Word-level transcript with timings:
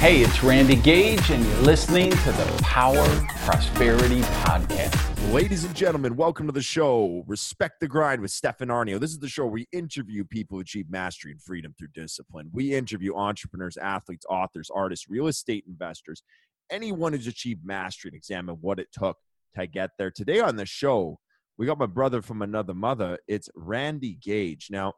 Hey, 0.00 0.22
it's 0.22 0.42
Randy 0.42 0.76
Gage, 0.76 1.28
and 1.28 1.44
you're 1.44 1.56
listening 1.58 2.10
to 2.10 2.32
the 2.32 2.60
Power 2.62 3.06
Prosperity 3.44 4.22
Podcast. 4.22 5.30
Ladies 5.30 5.64
and 5.64 5.76
gentlemen, 5.76 6.16
welcome 6.16 6.46
to 6.46 6.52
the 6.52 6.62
show. 6.62 7.22
Respect 7.26 7.80
the 7.80 7.86
Grind 7.86 8.22
with 8.22 8.30
Stefan 8.30 8.68
Aarnio. 8.68 8.98
This 8.98 9.10
is 9.10 9.18
the 9.18 9.28
show 9.28 9.44
where 9.44 9.52
we 9.52 9.68
interview 9.72 10.24
people 10.24 10.56
who 10.56 10.62
achieve 10.62 10.86
mastery 10.88 11.32
and 11.32 11.42
freedom 11.42 11.74
through 11.78 11.88
discipline. 11.92 12.48
We 12.50 12.74
interview 12.74 13.14
entrepreneurs, 13.14 13.76
athletes, 13.76 14.24
authors, 14.30 14.70
artists, 14.74 15.06
real 15.10 15.26
estate 15.26 15.64
investors, 15.68 16.22
anyone 16.70 17.12
who's 17.12 17.26
achieved 17.26 17.60
mastery 17.62 18.08
and 18.08 18.16
examine 18.16 18.56
what 18.62 18.78
it 18.78 18.88
took 18.92 19.18
to 19.58 19.66
get 19.66 19.90
there. 19.98 20.10
Today 20.10 20.40
on 20.40 20.56
the 20.56 20.64
show, 20.64 21.18
we 21.58 21.66
got 21.66 21.78
my 21.78 21.84
brother 21.84 22.22
from 22.22 22.40
another 22.40 22.72
mother. 22.72 23.18
It's 23.28 23.50
Randy 23.54 24.14
Gage. 24.14 24.68
Now, 24.70 24.94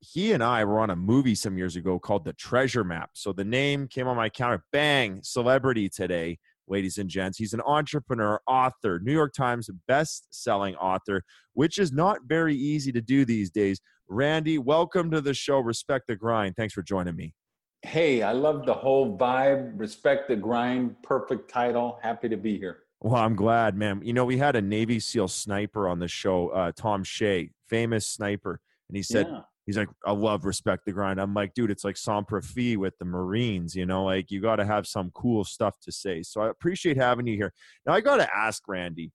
he 0.00 0.32
and 0.32 0.42
I 0.42 0.64
were 0.64 0.80
on 0.80 0.90
a 0.90 0.96
movie 0.96 1.34
some 1.34 1.58
years 1.58 1.76
ago 1.76 1.98
called 1.98 2.24
The 2.24 2.32
Treasure 2.32 2.84
Map. 2.84 3.10
So 3.14 3.32
the 3.32 3.44
name 3.44 3.88
came 3.88 4.06
on 4.06 4.16
my 4.16 4.28
counter. 4.28 4.64
Bang, 4.72 5.20
celebrity 5.22 5.88
today, 5.88 6.38
ladies 6.68 6.98
and 6.98 7.10
gents. 7.10 7.38
He's 7.38 7.52
an 7.52 7.62
entrepreneur, 7.66 8.40
author, 8.46 9.00
New 9.02 9.12
York 9.12 9.32
Times 9.32 9.68
best-selling 9.88 10.76
author, 10.76 11.24
which 11.54 11.78
is 11.78 11.92
not 11.92 12.20
very 12.26 12.54
easy 12.54 12.92
to 12.92 13.00
do 13.00 13.24
these 13.24 13.50
days. 13.50 13.80
Randy, 14.08 14.58
welcome 14.58 15.10
to 15.10 15.20
the 15.20 15.34
show. 15.34 15.58
Respect 15.58 16.06
the 16.06 16.16
grind. 16.16 16.54
Thanks 16.56 16.74
for 16.74 16.82
joining 16.82 17.16
me. 17.16 17.34
Hey, 17.82 18.22
I 18.22 18.32
love 18.32 18.66
the 18.66 18.74
whole 18.74 19.18
vibe. 19.18 19.72
Respect 19.76 20.28
the 20.28 20.36
grind. 20.36 20.96
Perfect 21.02 21.50
title. 21.50 21.98
Happy 22.02 22.28
to 22.28 22.36
be 22.36 22.56
here. 22.56 22.78
Well, 23.00 23.16
I'm 23.16 23.36
glad, 23.36 23.76
man. 23.76 24.00
You 24.02 24.12
know, 24.12 24.24
we 24.24 24.38
had 24.38 24.56
a 24.56 24.62
Navy 24.62 24.98
SEAL 24.98 25.28
sniper 25.28 25.88
on 25.88 25.98
the 25.98 26.08
show, 26.08 26.48
uh, 26.48 26.72
Tom 26.74 27.04
Shea, 27.04 27.50
famous 27.68 28.06
sniper, 28.06 28.60
and 28.88 28.96
he 28.96 29.02
said 29.02 29.26
yeah 29.28 29.40
he's 29.68 29.76
like, 29.76 29.90
I 30.06 30.12
love 30.12 30.46
respect 30.46 30.86
the 30.86 30.92
grind. 30.92 31.20
I'm 31.20 31.34
like, 31.34 31.52
dude, 31.52 31.70
it's 31.70 31.84
like 31.84 31.98
sans 31.98 32.24
profit 32.26 32.78
with 32.78 32.96
the 32.96 33.04
Marines, 33.04 33.76
you 33.76 33.84
know, 33.84 34.02
like 34.02 34.30
you 34.30 34.40
got 34.40 34.56
to 34.56 34.64
have 34.64 34.86
some 34.86 35.10
cool 35.10 35.44
stuff 35.44 35.78
to 35.82 35.92
say. 35.92 36.22
So 36.22 36.40
I 36.40 36.48
appreciate 36.48 36.96
having 36.96 37.26
you 37.26 37.36
here. 37.36 37.52
Now 37.84 37.92
I 37.92 38.00
got 38.00 38.16
to 38.16 38.34
ask 38.34 38.66
Randy, 38.66 39.12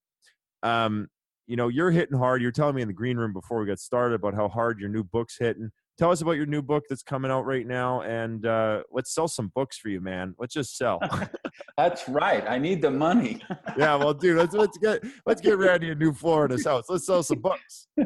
um, 0.61 1.07
you 1.47 1.55
know, 1.55 1.69
you're 1.69 1.89
hitting 1.89 2.15
hard. 2.15 2.43
You're 2.43 2.51
telling 2.51 2.75
me 2.75 2.83
in 2.83 2.87
the 2.87 2.93
green 2.93 3.17
room 3.17 3.33
before 3.33 3.61
we 3.61 3.65
got 3.65 3.79
started 3.79 4.13
about 4.13 4.35
how 4.35 4.47
hard 4.47 4.79
your 4.79 4.89
new 4.89 5.03
book's 5.03 5.37
hitting. 5.39 5.71
Tell 5.97 6.11
us 6.11 6.21
about 6.21 6.33
your 6.33 6.45
new 6.45 6.61
book 6.61 6.83
that's 6.88 7.01
coming 7.01 7.31
out 7.31 7.47
right 7.47 7.65
now, 7.65 8.01
and 8.01 8.45
uh, 8.45 8.83
let's 8.91 9.13
sell 9.13 9.27
some 9.27 9.51
books 9.55 9.77
for 9.77 9.89
you, 9.89 10.01
man. 10.01 10.35
Let's 10.38 10.53
just 10.53 10.77
sell. 10.77 10.99
that's 11.77 12.07
right. 12.07 12.43
I 12.47 12.59
need 12.59 12.81
the 12.81 12.91
money. 12.91 13.41
yeah, 13.77 13.95
well, 13.95 14.13
dude, 14.13 14.38
let's 14.38 14.53
let's 14.53 14.77
get 14.77 15.03
let's 15.25 15.41
get 15.41 15.57
Randy 15.57 15.89
a 15.89 15.95
new 15.95 16.13
floor 16.13 16.45
in 16.45 16.51
his 16.51 16.65
house. 16.65 16.85
Let's 16.89 17.05
sell 17.05 17.23
some 17.23 17.39
books. 17.39 17.88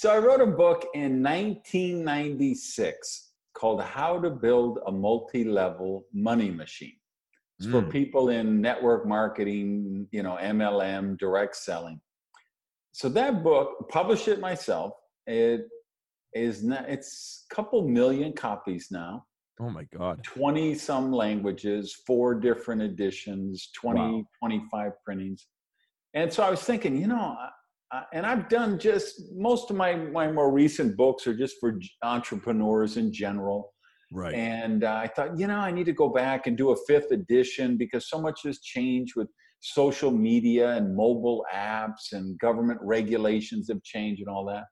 So 0.00 0.10
I 0.10 0.16
wrote 0.16 0.40
a 0.40 0.46
book 0.46 0.86
in 0.94 1.22
1996 1.22 3.32
called 3.52 3.82
How 3.82 4.18
to 4.18 4.30
Build 4.30 4.78
a 4.86 4.90
Multi-Level 4.90 6.06
Money 6.14 6.50
Machine. 6.50 6.96
It's 7.58 7.68
mm. 7.68 7.72
for 7.72 7.82
hmm. 7.82 7.90
people 7.90 8.30
in 8.30 8.62
network 8.62 9.06
marketing, 9.06 10.08
you 10.10 10.22
know, 10.22 10.38
MLM, 10.40 11.18
direct 11.18 11.54
selling. 11.54 12.00
So 12.92 13.10
that 13.10 13.44
book, 13.44 13.90
published 13.90 14.26
it 14.26 14.40
myself. 14.40 14.94
It 15.26 15.68
is 16.32 16.64
not, 16.64 16.88
it's 16.88 17.44
a 17.50 17.54
couple 17.54 17.86
million 17.86 18.32
copies 18.32 18.88
now. 18.90 19.26
Oh 19.60 19.68
my 19.68 19.84
God. 19.94 20.24
20 20.24 20.76
some 20.76 21.12
languages, 21.12 21.94
four 22.06 22.34
different 22.34 22.80
editions, 22.80 23.68
20, 23.78 24.00
wow. 24.00 24.24
25 24.38 24.92
printings. 25.04 25.46
And 26.14 26.32
so 26.32 26.42
I 26.42 26.48
was 26.48 26.62
thinking, 26.62 26.96
you 26.96 27.06
know, 27.06 27.36
uh, 27.92 28.02
and 28.12 28.24
I've 28.24 28.48
done 28.48 28.78
just 28.78 29.22
most 29.34 29.70
of 29.70 29.76
my 29.76 29.94
my 29.94 30.30
more 30.30 30.52
recent 30.52 30.96
books 30.96 31.26
are 31.26 31.34
just 31.34 31.56
for 31.60 31.78
entrepreneurs 32.02 32.96
in 32.96 33.12
general. 33.12 33.72
Right. 34.12 34.34
And 34.34 34.82
uh, 34.84 34.94
I 34.94 35.06
thought, 35.06 35.38
you 35.38 35.46
know, 35.46 35.58
I 35.58 35.70
need 35.70 35.86
to 35.86 35.92
go 35.92 36.08
back 36.08 36.48
and 36.48 36.56
do 36.56 36.70
a 36.70 36.76
fifth 36.88 37.12
edition 37.12 37.76
because 37.76 38.08
so 38.08 38.20
much 38.20 38.40
has 38.44 38.60
changed 38.60 39.14
with 39.14 39.28
social 39.60 40.10
media 40.10 40.70
and 40.72 40.96
mobile 40.96 41.44
apps 41.54 42.12
and 42.12 42.36
government 42.40 42.80
regulations 42.82 43.68
have 43.68 43.82
changed 43.84 44.20
and 44.20 44.28
all 44.28 44.44
that. 44.46 44.64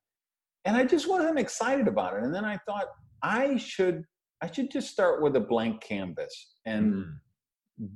And 0.64 0.76
I 0.76 0.84
just 0.84 1.08
wasn't 1.08 1.38
excited 1.38 1.86
about 1.86 2.16
it. 2.16 2.24
And 2.24 2.34
then 2.34 2.44
I 2.44 2.58
thought 2.66 2.86
I 3.22 3.56
should 3.56 4.02
I 4.42 4.50
should 4.50 4.70
just 4.70 4.90
start 4.90 5.22
with 5.22 5.34
a 5.36 5.40
blank 5.40 5.82
canvas 5.82 6.54
and 6.66 6.92
mm 6.94 7.04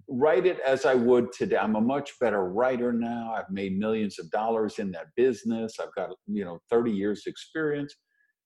write 0.08 0.46
it 0.46 0.58
as 0.60 0.86
I 0.86 0.94
would 0.94 1.32
today. 1.32 1.56
I'm 1.56 1.76
a 1.76 1.80
much 1.80 2.18
better 2.20 2.44
writer 2.44 2.92
now. 2.92 3.34
I've 3.36 3.50
made 3.50 3.78
millions 3.78 4.18
of 4.18 4.30
dollars 4.30 4.78
in 4.78 4.90
that 4.92 5.06
business. 5.16 5.78
I've 5.80 5.94
got, 5.94 6.10
you 6.26 6.44
know, 6.44 6.60
30 6.70 6.90
years 6.90 7.24
experience. 7.26 7.94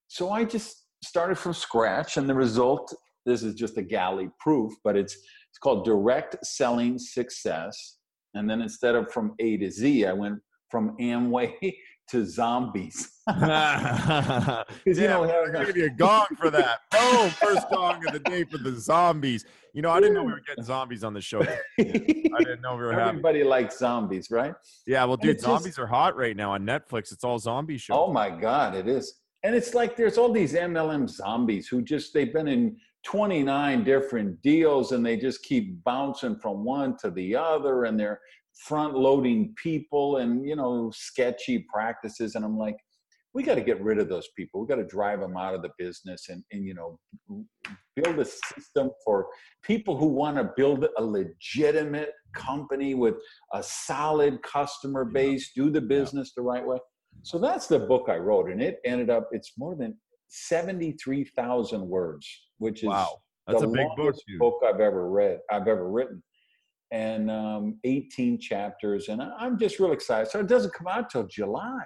So 0.09 0.31
I 0.31 0.45
just 0.45 0.87
started 1.05 1.37
from 1.37 1.53
scratch 1.53 2.17
and 2.17 2.29
the 2.29 2.35
result 2.35 2.95
this 3.27 3.43
is 3.43 3.55
just 3.55 3.77
a 3.77 3.83
galley 3.83 4.31
proof, 4.39 4.73
but 4.85 4.97
it's 4.97 5.15
it's 5.15 5.59
called 5.59 5.85
direct 5.85 6.37
selling 6.47 6.99
success. 6.99 7.99
And 8.35 8.49
then 8.49 8.63
instead 8.63 8.95
of 8.95 9.11
from 9.13 9.35
A 9.41 9.57
to 9.57 9.71
Z, 9.71 10.07
I 10.07 10.13
went 10.13 10.39
from 10.71 10.97
Amway 11.01 11.55
to 12.09 12.25
zombies. 12.25 13.13
yeah, 13.29 14.65
you 14.85 14.95
know, 14.95 15.27
gonna 15.53 15.67
give 15.67 15.77
you 15.77 15.87
a 15.87 15.91
gong 15.91 16.27
for 16.39 16.51
that. 16.51 16.81
Boom! 16.91 17.31
First 17.31 17.69
gong 17.71 18.07
of 18.07 18.13
the 18.13 18.21
day 18.21 18.45
for 18.45 18.59
the 18.59 18.73
zombies. 18.73 19.45
You 19.73 19.83
know, 19.83 19.91
I 19.91 20.01
didn't 20.01 20.15
know 20.15 20.23
we 20.23 20.33
were 20.33 20.43
getting 20.47 20.65
zombies 20.65 21.05
on 21.05 21.13
the 21.13 21.21
show. 21.21 21.43
I 21.43 21.55
didn't 21.79 22.61
know 22.63 22.77
we 22.77 22.85
were. 22.85 22.93
Having 22.93 23.09
everybody 23.09 23.39
having... 23.39 23.51
likes 23.51 23.79
zombies, 23.79 24.31
right? 24.31 24.55
Yeah, 24.87 25.05
well, 25.05 25.17
dude, 25.17 25.41
zombies 25.41 25.67
just... 25.67 25.79
are 25.79 25.87
hot 25.87 26.17
right 26.17 26.37
now 26.37 26.53
on 26.53 26.65
Netflix. 26.65 27.13
It's 27.13 27.25
all 27.25 27.39
zombie 27.39 27.79
shows. 27.79 27.97
Oh 27.99 28.13
my 28.13 28.31
god, 28.31 28.75
it 28.75 28.89
is. 28.89 29.21
And 29.43 29.55
it's 29.55 29.75
like 29.75 29.97
there's 29.97 30.19
all 30.19 30.33
these 30.33 30.55
MLM 30.55 31.09
zombies 31.09 31.69
who 31.69 31.83
just 31.83 32.15
they've 32.15 32.33
been 32.33 32.49
in 32.49 32.77
29 33.05 33.85
different 33.85 34.43
deals 34.43 34.91
and 34.91 35.07
they 35.07 35.17
just 35.17 35.45
keep 35.45 35.83
bouncing 35.85 36.37
from 36.37 36.65
one 36.65 36.97
to 36.99 37.11
the 37.13 37.37
other 37.37 37.85
and 37.85 37.99
they're 37.99 38.21
front 38.65 38.95
loading 38.97 39.55
people 39.63 40.17
and 40.19 40.47
you 40.47 40.57
know 40.57 40.91
sketchy 40.95 41.67
practices 41.73 42.35
and 42.35 42.45
i'm 42.45 42.57
like 42.57 42.77
we 43.37 43.43
got 43.43 43.57
to 43.57 43.61
get 43.61 43.83
rid 43.83 43.99
of 43.99 44.09
those 44.09 44.29
people. 44.35 44.63
We 44.63 44.67
got 44.67 44.77
to 44.77 44.87
drive 44.87 45.21
them 45.21 45.37
out 45.37 45.53
of 45.55 45.61
the 45.61 45.69
business 45.77 46.31
and, 46.31 46.43
and 46.53 46.65
you 46.65 46.73
know 46.73 46.99
build 47.95 48.19
a 48.19 48.25
system 48.25 48.91
for 49.05 49.27
people 49.63 49.95
who 49.95 50.07
want 50.07 50.39
to 50.39 50.53
build 50.57 50.87
a 50.97 51.05
legitimate 51.05 52.13
company 52.35 52.95
with 52.95 53.17
a 53.53 53.63
solid 53.63 54.43
customer 54.43 55.05
base 55.05 55.53
do 55.55 55.69
the 55.69 55.83
business 55.83 56.33
the 56.35 56.41
right 56.41 56.67
way. 56.67 56.79
So 57.25 57.39
that's 57.39 57.67
the 57.67 57.79
book 57.79 58.07
i 58.09 58.17
wrote 58.17 58.51
and 58.51 58.63
it 58.63 58.79
ended 58.87 59.11
up 59.11 59.29
it's 59.33 59.53
more 59.59 59.75
than 59.75 59.95
73000 60.29 61.87
words 61.87 62.27
which 62.57 62.83
is 62.83 62.89
wow. 62.89 63.19
That's 63.47 63.61
the 63.61 63.69
a 63.69 63.71
big 63.71 63.87
book, 63.97 64.17
book 64.39 64.61
i've 64.67 64.81
ever 64.81 65.11
read 65.11 65.41
i've 65.51 65.69
ever 65.69 65.91
written 65.91 66.23
and 66.97 67.31
um, 67.31 67.79
18 67.85 68.41
chapters. 68.41 69.09
And 69.09 69.23
I'm 69.23 69.59
just 69.59 69.79
real 69.79 69.93
excited. 69.93 70.31
So 70.31 70.41
it 70.41 70.47
doesn't 70.47 70.73
come 70.73 70.87
out 70.87 71.11
till 71.11 71.27
July. 71.27 71.85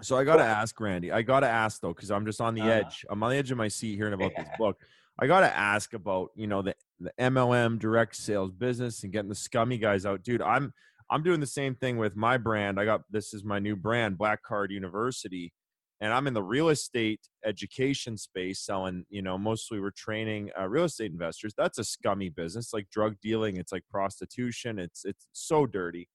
So 0.00 0.16
I 0.16 0.24
got 0.24 0.36
to 0.36 0.44
ask 0.44 0.78
Randy. 0.80 1.12
I 1.12 1.22
got 1.22 1.40
to 1.40 1.48
ask 1.48 1.80
though, 1.80 1.94
because 1.94 2.10
I'm 2.10 2.26
just 2.26 2.40
on 2.40 2.54
the 2.54 2.62
uh, 2.62 2.66
edge. 2.66 3.04
I'm 3.08 3.22
on 3.22 3.30
the 3.30 3.36
edge 3.36 3.50
of 3.50 3.58
my 3.58 3.68
seat 3.68 3.96
hearing 3.96 4.14
about 4.14 4.32
this 4.36 4.48
book. 4.58 4.80
I 5.20 5.26
got 5.26 5.40
to 5.40 5.56
ask 5.56 5.94
about 5.94 6.30
you 6.36 6.46
know 6.46 6.62
the 6.62 6.74
the 7.00 7.12
MLM 7.20 7.78
direct 7.78 8.16
sales 8.16 8.52
business 8.52 9.02
and 9.02 9.12
getting 9.12 9.28
the 9.28 9.34
scummy 9.34 9.78
guys 9.78 10.06
out, 10.06 10.22
dude. 10.22 10.42
I'm 10.42 10.72
I'm 11.10 11.22
doing 11.22 11.40
the 11.40 11.46
same 11.46 11.74
thing 11.74 11.96
with 11.96 12.16
my 12.16 12.36
brand. 12.36 12.78
I 12.78 12.84
got 12.84 13.02
this 13.10 13.34
is 13.34 13.44
my 13.44 13.58
new 13.58 13.74
brand, 13.74 14.18
Black 14.18 14.42
Card 14.42 14.70
University, 14.70 15.52
and 16.00 16.12
I'm 16.12 16.26
in 16.26 16.34
the 16.34 16.42
real 16.42 16.68
estate 16.68 17.20
education 17.44 18.16
space 18.16 18.60
selling, 18.60 19.04
you 19.10 19.22
know, 19.22 19.36
mostly 19.36 19.80
we're 19.80 19.90
training 19.90 20.50
uh, 20.58 20.68
real 20.68 20.84
estate 20.84 21.10
investors. 21.10 21.54
That's 21.56 21.78
a 21.78 21.84
scummy 21.84 22.28
business, 22.28 22.72
like 22.72 22.88
drug 22.90 23.16
dealing. 23.20 23.56
It's 23.56 23.72
like 23.72 23.82
prostitution. 23.90 24.78
It's 24.78 25.04
it's 25.04 25.26
so 25.32 25.66
dirty. 25.66 26.08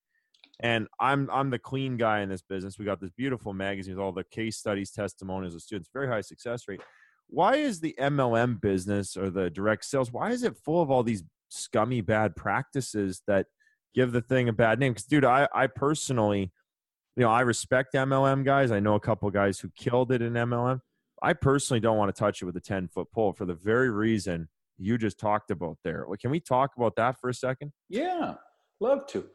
And 0.62 0.88
I'm 1.02 1.30
I'm 1.32 1.50
the 1.50 1.60
clean 1.60 1.98
guy 1.98 2.22
in 2.22 2.30
this 2.30 2.42
business. 2.42 2.80
We 2.80 2.86
got 2.86 3.02
this 3.02 3.12
beautiful 3.12 3.54
magazine 3.54 3.96
with 3.96 4.04
all 4.04 4.14
the 4.14 4.24
case 4.24 4.58
studies, 4.58 4.92
testimonials 4.92 5.56
of 5.56 5.62
students, 5.62 5.90
very 5.92 6.08
high 6.08 6.22
success 6.22 6.64
rate. 6.68 6.82
Why 7.28 7.56
is 7.56 7.80
the 7.80 7.96
MLM 8.00 8.62
business 8.62 9.18
or 9.18 9.30
the 9.30 9.50
direct 9.50 9.84
sales? 9.84 10.14
Why 10.14 10.32
is 10.32 10.44
it 10.44 10.56
full 10.64 10.82
of 10.82 10.92
all 10.92 11.04
these 11.04 11.24
scummy 11.50 12.02
bad 12.02 12.36
practices 12.36 13.22
that 13.28 13.48
give 13.94 14.14
the 14.14 14.22
thing 14.22 14.48
a 14.48 14.54
bad 14.54 14.80
name? 14.80 14.94
Because, 14.94 15.06
dude, 15.06 15.26
I 15.26 15.50
I 15.54 15.68
personally 15.68 16.54
you 17.16 17.24
know, 17.24 17.30
I 17.30 17.42
respect 17.42 17.94
MLM 17.94 18.44
guys. 18.44 18.72
I 18.72 18.80
know 18.80 18.96
a 18.96 19.00
couple 19.00 19.30
guys 19.30 19.60
who 19.60 19.70
killed 19.76 20.12
it 20.12 20.22
in 20.22 20.34
MLM. 20.34 20.80
I 21.22 21.34
personally 21.34 21.80
don't 21.80 21.98
want 21.98 22.14
to 22.14 22.20
touch 22.20 22.42
it 22.42 22.46
with 22.46 22.58
a 22.58 22.62
10 22.62 22.90
foot 22.90 23.08
pole 23.14 23.34
for 23.34 23.46
the 23.46 23.54
very 23.54 23.90
reason 23.90 24.50
you 24.78 24.98
just 24.98 25.20
talked 25.20 25.52
about 25.52 25.78
there. 25.84 26.06
Well, 26.08 26.18
can 26.20 26.32
we 26.32 26.40
talk 26.40 26.72
about 26.76 26.96
that 26.98 27.20
for 27.20 27.30
a 27.30 27.34
second? 27.34 27.72
Yeah, 27.90 28.36
love 28.80 29.08
to. 29.08 29.26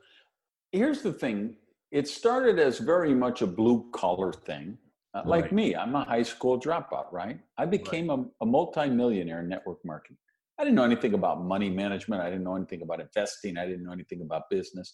Here's 0.73 1.03
the 1.03 1.13
thing 1.13 1.57
it 1.91 2.07
started 2.07 2.59
as 2.59 2.79
very 2.79 3.15
much 3.15 3.41
a 3.41 3.47
blue 3.47 3.89
collar 3.93 4.33
thing. 4.33 4.77
Uh, 5.15 5.21
right. 5.21 5.27
Like 5.27 5.53
me, 5.53 5.75
I'm 5.75 5.95
a 5.95 6.05
high 6.05 6.23
school 6.23 6.61
dropout, 6.61 7.11
right? 7.13 7.41
I 7.57 7.65
became 7.65 8.11
right. 8.11 8.19
a, 8.19 8.45
a 8.45 8.47
multimillionaire 8.47 9.41
in 9.41 9.49
network 9.49 9.79
marketing. 9.85 10.19
I 10.59 10.65
didn't 10.65 10.77
know 10.77 10.85
anything 10.85 11.15
about 11.15 11.43
money 11.43 11.71
management. 11.71 12.21
I 12.21 12.29
didn't 12.29 12.45
know 12.45 12.57
anything 12.57 12.83
about 12.83 13.01
investing. 13.01 13.57
I 13.57 13.65
didn't 13.65 13.85
know 13.85 13.93
anything 13.93 14.23
about 14.23 14.51
business. 14.51 14.93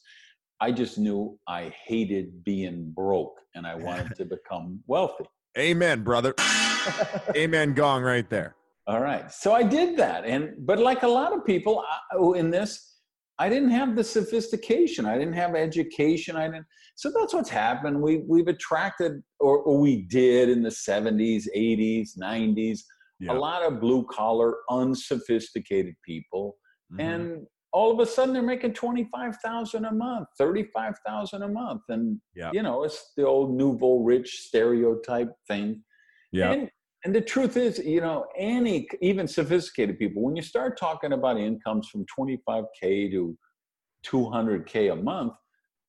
I 0.60 0.72
just 0.72 0.98
knew 0.98 1.38
I 1.48 1.72
hated 1.86 2.44
being 2.44 2.92
broke 2.94 3.36
and 3.54 3.66
I 3.66 3.74
wanted 3.74 4.14
to 4.16 4.24
become 4.24 4.80
wealthy. 4.86 5.24
Amen, 5.58 6.02
brother. 6.02 6.34
Amen, 7.36 7.74
gong 7.74 8.02
right 8.02 8.28
there. 8.28 8.56
All 8.86 9.00
right. 9.00 9.30
So 9.32 9.52
I 9.52 9.62
did 9.62 9.96
that. 9.96 10.24
And, 10.24 10.54
but 10.66 10.78
like 10.78 11.02
a 11.02 11.08
lot 11.08 11.32
of 11.32 11.44
people 11.44 11.84
in 12.36 12.50
this, 12.50 12.98
I 13.38 13.48
didn't 13.48 13.70
have 13.70 13.96
the 13.96 14.04
sophistication. 14.04 15.06
I 15.06 15.18
didn't 15.18 15.34
have 15.34 15.54
education. 15.54 16.36
I 16.36 16.46
didn't. 16.46 16.66
So 16.96 17.10
that's 17.18 17.34
what's 17.34 17.50
happened. 17.50 18.00
We, 18.00 18.18
we've 18.28 18.48
attracted, 18.48 19.22
or, 19.40 19.58
or 19.58 19.78
we 19.78 20.02
did 20.02 20.48
in 20.48 20.62
the 20.62 20.70
70s, 20.70 21.44
80s, 21.56 22.10
90s, 22.20 22.80
yeah. 23.18 23.32
a 23.32 23.34
lot 23.34 23.62
of 23.62 23.80
blue 23.80 24.06
collar, 24.10 24.54
unsophisticated 24.70 25.94
people. 26.04 26.56
Mm-hmm. 26.92 27.00
And 27.00 27.46
all 27.74 27.90
of 27.90 27.98
a 27.98 28.06
sudden 28.06 28.32
they're 28.32 28.42
making 28.42 28.72
25,000 28.72 29.84
a 29.84 29.92
month, 29.92 30.28
35,000 30.38 31.42
a 31.42 31.48
month. 31.48 31.82
And, 31.88 32.20
yeah. 32.36 32.50
you 32.52 32.62
know, 32.62 32.84
it's 32.84 33.12
the 33.16 33.26
old 33.26 33.52
nouveau 33.52 33.98
rich 33.98 34.30
stereotype 34.46 35.32
thing. 35.48 35.82
Yeah. 36.30 36.52
And, 36.52 36.70
and 37.04 37.12
the 37.12 37.20
truth 37.20 37.56
is, 37.56 37.80
you 37.80 38.00
know, 38.00 38.26
any, 38.38 38.86
even 39.02 39.26
sophisticated 39.26 39.98
people, 39.98 40.22
when 40.22 40.36
you 40.36 40.42
start 40.42 40.78
talking 40.78 41.14
about 41.14 41.36
incomes 41.36 41.88
from 41.88 42.06
25K 42.16 43.10
to 43.10 43.36
200K 44.06 44.92
a 44.92 44.96
month, 44.96 45.32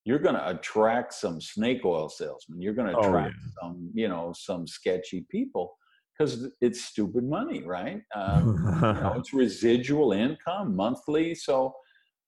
you're 0.06 0.20
going 0.20 0.36
to 0.36 0.50
attract 0.50 1.14
some 1.14 1.40
snake 1.40 1.86
oil 1.86 2.10
salesmen. 2.10 2.64
You're 2.64 2.74
going 2.74 2.92
to 2.92 2.98
oh, 2.98 3.08
attract 3.08 3.36
oh, 3.38 3.44
yeah. 3.44 3.52
some, 3.62 3.92
you 3.94 4.08
know, 4.08 4.34
some 4.36 4.66
sketchy 4.66 5.28
people 5.30 5.76
because 6.18 6.48
it's 6.62 6.86
stupid 6.86 7.24
money, 7.24 7.64
right? 7.64 8.02
Um, 8.16 8.56
you 8.66 9.02
know, 9.02 9.14
it's 9.18 9.34
residual 9.34 10.14
income 10.14 10.76
monthly. 10.76 11.36
So, 11.36 11.74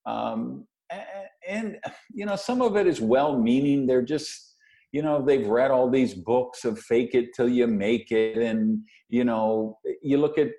um, 0.05 0.67
and, 0.89 1.05
and, 1.47 1.77
you 2.13 2.25
know, 2.25 2.35
some 2.35 2.61
of 2.61 2.75
it 2.75 2.87
is 2.87 3.01
well 3.01 3.39
meaning. 3.39 3.87
They're 3.87 4.01
just, 4.01 4.55
you 4.91 5.01
know, 5.01 5.23
they've 5.23 5.47
read 5.47 5.71
all 5.71 5.89
these 5.89 6.13
books 6.13 6.65
of 6.65 6.79
fake 6.79 7.13
it 7.13 7.33
till 7.35 7.49
you 7.49 7.67
make 7.67 8.11
it. 8.11 8.37
And, 8.37 8.83
you 9.09 9.23
know, 9.23 9.77
you 10.01 10.17
look 10.17 10.37
at, 10.37 10.49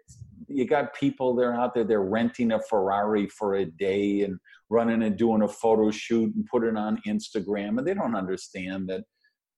you 0.49 0.67
got 0.67 0.95
people 0.95 1.35
they're 1.35 1.55
out 1.55 1.75
there, 1.75 1.85
they're 1.85 2.03
renting 2.03 2.53
a 2.53 2.61
Ferrari 2.69 3.29
for 3.29 3.57
a 3.57 3.65
day 3.65 4.23
and 4.23 4.39
running 4.71 5.03
and 5.03 5.17
doing 5.17 5.43
a 5.43 5.49
photo 5.49 5.91
shoot 5.91 6.35
and 6.35 6.47
put 6.47 6.65
it 6.65 6.77
on 6.77 7.01
Instagram. 7.07 7.79
And 7.79 7.87
they 7.87 7.95
don't 7.95 8.17
understand 8.17 8.89
that 8.89 9.05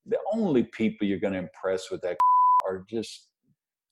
the 0.07 0.19
only 0.33 0.65
people 0.65 1.07
you're 1.07 1.19
going 1.21 1.35
to 1.35 1.41
impress 1.41 1.91
with 1.91 2.01
that 2.03 2.17
are 2.67 2.85
just 2.89 3.30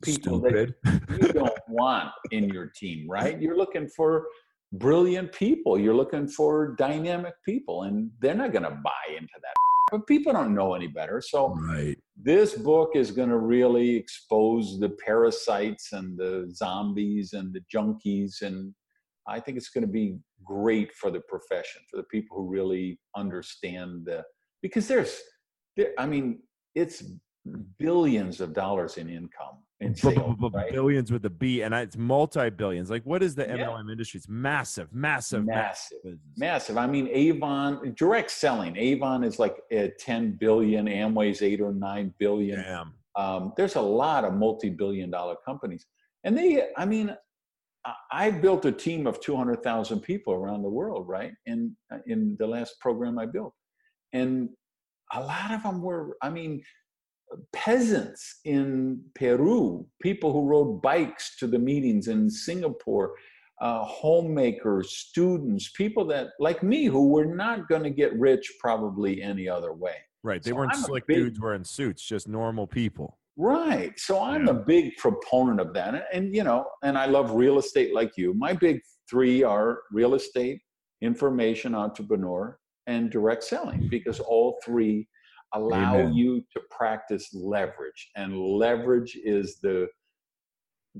people 0.02 0.40
Stupid. 0.40 0.74
that 0.84 1.00
you 1.20 1.32
don't 1.32 1.58
want 1.68 2.10
in 2.30 2.48
your 2.48 2.66
team, 2.66 3.08
right? 3.08 3.40
You're 3.40 3.56
looking 3.56 3.88
for 3.88 4.26
brilliant 4.72 5.32
people. 5.32 5.78
You're 5.78 5.94
looking 5.94 6.28
for 6.28 6.74
dynamic 6.76 7.34
people, 7.44 7.84
and 7.84 8.10
they're 8.20 8.34
not 8.34 8.52
going 8.52 8.64
to 8.64 8.78
buy 8.82 9.16
into 9.16 9.34
that. 9.42 9.54
But 9.90 10.06
people 10.06 10.32
don't 10.32 10.54
know 10.54 10.74
any 10.74 10.86
better. 10.86 11.22
So 11.22 11.54
right. 11.54 11.96
this 12.16 12.54
book 12.54 12.90
is 12.94 13.10
going 13.10 13.30
to 13.30 13.38
really 13.38 13.96
expose 13.96 14.78
the 14.78 14.90
parasites 14.90 15.92
and 15.92 16.18
the 16.18 16.50
zombies 16.54 17.32
and 17.32 17.54
the 17.54 17.62
junkies. 17.74 18.42
And 18.42 18.74
I 19.26 19.40
think 19.40 19.56
it's 19.56 19.70
going 19.70 19.86
to 19.86 19.90
be 19.90 20.18
great 20.44 20.92
for 20.92 21.10
the 21.10 21.20
profession, 21.20 21.82
for 21.90 21.96
the 21.96 22.02
people 22.04 22.36
who 22.36 22.48
really 22.48 23.00
understand 23.16 24.04
the, 24.04 24.24
because 24.60 24.86
there's, 24.86 25.18
there, 25.74 25.92
I 25.96 26.04
mean, 26.04 26.40
it's 26.74 27.02
billions 27.78 28.42
of 28.42 28.52
dollars 28.52 28.98
in 28.98 29.08
income 29.08 29.56
in 29.60 29.67
sales, 29.94 30.36
right? 30.52 30.72
billions 30.72 31.12
with 31.12 31.24
a 31.24 31.30
B, 31.30 31.62
and 31.62 31.72
it's 31.74 31.96
multi 31.96 32.50
billions. 32.50 32.90
Like, 32.90 33.04
what 33.04 33.22
is 33.22 33.34
the 33.34 33.44
MLM 33.44 33.86
yeah. 33.86 33.92
industry? 33.92 34.18
It's 34.18 34.28
massive, 34.28 34.92
massive, 34.92 35.44
massive, 35.44 35.98
massive, 36.04 36.18
massive. 36.36 36.76
I 36.76 36.86
mean, 36.86 37.08
Avon 37.12 37.94
direct 37.96 38.30
selling. 38.30 38.76
Avon 38.76 39.22
is 39.24 39.38
like 39.38 39.58
at 39.70 39.98
ten 39.98 40.32
billion. 40.32 40.86
Amway's 40.86 41.42
eight 41.42 41.60
or 41.60 41.72
nine 41.72 42.12
billion. 42.18 42.60
Damn. 42.60 42.94
Um, 43.16 43.52
there's 43.56 43.76
a 43.76 43.80
lot 43.80 44.24
of 44.24 44.34
multi-billion 44.34 45.10
dollar 45.10 45.36
companies, 45.44 45.86
and 46.24 46.36
they. 46.36 46.68
I 46.76 46.84
mean, 46.84 47.16
I 48.12 48.30
built 48.30 48.64
a 48.64 48.72
team 48.72 49.06
of 49.06 49.20
two 49.20 49.36
hundred 49.36 49.62
thousand 49.62 50.00
people 50.00 50.34
around 50.34 50.62
the 50.62 50.68
world, 50.68 51.08
right? 51.08 51.32
In 51.46 51.76
in 52.06 52.36
the 52.38 52.46
last 52.46 52.80
program 52.80 53.18
I 53.18 53.26
built, 53.26 53.54
and 54.12 54.48
a 55.12 55.20
lot 55.20 55.52
of 55.52 55.62
them 55.62 55.82
were. 55.82 56.16
I 56.22 56.30
mean, 56.30 56.62
peasants 57.52 58.40
in 58.44 59.02
Peru, 59.14 59.86
people 60.00 60.32
who 60.32 60.46
rode 60.46 60.82
bikes 60.82 61.36
to 61.38 61.46
the 61.46 61.58
meetings 61.58 62.08
in 62.08 62.30
Singapore, 62.30 63.14
uh, 63.60 63.84
homemakers, 63.84 64.90
students, 64.90 65.70
people 65.72 66.04
that, 66.06 66.28
like 66.38 66.62
me, 66.62 66.84
who 66.84 67.08
were 67.08 67.24
not 67.24 67.68
going 67.68 67.82
to 67.82 67.90
get 67.90 68.18
rich 68.18 68.52
probably 68.60 69.22
any 69.22 69.48
other 69.48 69.72
way. 69.72 69.96
Right. 70.22 70.42
They 70.42 70.50
so 70.50 70.56
weren't 70.56 70.74
I'm 70.74 70.82
slick 70.82 71.06
big, 71.06 71.16
dudes 71.16 71.40
wearing 71.40 71.64
suits, 71.64 72.02
just 72.02 72.28
normal 72.28 72.66
people. 72.66 73.18
Right. 73.36 73.98
So 73.98 74.20
I'm 74.22 74.46
yeah. 74.46 74.52
a 74.52 74.54
big 74.54 74.96
proponent 74.96 75.60
of 75.60 75.72
that. 75.74 75.94
And, 75.94 76.04
and, 76.12 76.34
you 76.34 76.44
know, 76.44 76.66
and 76.82 76.98
I 76.98 77.06
love 77.06 77.32
real 77.32 77.58
estate 77.58 77.94
like 77.94 78.16
you. 78.16 78.34
My 78.34 78.52
big 78.52 78.80
three 79.08 79.42
are 79.42 79.80
real 79.92 80.14
estate, 80.14 80.60
information 81.02 81.74
entrepreneur, 81.74 82.58
and 82.86 83.10
direct 83.10 83.44
selling 83.44 83.86
because 83.88 84.18
all 84.18 84.58
three 84.64 85.06
allow 85.54 85.98
Amen. 85.98 86.14
you 86.14 86.44
to 86.52 86.60
practice 86.70 87.28
leverage 87.32 88.10
and 88.16 88.36
leverage 88.38 89.16
is 89.22 89.58
the 89.62 89.88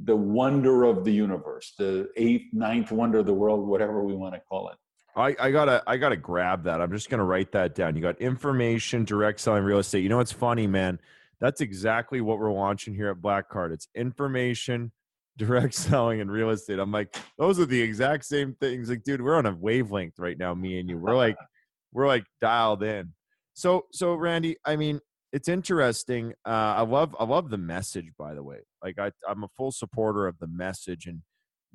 the 0.05 0.15
wonder 0.15 0.85
of 0.85 1.05
the 1.05 1.11
universe 1.11 1.75
the 1.79 2.09
eighth 2.17 2.47
ninth 2.53 2.93
wonder 2.93 3.19
of 3.19 3.27
the 3.27 3.35
world 3.35 3.67
whatever 3.67 4.05
we 4.05 4.15
want 4.15 4.35
to 4.35 4.41
call 4.41 4.69
it 4.69 4.77
I, 5.19 5.35
I 5.41 5.50
gotta 5.50 5.83
I 5.87 5.97
gotta 5.97 6.17
grab 6.17 6.62
that. 6.65 6.81
I'm 6.81 6.93
just 6.93 7.11
gonna 7.11 7.25
write 7.25 7.50
that 7.53 7.75
down. 7.75 7.97
You 7.97 8.03
got 8.03 8.21
information, 8.21 9.05
direct 9.05 9.41
selling, 9.41 9.65
real 9.65 9.79
estate. 9.79 10.05
You 10.05 10.09
know 10.09 10.19
what's 10.19 10.31
funny, 10.31 10.69
man? 10.69 11.01
That's 11.41 11.61
exactly 11.61 12.21
what 12.21 12.39
we're 12.39 12.53
launching 12.53 12.94
here 12.94 13.11
at 13.11 13.21
Black 13.21 13.49
Card. 13.49 13.73
It's 13.73 13.89
information, 13.97 14.93
direct 15.37 15.75
selling, 15.75 16.21
and 16.21 16.31
real 16.31 16.51
estate. 16.51 16.79
I'm 16.79 16.93
like, 16.93 17.17
those 17.37 17.59
are 17.59 17.67
the 17.67 17.81
exact 17.81 18.27
same 18.27 18.55
things. 18.61 18.91
Like, 18.91 19.03
dude, 19.03 19.21
we're 19.21 19.37
on 19.37 19.47
a 19.47 19.53
wavelength 19.53 20.19
right 20.19 20.39
now, 20.39 20.55
me 20.55 20.79
and 20.79 20.89
you. 20.89 20.99
We're 20.99 21.17
like, 21.17 21.37
we're 21.93 22.06
like 22.06 22.25
dialed 22.41 22.85
in. 22.85 23.12
So 23.58 23.87
so 23.90 24.14
Randy, 24.14 24.56
I 24.64 24.76
mean, 24.76 25.00
it's 25.32 25.49
interesting. 25.49 26.32
Uh, 26.46 26.76
I 26.76 26.82
love 26.82 27.16
I 27.19 27.25
love 27.25 27.50
the 27.50 27.58
message. 27.58 28.12
By 28.16 28.32
the 28.32 28.43
way, 28.43 28.58
like 28.84 29.00
I 29.00 29.10
I'm 29.28 29.43
a 29.43 29.49
full 29.49 29.72
supporter 29.72 30.28
of 30.28 30.38
the 30.38 30.46
message 30.46 31.06
and 31.06 31.22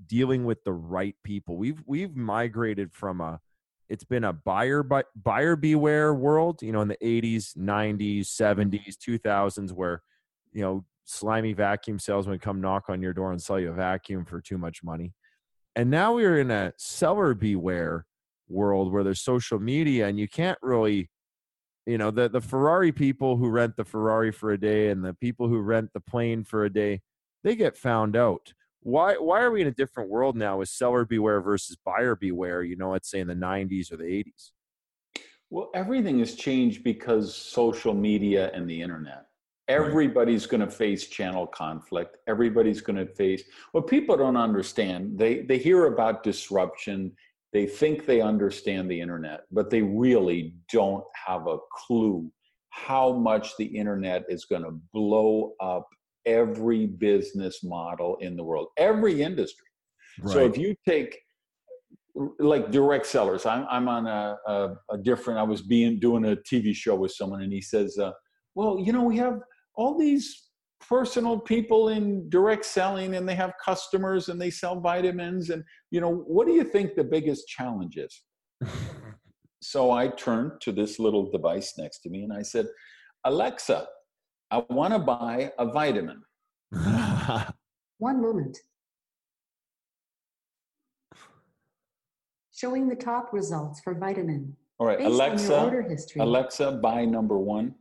dealing 0.08 0.46
with 0.46 0.64
the 0.64 0.72
right 0.72 1.14
people. 1.26 1.58
We've 1.58 1.84
we've 1.86 2.16
migrated 2.16 2.94
from 2.94 3.20
a 3.20 3.42
it's 3.90 4.06
been 4.06 4.24
a 4.24 4.32
buyer 4.32 4.82
by, 4.82 5.04
buyer 5.14 5.58
beware 5.58 6.14
world. 6.14 6.62
You 6.62 6.72
know, 6.72 6.80
in 6.80 6.88
the 6.88 6.98
80s, 7.04 7.58
90s, 7.58 8.28
70s, 8.28 8.96
2000s, 8.96 9.74
where 9.74 10.02
you 10.54 10.62
know 10.62 10.86
slimy 11.04 11.52
vacuum 11.52 12.00
salesmen 12.00 12.40
come 12.40 12.62
knock 12.62 12.86
on 12.88 13.02
your 13.02 13.14
door 13.14 13.34
and 13.34 13.42
sell 13.42 13.60
you 13.60 13.72
a 13.72 13.74
vacuum 13.74 14.24
for 14.24 14.40
too 14.40 14.58
much 14.58 14.86
money. 14.86 15.12
And 15.76 15.92
now 15.92 16.14
we're 16.14 16.40
in 16.40 16.50
a 16.50 16.72
seller 16.78 17.34
beware 17.34 18.06
world 18.48 18.94
where 18.94 19.04
there's 19.04 19.20
social 19.20 19.60
media 19.60 20.08
and 20.08 20.18
you 20.18 20.30
can't 20.30 20.58
really 20.62 21.10
you 21.86 21.98
know 21.98 22.12
the 22.12 22.30
the 22.30 22.42
ferrari 22.42 22.92
people 22.92 23.38
who 23.38 23.50
rent 23.50 23.76
the 23.76 23.86
ferrari 23.86 24.32
for 24.32 24.52
a 24.52 24.60
day 24.60 24.90
and 24.90 25.04
the 25.04 25.14
people 25.14 25.48
who 25.48 25.60
rent 25.60 25.90
the 25.94 26.00
plane 26.00 26.44
for 26.44 26.66
a 26.66 26.70
day 26.70 27.02
they 27.44 27.56
get 27.56 27.78
found 27.78 28.16
out. 28.16 28.54
Why 28.82 29.16
why 29.16 29.42
are 29.42 29.52
we 29.52 29.62
in 29.62 29.68
a 29.68 29.72
different 29.72 30.10
world 30.10 30.36
now 30.36 30.58
with 30.58 30.70
seller 30.70 31.06
beware 31.06 31.42
versus 31.42 31.78
buyer 31.86 32.16
beware 32.16 32.64
you 32.64 32.76
know 32.76 32.92
let's 32.92 33.10
say 33.10 33.20
in 33.20 33.28
the 33.28 33.34
90s 33.34 33.92
or 33.94 33.98
the 33.98 34.04
80s 34.04 34.52
well 35.50 35.70
everything 35.74 36.20
has 36.20 36.36
changed 36.36 36.84
because 36.84 37.34
social 37.34 37.94
media 37.94 38.52
and 38.54 38.70
the 38.70 38.82
internet. 38.82 39.28
Everybody's 39.70 40.46
going 40.46 40.60
to 40.60 40.70
face 40.70 41.08
channel 41.08 41.48
conflict. 41.48 42.18
Everybody's 42.28 42.82
going 42.82 42.98
to 42.98 43.06
face 43.06 43.44
what 43.72 43.88
people 43.88 44.18
don't 44.18 44.36
understand 44.36 45.18
they 45.18 45.42
they 45.44 45.58
hear 45.58 45.86
about 45.86 46.24
disruption 46.24 47.14
they 47.54 47.68
think 47.68 48.06
they 48.06 48.20
understand 48.20 48.90
the 48.90 49.00
internet, 49.00 49.42
but 49.52 49.70
they 49.70 49.82
really 49.82 50.56
don't 50.72 51.04
have 51.14 51.48
a 51.48 51.58
clue 51.72 52.30
how 52.72 53.14
much 53.14 53.56
the 53.58 53.66
internet 53.66 54.26
is 54.28 54.46
going 54.46 54.64
to 54.64 54.80
blow 54.92 55.54
up 55.60 55.88
every 56.26 56.88
business 56.88 57.64
model 57.64 58.18
in 58.22 58.36
the 58.36 58.44
world, 58.44 58.68
every 58.78 59.22
industry. 59.22 59.68
Right. 60.20 60.34
So 60.34 60.46
if 60.46 60.58
you 60.58 60.76
take 60.88 61.20
like 62.40 62.72
direct 62.72 63.06
sellers, 63.06 63.46
I'm, 63.46 63.68
I'm 63.70 63.88
on 63.88 64.08
a, 64.08 64.38
a, 64.48 64.76
a, 64.92 64.98
different, 64.98 65.40
I 65.40 65.44
was 65.44 65.62
being 65.62 66.00
doing 66.00 66.26
a 66.26 66.36
TV 66.36 66.74
show 66.74 66.96
with 66.96 67.12
someone 67.12 67.42
and 67.44 67.54
he 67.54 67.62
says, 67.62 67.98
uh, 68.00 68.12
well, 68.56 68.80
you 68.80 68.94
know, 68.94 69.04
we 69.04 69.18
have 69.18 69.40
all 69.76 69.98
these 69.98 70.50
personal 70.88 71.40
people 71.40 71.90
in 71.90 72.30
direct 72.30 72.66
selling 72.66 73.16
and 73.16 73.28
they 73.28 73.36
have 73.36 73.54
customers 73.64 74.30
and 74.30 74.42
they 74.42 74.50
sell 74.50 74.80
vitamins 74.80 75.50
and 75.50 75.64
you 75.92 76.02
know 76.02 76.24
what 76.28 76.48
do 76.48 76.54
you 76.54 76.64
think 76.64 76.96
the 76.96 77.04
biggest 77.04 77.48
challenge 77.48 77.98
is? 77.98 78.24
So 79.66 79.92
i 79.92 80.10
turned 80.10 80.60
to 80.60 80.74
this 80.74 81.00
little 81.00 81.32
device 81.32 81.76
next 81.78 82.00
to 82.00 82.10
me 82.10 82.24
and 82.24 82.34
i 82.34 82.42
said 82.42 82.68
alexa 83.24 83.88
i 84.52 84.62
want 84.70 84.92
to 84.94 85.00
buy 85.00 85.54
a 85.58 85.66
vitamin. 85.66 86.22
One 88.00 88.22
moment. 88.22 88.58
Showing 92.54 92.90
the 92.90 92.96
top 92.98 93.32
results 93.32 93.80
for 93.80 93.94
vitamin. 93.94 94.58
All 94.80 94.88
right 94.88 95.00
alexa 95.00 95.86
alexa 96.20 96.74
buy 96.84 97.06
number 97.06 97.38
one 97.40 97.76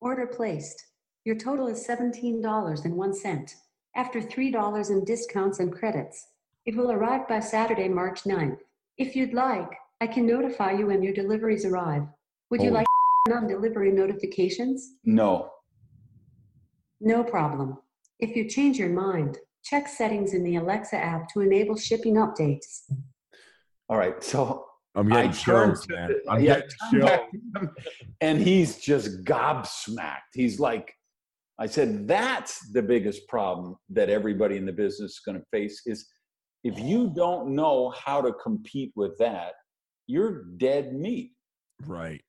Order 0.00 0.26
placed. 0.26 0.84
Your 1.24 1.36
total 1.36 1.66
is 1.66 1.86
$17.01 1.86 3.54
after 3.96 4.20
$3 4.20 4.90
in 4.90 5.04
discounts 5.04 5.58
and 5.58 5.72
credits. 5.72 6.28
It 6.66 6.76
will 6.76 6.92
arrive 6.92 7.26
by 7.28 7.40
Saturday, 7.40 7.88
March 7.88 8.22
9th. 8.24 8.58
If 8.96 9.16
you'd 9.16 9.34
like, 9.34 9.70
I 10.00 10.06
can 10.06 10.26
notify 10.26 10.72
you 10.72 10.86
when 10.86 11.02
your 11.02 11.12
deliveries 11.12 11.64
arrive. 11.64 12.02
Would 12.50 12.62
you 12.62 12.70
like 12.70 12.86
non 13.28 13.46
delivery 13.46 13.90
notifications? 13.90 14.94
No. 15.04 15.50
No 17.00 17.24
problem. 17.24 17.78
If 18.20 18.36
you 18.36 18.48
change 18.48 18.78
your 18.78 18.88
mind, 18.90 19.38
check 19.64 19.88
settings 19.88 20.32
in 20.34 20.44
the 20.44 20.56
Alexa 20.56 20.96
app 20.96 21.28
to 21.32 21.40
enable 21.40 21.76
shipping 21.76 22.14
updates. 22.14 22.82
All 23.88 23.96
right. 23.96 24.22
So 24.22 24.67
I'm 24.94 25.08
getting 25.08 25.32
turned 25.32 25.74
chills, 25.76 25.88
man. 25.88 26.08
the- 26.08 26.30
I'm 26.30 26.42
yeah, 26.42 26.54
getting 26.56 26.70
I 26.82 26.90
chills. 26.90 27.04
back 27.10 27.30
to 27.30 27.60
him, 27.60 27.70
and 28.20 28.40
he's 28.40 28.78
just 28.78 29.24
gobsmacked. 29.24 30.32
He's 30.34 30.58
like, 30.58 30.92
I 31.60 31.66
said, 31.66 32.06
that's 32.06 32.70
the 32.72 32.82
biggest 32.82 33.26
problem 33.28 33.76
that 33.90 34.08
everybody 34.08 34.56
in 34.56 34.66
the 34.66 34.72
business 34.72 35.12
is 35.12 35.20
going 35.24 35.38
to 35.38 35.44
face 35.50 35.82
is 35.86 36.08
if 36.64 36.78
you 36.78 37.12
don't 37.14 37.54
know 37.54 37.90
how 37.90 38.20
to 38.20 38.32
compete 38.32 38.92
with 38.96 39.16
that, 39.18 39.52
you're 40.06 40.44
dead 40.56 40.94
meat. 40.94 41.32
Right. 41.84 42.20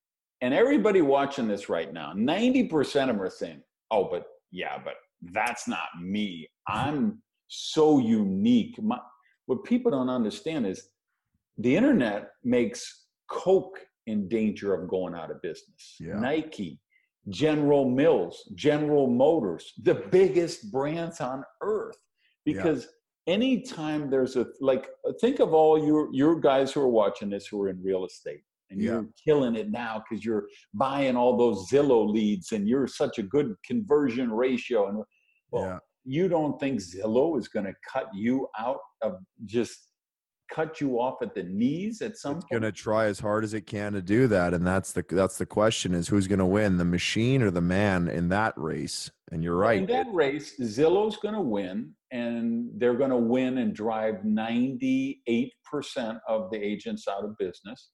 And 0.42 0.54
everybody 0.54 1.02
watching 1.02 1.48
this 1.48 1.70
right 1.70 1.92
now, 1.94 2.14
90% 2.14 2.70
of 3.02 3.08
them 3.08 3.22
are 3.22 3.30
saying, 3.30 3.62
oh, 3.92 4.08
but 4.10 4.26
yeah, 4.52 4.78
but 4.84 4.96
that's 5.34 5.68
not 5.68 5.88
me. 6.02 6.50
I'm 6.68 7.22
so 7.48 8.00
unique. 8.00 8.82
My, 8.82 9.00
what 9.48 9.64
people 9.64 9.92
don't 9.92 10.10
understand 10.10 10.66
is 10.68 10.90
the 11.60 11.76
internet 11.76 12.30
makes 12.44 13.06
Coke 13.30 13.80
in 14.08 14.28
danger 14.28 14.74
of 14.74 14.90
going 14.90 15.14
out 15.14 15.30
of 15.30 15.42
business. 15.42 15.96
Yeah. 16.00 16.20
Nike, 16.20 16.80
General 17.30 17.88
Mills, 17.90 18.50
General 18.56 19.08
Motors, 19.08 19.74
the 19.84 19.96
biggest 20.12 20.72
brands 20.72 21.22
on 21.22 21.44
earth. 21.62 21.98
Yeah. 22.46 22.56
Because 22.56 22.88
anytime 23.28 24.10
there's 24.10 24.36
a 24.36 24.48
like 24.60 24.88
think 25.22 25.40
of 25.40 25.54
all 25.54 25.78
your 25.86 26.10
your 26.14 26.40
guys 26.40 26.72
who 26.72 26.82
are 26.82 26.90
watching 26.90 27.30
this 27.30 27.46
who 27.46 27.62
are 27.62 27.70
in 27.70 27.82
real 27.84 28.06
estate 28.06 28.42
and 28.72 28.82
Yeah. 28.82 28.92
you're 28.92 29.10
killing 29.24 29.56
it 29.56 29.70
now 29.70 30.02
because 30.10 30.26
you're 30.26 30.48
buying 30.74 31.16
all 31.16 31.38
those 31.38 31.70
Zillow 31.70 32.10
leads 32.10 32.54
and 32.54 32.68
you're 32.68 32.88
such 32.88 33.20
a 33.20 33.24
good 33.24 33.54
conversion 33.66 34.32
ratio 34.32 34.88
and 34.88 35.04
well, 35.52 35.64
yeah. 35.64 35.78
you 36.06 36.28
don't 36.28 36.60
think 36.60 36.80
Zillow 36.80 37.38
is 37.38 37.48
going 37.48 37.66
to 37.66 37.74
cut 37.92 38.08
you 38.14 38.48
out 38.58 38.80
of 39.02 39.18
just 39.46 39.89
cut 40.54 40.82
you 40.82 41.00
off 41.00 41.22
at 41.22 41.34
the 41.36 41.44
knees 41.44 42.02
at 42.02 42.18
some 42.18 42.38
It's 42.38 42.46
point? 42.46 42.62
gonna 42.62 42.72
try 42.72 43.06
as 43.06 43.20
hard 43.20 43.44
as 43.44 43.54
it 43.54 43.62
can 43.68 43.94
to 43.94 44.02
do 44.02 44.28
that, 44.28 44.54
and 44.54 44.66
that's 44.66 44.92
the 44.92 45.06
that's 45.10 45.38
the 45.38 45.46
question: 45.46 45.94
is 45.94 46.08
who's 46.08 46.28
gonna 46.28 46.48
win, 46.48 46.78
the 46.78 46.86
machine 46.86 47.42
or 47.42 47.52
the 47.52 47.62
man 47.62 48.08
in 48.08 48.30
that 48.30 48.54
race? 48.58 49.10
And 49.32 49.44
you're 49.44 49.56
right. 49.58 49.78
In 49.80 49.86
that 49.88 50.08
race, 50.12 50.58
Zillow's 50.60 51.18
going 51.18 51.36
to 51.36 51.42
win, 51.42 51.94
and 52.10 52.72
they're 52.78 52.96
going 52.96 53.12
to 53.12 53.16
win 53.18 53.60
and 53.60 53.76
drive 53.76 54.24
98% 54.24 56.20
of 56.28 56.50
the 56.52 56.58
agents 56.58 57.08
out 57.08 57.24
of 57.24 57.38
business. 57.38 57.92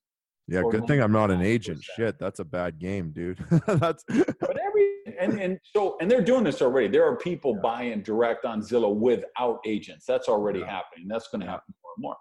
yeah, 0.47 0.61
good 0.71 0.87
thing 0.87 1.01
I'm 1.01 1.11
not 1.11 1.31
an 1.31 1.41
agent. 1.41 1.83
Shit, 1.97 2.19
that's 2.19 2.39
a 2.39 2.45
bad 2.45 2.79
game, 2.79 3.11
dude. 3.11 3.39
that's 3.67 4.03
But 4.07 4.57
every 4.65 4.89
and 5.19 5.39
and 5.39 5.59
so 5.63 5.97
and 5.99 6.09
they're 6.09 6.21
doing 6.23 6.43
this 6.43 6.61
already. 6.61 6.87
There 6.87 7.03
are 7.05 7.17
people 7.17 7.53
Yeah. 7.55 7.61
buying 7.61 8.01
direct 8.01 8.45
on 8.45 8.61
Zillow 8.61 8.95
without 8.95 9.59
agents. 9.65 10.05
That's 10.05 10.27
already 10.29 10.59
Yeah. 10.59 10.67
happening. 10.71 11.07
That's 11.07 11.27
going 11.29 11.41
to 11.41 11.47
happen 11.47 11.73
more 11.83 11.91
and 11.97 12.01
more. 12.03 12.15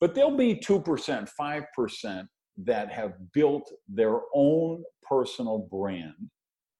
But 0.00 0.14
there'll 0.14 0.36
be 0.36 0.54
two 0.54 0.80
percent, 0.80 1.28
five 1.28 1.64
percent 1.74 2.28
that 2.58 2.90
have 2.90 3.14
built 3.32 3.70
their 3.88 4.20
own 4.34 4.84
personal 5.02 5.68
brand 5.70 6.30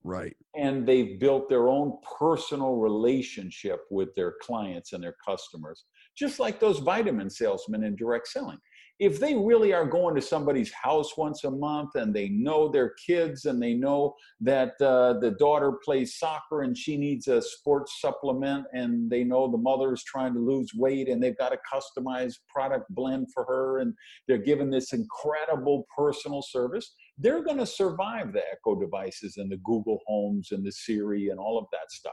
right. 0.09 0.37
and 0.57 0.87
they've 0.87 1.21
built 1.21 1.49
their 1.49 1.69
own 1.69 1.99
personal 2.19 2.77
relationship 2.77 3.81
with 3.91 4.15
their 4.15 4.35
clients 4.43 4.93
and 4.93 5.03
their 5.03 5.17
customers, 5.27 5.85
just 6.17 6.41
like 6.41 6.59
those 6.59 6.79
vitamin 6.79 7.29
salesmen 7.31 7.85
in 7.85 7.95
direct 7.97 8.29
selling. 8.29 8.59
If 8.99 9.21
they 9.21 9.37
really 9.37 9.73
are 9.73 9.87
going 9.87 10.17
to 10.17 10.21
somebody's 10.21 10.73
house 10.73 11.17
once 11.17 11.45
a 11.45 11.51
month 11.53 11.95
and 11.95 12.13
they 12.13 12.31
know 12.31 12.69
their 12.69 12.95
kids 13.07 13.45
and 13.45 13.63
they 13.63 13.75
know 13.75 14.15
that 14.41 14.73
uh, 14.81 15.21
the 15.21 15.37
daughter 15.39 15.75
plays 15.85 16.19
soccer 16.19 16.63
and 16.63 16.77
she 16.77 16.97
needs 16.97 17.29
a 17.29 17.41
sports 17.41 18.01
supplement 18.01 18.67
and 18.73 19.09
they 19.09 19.23
know 19.23 19.49
the 19.49 19.57
mother 19.57 19.93
is 19.93 20.03
trying 20.03 20.35
to 20.35 20.41
lose 20.41 20.73
weight 20.75 21.09
and 21.09 21.23
they've 21.23 21.39
got 21.39 21.53
a 21.53 21.59
customized 21.73 22.39
product 22.53 22.87
blend 22.91 23.29
for 23.33 23.45
her 23.45 23.79
and 23.79 23.95
they're 24.27 24.37
given 24.37 24.69
this 24.69 24.93
incredible 24.93 25.87
personal 25.97 26.43
service, 26.43 26.93
they're 27.19 27.43
going 27.43 27.59
to 27.59 27.67
survive 27.67 28.33
the 28.33 28.43
Echo 28.53 28.79
devices 28.81 29.37
and 29.37 29.51
the 29.51 29.57
Google 29.59 29.99
Homes 30.07 30.53
and 30.53 30.65
the 30.65 30.73
Siri 30.73 31.29
and 31.29 31.39
all 31.39 31.59
of 31.59 31.67
that 31.73 31.91
stuff. 31.91 32.13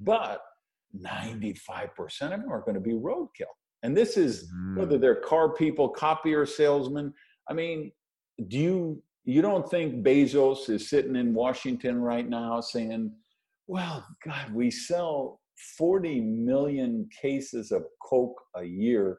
But 0.00 0.40
95% 0.96 1.88
of 2.22 2.30
them 2.30 2.52
are 2.52 2.60
going 2.62 2.74
to 2.74 2.80
be 2.80 2.92
roadkill. 2.92 3.52
And 3.82 3.96
this 3.96 4.16
is 4.16 4.50
whether 4.74 4.96
Mm, 4.98 5.00
they're 5.00 5.14
car 5.20 5.52
people, 5.54 5.88
copier 5.88 6.46
salesmen. 6.46 7.12
I 7.48 7.54
mean, 7.54 7.92
do 8.48 8.58
you 8.58 9.02
you 9.24 9.42
don't 9.42 9.68
think 9.68 10.04
Bezos 10.06 10.70
is 10.70 10.88
sitting 10.88 11.14
in 11.14 11.34
Washington 11.34 12.00
right 12.00 12.26
now 12.26 12.60
saying, 12.60 13.12
"Well, 13.66 14.06
God, 14.24 14.52
we 14.54 14.70
sell 14.70 15.40
40 15.76 16.20
million 16.20 17.08
cases 17.20 17.70
of 17.72 17.84
Coke 18.02 18.40
a 18.56 18.64
year. 18.64 19.18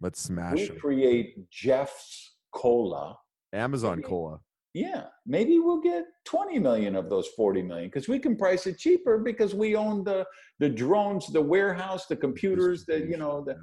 let's 0.00 0.20
smash 0.22 0.54
We 0.54 0.66
them. 0.66 0.78
create 0.78 1.50
Jeff's 1.50 2.36
Cola. 2.54 3.16
Amazon 3.54 3.96
maybe- 3.98 4.08
Cola. 4.08 4.40
Yeah, 4.76 5.04
maybe 5.24 5.60
we'll 5.60 5.80
get 5.80 6.04
20 6.24 6.58
million 6.58 6.96
of 6.96 7.08
those 7.08 7.28
40 7.36 7.62
million 7.62 7.86
because 7.88 8.08
we 8.08 8.18
can 8.18 8.36
price 8.36 8.66
it 8.66 8.76
cheaper 8.76 9.18
because 9.18 9.54
we 9.54 9.76
own 9.76 10.02
the 10.02 10.26
the 10.58 10.68
drones, 10.68 11.28
the 11.28 11.40
warehouse, 11.40 12.06
the 12.06 12.16
computers, 12.16 12.84
the 12.84 12.98
you 12.98 13.16
know 13.16 13.44
the 13.44 13.56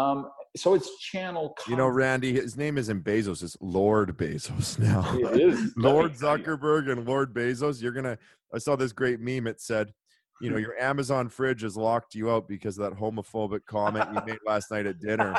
um 0.00 0.30
so 0.56 0.72
it's 0.72 0.98
channel 1.00 1.54
You 1.68 1.76
know. 1.76 1.86
Randy, 1.88 2.32
his 2.32 2.56
name 2.56 2.78
isn't 2.78 3.04
Bezos; 3.04 3.42
it's 3.42 3.58
Lord 3.60 4.16
Bezos 4.16 4.78
now. 4.88 5.04
It 5.18 5.38
is. 5.38 5.74
Lord 5.76 6.04
Let 6.04 6.12
me 6.12 6.18
tell 6.18 6.38
you. 6.38 6.44
Zuckerberg 6.44 6.90
and 6.92 7.06
Lord 7.06 7.34
Bezos. 7.34 7.82
You're 7.82 7.92
gonna. 7.92 8.16
I 8.54 8.56
saw 8.58 8.74
this 8.74 8.92
great 8.92 9.20
meme. 9.20 9.46
It 9.46 9.60
said, 9.60 9.92
"You 10.40 10.48
know, 10.48 10.56
your 10.66 10.78
Amazon 10.78 11.28
fridge 11.28 11.60
has 11.60 11.76
locked 11.76 12.14
you 12.14 12.30
out 12.30 12.48
because 12.48 12.78
of 12.78 12.88
that 12.88 12.98
homophobic 12.98 13.66
comment 13.66 14.08
you 14.14 14.20
made 14.24 14.38
last 14.46 14.70
night 14.70 14.86
at 14.86 14.98
dinner, 14.98 15.34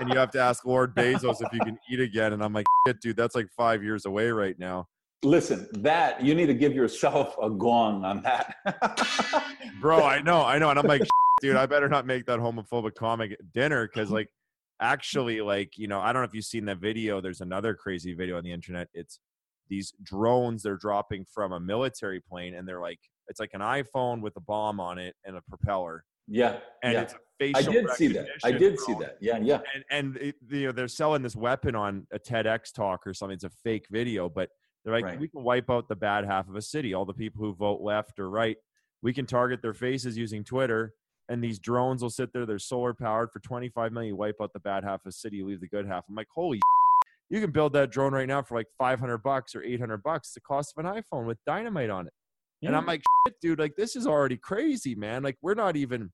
and 0.00 0.08
you 0.08 0.18
have 0.18 0.30
to 0.32 0.40
ask 0.40 0.64
Lord 0.64 0.94
Bezos 0.94 1.36
if 1.40 1.52
you 1.52 1.60
can 1.60 1.78
eat 1.90 2.00
again." 2.00 2.32
And 2.32 2.42
I'm 2.42 2.52
like, 2.52 2.66
"Shit, 2.86 3.00
dude, 3.00 3.16
that's 3.16 3.34
like 3.34 3.48
five 3.56 3.82
years 3.82 4.06
away 4.06 4.30
right 4.30 4.58
now, 4.58 4.88
Listen, 5.24 5.68
that 5.74 6.20
you 6.20 6.34
need 6.34 6.46
to 6.46 6.54
give 6.54 6.74
yourself 6.74 7.36
a 7.40 7.48
gong 7.48 8.04
on 8.04 8.22
that. 8.22 8.56
bro." 9.80 10.02
I 10.02 10.20
know, 10.20 10.42
I 10.44 10.58
know, 10.58 10.70
and 10.70 10.78
I'm 10.78 10.86
like, 10.86 11.02
dude, 11.40 11.56
I 11.56 11.66
better 11.66 11.88
not 11.88 12.06
make 12.06 12.26
that 12.26 12.40
homophobic 12.40 12.96
comic 12.96 13.36
dinner 13.54 13.86
because, 13.86 14.10
like, 14.10 14.28
actually, 14.80 15.40
like, 15.40 15.78
you 15.78 15.86
know, 15.86 16.00
I 16.00 16.12
don't 16.12 16.22
know 16.22 16.26
if 16.26 16.34
you've 16.34 16.44
seen 16.44 16.64
that 16.64 16.78
video. 16.78 17.20
There's 17.20 17.40
another 17.40 17.74
crazy 17.74 18.14
video 18.14 18.36
on 18.36 18.42
the 18.42 18.52
internet. 18.52 18.88
It's 18.94 19.20
these 19.68 19.92
drones 20.02 20.64
they're 20.64 20.76
dropping 20.76 21.24
from 21.32 21.52
a 21.52 21.60
military 21.60 22.20
plane, 22.20 22.54
and 22.54 22.66
they're 22.66 22.80
like, 22.80 22.98
it's 23.28 23.40
like 23.40 23.50
an 23.54 23.60
iPhone 23.60 24.20
with 24.20 24.36
a 24.36 24.40
bomb 24.40 24.80
on 24.80 24.98
it 24.98 25.14
and 25.24 25.36
a 25.36 25.42
propeller, 25.42 26.04
yeah, 26.28 26.58
and 26.82 26.94
yeah. 26.94 27.02
it's 27.02 27.12
a 27.12 27.16
I 27.16 27.52
facial 27.52 27.70
I 27.70 27.74
did 27.74 27.90
see 27.90 28.08
that. 28.08 28.26
I 28.44 28.52
did 28.52 28.78
see 28.80 28.94
that. 28.94 29.16
Yeah, 29.20 29.38
yeah. 29.42 29.60
and 29.74 29.84
and 29.90 30.16
it, 30.16 30.36
you 30.48 30.66
know 30.66 30.72
they're 30.72 30.88
selling 30.88 31.22
this 31.22 31.36
weapon 31.36 31.74
on 31.74 32.06
a 32.12 32.18
TEDx 32.18 32.72
talk 32.72 33.06
or 33.06 33.14
something. 33.14 33.34
It's 33.34 33.44
a 33.44 33.50
fake 33.50 33.86
video, 33.90 34.28
but 34.28 34.50
they're 34.84 34.94
like, 34.94 35.04
Right. 35.04 35.20
we 35.20 35.28
can 35.28 35.42
wipe 35.42 35.70
out 35.70 35.88
the 35.88 35.96
bad 35.96 36.24
half 36.24 36.48
of 36.48 36.56
a 36.56 36.62
city. 36.62 36.94
All 36.94 37.04
the 37.04 37.14
people 37.14 37.44
who 37.44 37.54
vote 37.54 37.80
left 37.80 38.18
or 38.18 38.30
right, 38.30 38.56
we 39.02 39.12
can 39.12 39.26
target 39.26 39.62
their 39.62 39.74
faces 39.74 40.16
using 40.16 40.44
Twitter, 40.44 40.94
and 41.28 41.42
these 41.42 41.58
drones 41.58 42.02
will 42.02 42.10
sit 42.10 42.32
there. 42.32 42.46
They're 42.46 42.58
solar 42.58 42.94
powered 42.94 43.30
for 43.32 43.40
25 43.40 43.92
million. 43.92 44.10
You 44.10 44.16
wipe 44.16 44.36
out 44.40 44.52
the 44.52 44.60
bad 44.60 44.84
half 44.84 45.00
of 45.00 45.10
a 45.10 45.12
city, 45.12 45.36
you 45.36 45.46
leave 45.46 45.60
the 45.60 45.68
good 45.68 45.86
half. 45.86 46.04
I'm 46.08 46.14
like, 46.14 46.28
holy. 46.34 46.60
You 47.30 47.40
can 47.40 47.50
build 47.50 47.72
that 47.72 47.90
drone 47.90 48.12
right 48.12 48.28
now 48.28 48.42
for 48.42 48.58
like 48.58 48.66
500 48.76 49.16
bucks 49.22 49.54
or 49.54 49.62
800 49.62 50.02
bucks, 50.02 50.34
the 50.34 50.40
cost 50.42 50.74
of 50.76 50.84
an 50.84 50.92
iPhone 50.92 51.24
with 51.24 51.38
dynamite 51.46 51.88
on 51.88 52.06
it. 52.06 52.12
And 52.62 52.76
I'm 52.76 52.86
like, 52.86 53.02
shit, 53.26 53.36
dude, 53.40 53.58
like 53.58 53.76
this 53.76 53.96
is 53.96 54.06
already 54.06 54.36
crazy, 54.36 54.94
man. 54.94 55.22
Like 55.22 55.36
we're 55.42 55.54
not 55.54 55.76
even. 55.76 56.12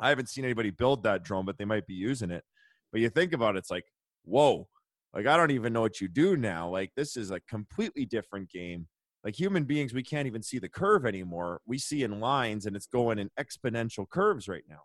I 0.00 0.08
haven't 0.08 0.28
seen 0.30 0.44
anybody 0.44 0.70
build 0.70 1.02
that 1.02 1.24
drone, 1.24 1.44
but 1.44 1.58
they 1.58 1.66
might 1.66 1.86
be 1.86 1.94
using 1.94 2.30
it. 2.30 2.42
But 2.90 3.02
you 3.02 3.10
think 3.10 3.34
about 3.34 3.54
it, 3.54 3.58
it's 3.58 3.70
like, 3.70 3.84
whoa, 4.24 4.66
like 5.12 5.26
I 5.26 5.36
don't 5.36 5.50
even 5.50 5.72
know 5.72 5.82
what 5.82 6.00
you 6.00 6.08
do 6.08 6.36
now. 6.36 6.68
Like 6.70 6.90
this 6.96 7.16
is 7.16 7.30
a 7.30 7.40
completely 7.40 8.06
different 8.06 8.50
game. 8.50 8.86
Like 9.24 9.38
human 9.38 9.64
beings, 9.64 9.92
we 9.92 10.02
can't 10.02 10.26
even 10.26 10.42
see 10.42 10.58
the 10.58 10.68
curve 10.68 11.04
anymore. 11.04 11.60
We 11.66 11.76
see 11.78 12.04
in 12.04 12.20
lines, 12.20 12.64
and 12.66 12.74
it's 12.74 12.86
going 12.86 13.18
in 13.18 13.30
exponential 13.38 14.08
curves 14.08 14.48
right 14.48 14.64
now. 14.68 14.80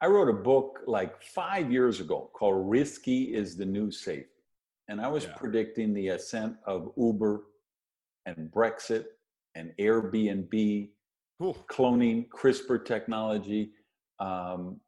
I 0.00 0.06
wrote 0.06 0.28
a 0.28 0.32
book 0.32 0.80
like 0.86 1.22
five 1.22 1.72
years 1.72 2.00
ago 2.00 2.30
called 2.34 2.70
Risky 2.70 3.34
is 3.34 3.56
the 3.56 3.64
New 3.64 3.90
Safe. 3.90 4.26
And 4.88 5.00
I 5.00 5.08
was 5.08 5.24
Yeah. 5.24 5.34
predicting 5.34 5.94
the 5.94 6.08
ascent 6.08 6.56
of 6.64 6.92
Uber 6.96 7.44
and 8.26 8.50
Brexit 8.50 9.06
and 9.56 9.72
Airbnb, 9.80 10.90
cloning, 11.42 12.28
CRISPR 12.28 12.84
technology, 12.84 13.70
um, 14.20 14.80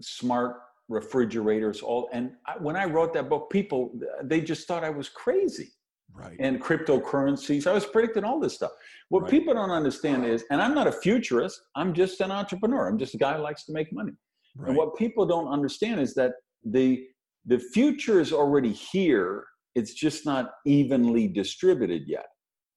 smart 0.00 0.56
refrigerators, 0.88 1.80
all. 1.82 2.08
And 2.12 2.32
I, 2.46 2.54
when 2.58 2.76
I 2.76 2.84
wrote 2.84 3.12
that 3.14 3.28
book, 3.28 3.50
people, 3.50 3.92
they 4.24 4.40
just 4.40 4.66
thought 4.66 4.82
I 4.84 4.90
was 4.90 5.08
crazy. 5.08 5.70
right. 6.12 6.36
and 6.40 6.60
cryptocurrencies. 6.60 7.68
I 7.68 7.72
was 7.72 7.86
predicting 7.86 8.24
all 8.24 8.40
this 8.40 8.54
stuff. 8.54 8.72
What 9.10 9.22
Right. 9.22 9.30
people 9.30 9.54
don't 9.54 9.70
understand 9.70 10.24
is, 10.26 10.44
and 10.50 10.60
I'm 10.60 10.74
not 10.74 10.88
a 10.88 10.92
futurist, 10.92 11.60
I'm 11.76 11.94
just 11.94 12.20
an 12.20 12.32
entrepreneur. 12.32 12.88
I'm 12.88 12.98
just 12.98 13.14
a 13.14 13.18
guy 13.18 13.36
who 13.36 13.42
likes 13.42 13.64
to 13.66 13.72
make 13.72 13.92
money. 13.92 14.14
right. 14.56 14.68
And 14.68 14.76
what 14.76 14.96
people 14.96 15.24
don't 15.24 15.46
understand 15.48 16.00
is 16.00 16.14
that 16.14 16.32
the 16.64 17.06
the 17.46 17.60
future 17.76 18.20
is 18.20 18.32
already 18.32 18.72
here. 18.72 19.46
It's 19.78 19.94
just 19.94 20.26
not 20.26 20.44
evenly 20.66 21.26
distributed 21.28 22.02
yet, 22.16 22.26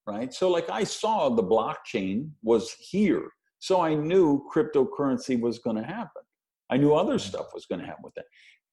right? 0.05 0.33
So, 0.33 0.49
like 0.49 0.69
I 0.69 0.83
saw 0.83 1.29
the 1.29 1.43
blockchain 1.43 2.29
was 2.41 2.71
here, 2.79 3.29
so 3.59 3.81
I 3.81 3.93
knew 3.93 4.45
cryptocurrency 4.53 5.39
was 5.39 5.59
going 5.59 5.77
to 5.77 5.83
happen. 5.83 6.21
I 6.69 6.77
knew 6.77 6.93
other 6.93 7.19
stuff 7.19 7.47
was 7.53 7.65
going 7.65 7.81
to 7.81 7.87
happen 7.87 8.03
with 8.03 8.13
that. 8.15 8.25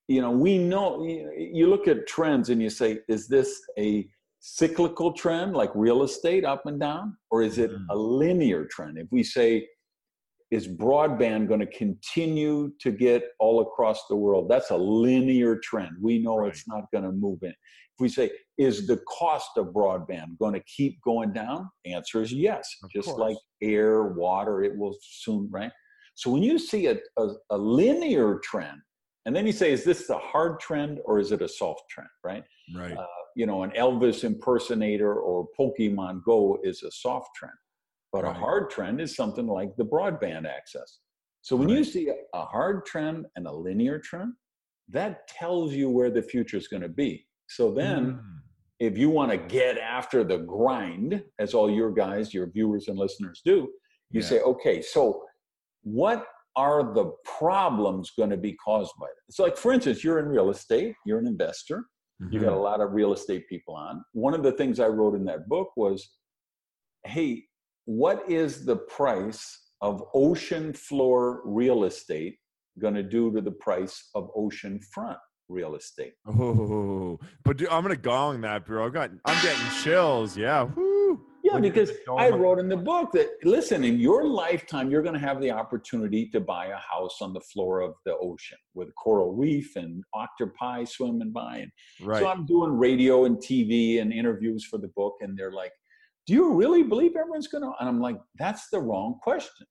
You 0.09 0.21
know, 0.21 0.31
we 0.31 0.59
know. 0.59 1.05
You 1.05 1.69
look 1.69 1.87
at 1.87 2.07
trends 2.07 2.51
and 2.51 2.61
you 2.63 2.71
say, 2.71 2.99
is 3.09 3.29
this 3.29 3.61
a 3.79 4.09
cyclical 4.41 5.13
trend 5.13 5.55
like 5.55 5.71
real 5.75 6.03
estate 6.03 6.45
up 6.45 6.67
and 6.67 6.81
down, 6.81 7.17
or 7.31 7.43
is 7.43 7.59
it 7.59 7.71
Mhm. 7.71 7.87
a 7.91 7.97
linear 7.97 8.65
trend? 8.65 8.99
If 8.99 9.09
we 9.11 9.23
say 9.23 9.69
is 10.51 10.67
broadband 10.67 11.47
going 11.49 11.61
to 11.61 11.67
continue 11.67 12.73
to 12.81 12.91
get 12.91 13.23
all 13.39 13.61
across 13.61 14.07
the 14.09 14.17
world? 14.17 14.49
That's 14.49 14.71
a 14.71 14.77
linear 14.77 15.57
trend. 15.63 15.93
We 16.01 16.19
know 16.19 16.39
Right. 16.39 16.51
it's 16.53 16.67
not 16.67 16.85
going 16.93 17.05
to 17.05 17.13
move 17.13 17.39
in. 17.43 17.51
If 17.51 18.01
we 18.01 18.09
say, 18.09 18.31
is 18.59 18.87
the 18.87 18.99
cost 19.09 19.51
of 19.57 19.67
broadband 19.69 20.39
going 20.39 20.55
to 20.55 20.61
keep 20.61 21.01
going 21.03 21.33
down? 21.33 21.71
Answer 21.87 22.23
is 22.23 22.33
yes. 22.33 22.69
Of 22.83 22.91
Just 22.91 23.09
course. 23.09 23.19
like 23.21 23.37
air, 23.63 24.05
water, 24.15 24.63
it 24.63 24.77
will 24.77 24.97
soon, 25.03 25.49
right? 25.51 25.71
So 26.15 26.31
when 26.31 26.43
you 26.43 26.59
see 26.59 26.87
a, 26.87 26.97
a, 27.17 27.29
a 27.51 27.57
linear 27.59 28.41
trend, 28.43 28.79
and 29.27 29.37
then 29.37 29.47
you 29.47 29.53
say, 29.53 29.71
is 29.73 29.85
this 29.85 30.09
a 30.11 30.19
hard 30.19 30.59
trend 30.61 30.99
or 31.05 31.21
is 31.21 31.31
it 31.31 31.43
a 31.43 31.49
soft 31.49 31.83
trend, 31.91 32.09
right? 32.25 32.43
right. 32.75 32.97
uh, 32.97 33.07
you 33.37 33.47
know, 33.47 33.63
an 33.63 33.71
Elvis 33.73 34.25
impersonator 34.25 35.15
or 35.15 35.47
Pokemon 35.59 36.25
Go 36.25 36.59
is 36.65 36.83
a 36.83 36.91
soft 36.91 37.31
trend. 37.37 37.55
But 38.13 38.25
a 38.25 38.33
hard 38.33 38.71
trend 38.71 39.01
is 39.01 39.15
something 39.15 39.47
like 39.47 39.77
the 39.77 39.85
broadband 39.85 40.47
access. 40.47 40.99
So 41.43 41.57
when 41.57 41.69
you 41.69 41.85
see 41.85 42.11
a, 42.35 42.45
hard 42.45 42.85
trend 42.85 43.27
and 43.37 43.47
a 43.47 43.53
linear 43.53 43.99
trend, 43.99 44.33
that 44.89 45.29
tells 45.29 45.73
you 45.73 45.89
where 45.89 46.11
the 46.11 46.23
future 46.23 46.57
is 46.57 46.69
going 46.69 46.83
to 46.83 46.89
be. 46.89 47.27
So 47.49 47.71
then, 47.71 48.15
Mm. 48.15 48.21
if 48.81 48.99
you 48.99 49.11
want 49.11 49.31
to 49.31 49.37
get 49.39 49.79
after 49.79 50.25
the 50.25 50.39
grind, 50.39 51.23
as 51.39 51.55
all 51.55 51.71
your 51.71 51.93
guys, 51.93 52.35
your 52.35 52.51
viewers 52.51 52.89
and 52.89 52.99
listeners 52.99 53.41
do, 53.45 53.73
you 54.11 54.21
Yeah. 54.21 54.27
say, 54.27 54.41
okay, 54.41 54.83
so 54.83 55.25
what 55.83 56.27
are 56.57 56.93
the 56.95 57.13
problems 57.25 58.11
going 58.11 58.31
to 58.31 58.37
be 58.37 58.55
caused 58.55 58.93
by 58.99 59.07
this? 59.07 59.37
So, 59.37 59.45
like 59.45 59.57
for 59.57 59.73
instance, 59.73 60.03
you're 60.03 60.19
in 60.19 60.27
real 60.27 60.51
estate, 60.51 60.97
you're 61.07 61.19
an 61.19 61.27
investor, 61.27 61.85
you 62.31 62.41
got 62.41 62.53
a 62.53 62.57
Mhm. 62.57 62.63
lot 62.63 62.81
of 62.81 62.93
real 62.93 63.13
estate 63.13 63.49
people 63.49 63.75
on. 63.75 64.05
One 64.13 64.35
of 64.35 64.43
the 64.43 64.53
things 64.53 64.81
I 64.81 64.89
wrote 64.89 65.15
in 65.15 65.25
that 65.27 65.49
book 65.49 65.77
was, 65.77 66.17
hey, 67.05 67.47
what 67.91 68.31
is 68.31 68.65
the 68.65 68.77
price 68.77 69.73
of 69.81 70.05
ocean 70.15 70.73
floor 70.73 71.43
real 71.45 71.83
estate 71.85 72.37
going 72.79 72.95
to 72.95 73.03
do 73.03 73.33
to 73.33 73.41
the 73.41 73.51
price 73.51 74.11
of 74.15 74.31
ocean 74.37 74.79
front 74.95 75.19
real 75.49 75.75
estate? 75.75 76.13
Oh, 76.25 77.19
but 77.45 77.57
dude, 77.57 77.69
I'm 77.69 77.83
gonna 77.83 77.97
gong 77.97 78.43
that, 78.43 78.65
bro. 78.65 78.87
I 78.87 78.91
got, 78.91 79.11
I'm 79.25 79.43
getting 79.43 79.67
chills. 79.83 80.37
Yeah. 80.37 80.63
Woo. 80.63 81.21
Yeah, 81.43 81.57
you 81.57 81.63
because 81.63 81.91
I 82.17 82.29
wrote 82.29 82.61
in 82.61 82.69
the 82.69 82.77
book 82.77 83.11
that 83.13 83.29
listen, 83.43 83.83
in 83.83 83.99
your 83.99 84.25
lifetime, 84.27 84.89
you're 84.91 85.03
going 85.03 85.15
to 85.15 85.27
have 85.27 85.41
the 85.41 85.51
opportunity 85.51 86.29
to 86.35 86.39
buy 86.39 86.67
a 86.67 86.77
house 86.77 87.17
on 87.23 87.33
the 87.33 87.41
floor 87.41 87.81
of 87.81 87.95
the 88.05 88.15
ocean 88.19 88.59
with 88.75 88.89
a 88.89 88.93
coral 88.93 89.33
reef 89.35 89.75
and 89.75 90.05
octopi 90.15 90.85
swimming 90.85 91.33
by. 91.33 91.57
And 91.63 91.73
Right. 92.03 92.21
so 92.21 92.29
I'm 92.29 92.45
doing 92.45 92.73
radio 92.73 93.25
and 93.25 93.39
TV 93.39 94.01
and 94.03 94.13
interviews 94.13 94.65
for 94.65 94.77
the 94.79 94.89
book, 94.89 95.15
and 95.23 95.37
they're 95.37 95.51
like, 95.51 95.73
"Do 96.27 96.33
you 96.35 96.55
really 96.55 96.83
believe 96.83 97.17
everyone's 97.17 97.49
going 97.49 97.63
to?" 97.65 97.73
And 97.81 97.89
I'm 97.89 98.01
like, 98.01 98.19
"That's 98.39 98.69
the 98.71 98.81
wrong 98.81 99.19
question. 99.23 99.67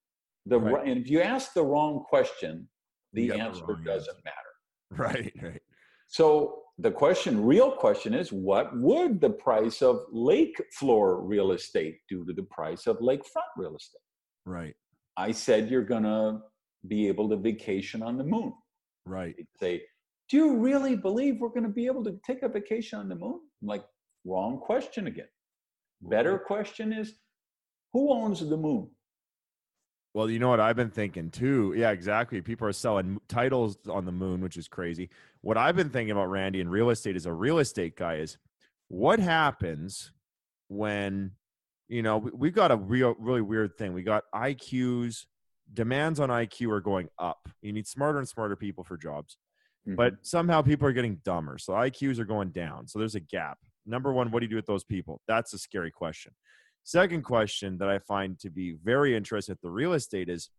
The 0.46 0.60
Right. 0.60 0.88
and 0.88 1.00
if 1.00 1.10
you 1.10 1.22
ask 1.22 1.54
the 1.54 1.64
wrong 1.64 2.04
question, 2.08 2.70
the 3.14 3.28
got 3.28 3.38
the 3.38 3.44
answer 3.44 3.76
doesn't 3.84 4.16
answer. 4.16 4.22
matter." 4.26 5.04
right. 5.04 5.34
Right. 5.42 5.62
So 6.08 6.64
the 6.80 6.92
question, 6.92 7.46
real 7.46 7.72
question 7.72 8.14
is, 8.14 8.32
what 8.32 8.76
would 8.78 9.22
the 9.22 9.30
price 9.30 9.82
of 9.82 10.02
lake 10.12 10.60
floor 10.74 11.22
real 11.22 11.52
estate 11.52 12.00
do 12.10 12.26
to 12.26 12.34
the 12.34 12.44
price 12.44 12.88
of 12.88 12.98
lakefront 13.00 13.52
real 13.58 13.76
estate? 13.76 14.02
Right. 14.46 14.76
I 15.18 15.32
said 15.32 15.70
you're 15.70 15.84
gonna 15.84 16.42
be 16.88 17.08
able 17.08 17.30
to 17.30 17.36
vacation 17.36 18.02
on 18.02 18.18
the 18.18 18.24
moon. 18.24 18.54
Right. 19.06 19.36
They'd 19.38 19.48
say, 19.60 19.84
do 20.30 20.38
you 20.38 20.58
really 20.58 20.96
believe 20.96 21.40
we're 21.40 21.50
gonna 21.50 21.68
be 21.70 21.86
able 21.86 22.04
to 22.06 22.18
take 22.26 22.42
a 22.44 22.48
vacation 22.50 22.98
on 23.00 23.10
the 23.10 23.16
moon? 23.16 23.40
I'm 23.62 23.68
like, 23.68 23.84
wrong 24.26 24.60
question 24.60 25.08
again. 25.08 25.28
Better 26.02 26.38
question 26.38 26.94
is, 26.94 27.14
who 27.94 28.12
owns 28.12 28.48
the 28.48 28.58
moon? 28.58 28.90
Well, 30.14 30.30
you 30.30 30.40
know 30.40 30.50
what 30.50 30.60
I've 30.60 30.76
been 30.76 30.90
thinking 30.90 31.30
too. 31.30 31.74
Yeah, 31.78 31.92
exactly. 31.92 32.42
People 32.42 32.68
are 32.68 32.74
selling 32.74 33.20
titles 33.28 33.78
on 33.88 34.06
the 34.06 34.12
moon, 34.12 34.42
which 34.42 34.58
is 34.58 34.68
crazy. 34.68 35.10
What 35.42 35.58
I've 35.58 35.76
been 35.76 35.90
thinking 35.90 36.12
about, 36.12 36.30
Randy, 36.30 36.62
in 36.62 36.70
real 36.70 36.90
estate 36.90 37.16
as 37.16 37.26
a 37.26 37.34
real 37.34 37.60
estate 37.60 37.96
guy 37.96 38.16
is 38.16 38.38
what 38.88 39.20
happens 39.20 40.12
when, 40.68 41.32
you 41.88 42.02
know, 42.02 42.18
we, 42.18 42.32
we've 42.34 42.56
got 42.56 42.72
a 42.72 42.76
real, 42.76 43.16
really 43.20 43.42
weird 43.42 43.78
thing. 43.78 43.94
We 43.94 44.02
got 44.02 44.24
IQs, 44.34 45.26
demands 45.72 46.20
on 46.20 46.30
IQ 46.30 46.72
are 46.72 46.82
going 46.82 47.10
up. 47.20 47.48
You 47.62 47.72
need 47.72 47.88
smarter 47.88 48.18
and 48.18 48.28
smarter 48.28 48.56
people 48.56 48.84
for 48.84 48.98
jobs, 48.98 49.38
but 49.86 50.14
mm-hmm. 50.14 50.24
somehow 50.24 50.64
people 50.64 50.88
are 50.88 50.94
getting 50.94 51.22
dumber. 51.24 51.60
So 51.60 51.74
IQs 51.74 52.18
are 52.18 52.26
going 52.26 52.50
down. 52.50 52.88
So 52.88 52.98
there's 52.98 53.16
a 53.16 53.20
gap. 53.20 53.60
Number 53.90 54.14
one, 54.14 54.30
what 54.32 54.40
do 54.40 54.46
you 54.46 54.50
do 54.50 54.56
with 54.56 54.68
those 54.68 54.84
people? 54.84 55.22
That's 55.28 55.54
a 55.54 55.58
scary 55.58 55.92
question. 55.92 56.34
Second 56.84 57.24
question 57.24 57.78
that 57.80 57.90
I 57.90 58.00
find 58.00 58.40
to 58.40 58.50
be 58.50 58.76
very 58.84 59.16
interesting 59.16 59.54
at 59.54 59.62
the 59.62 59.70
real 59.72 59.94
estate 59.94 60.30
is 60.30 60.50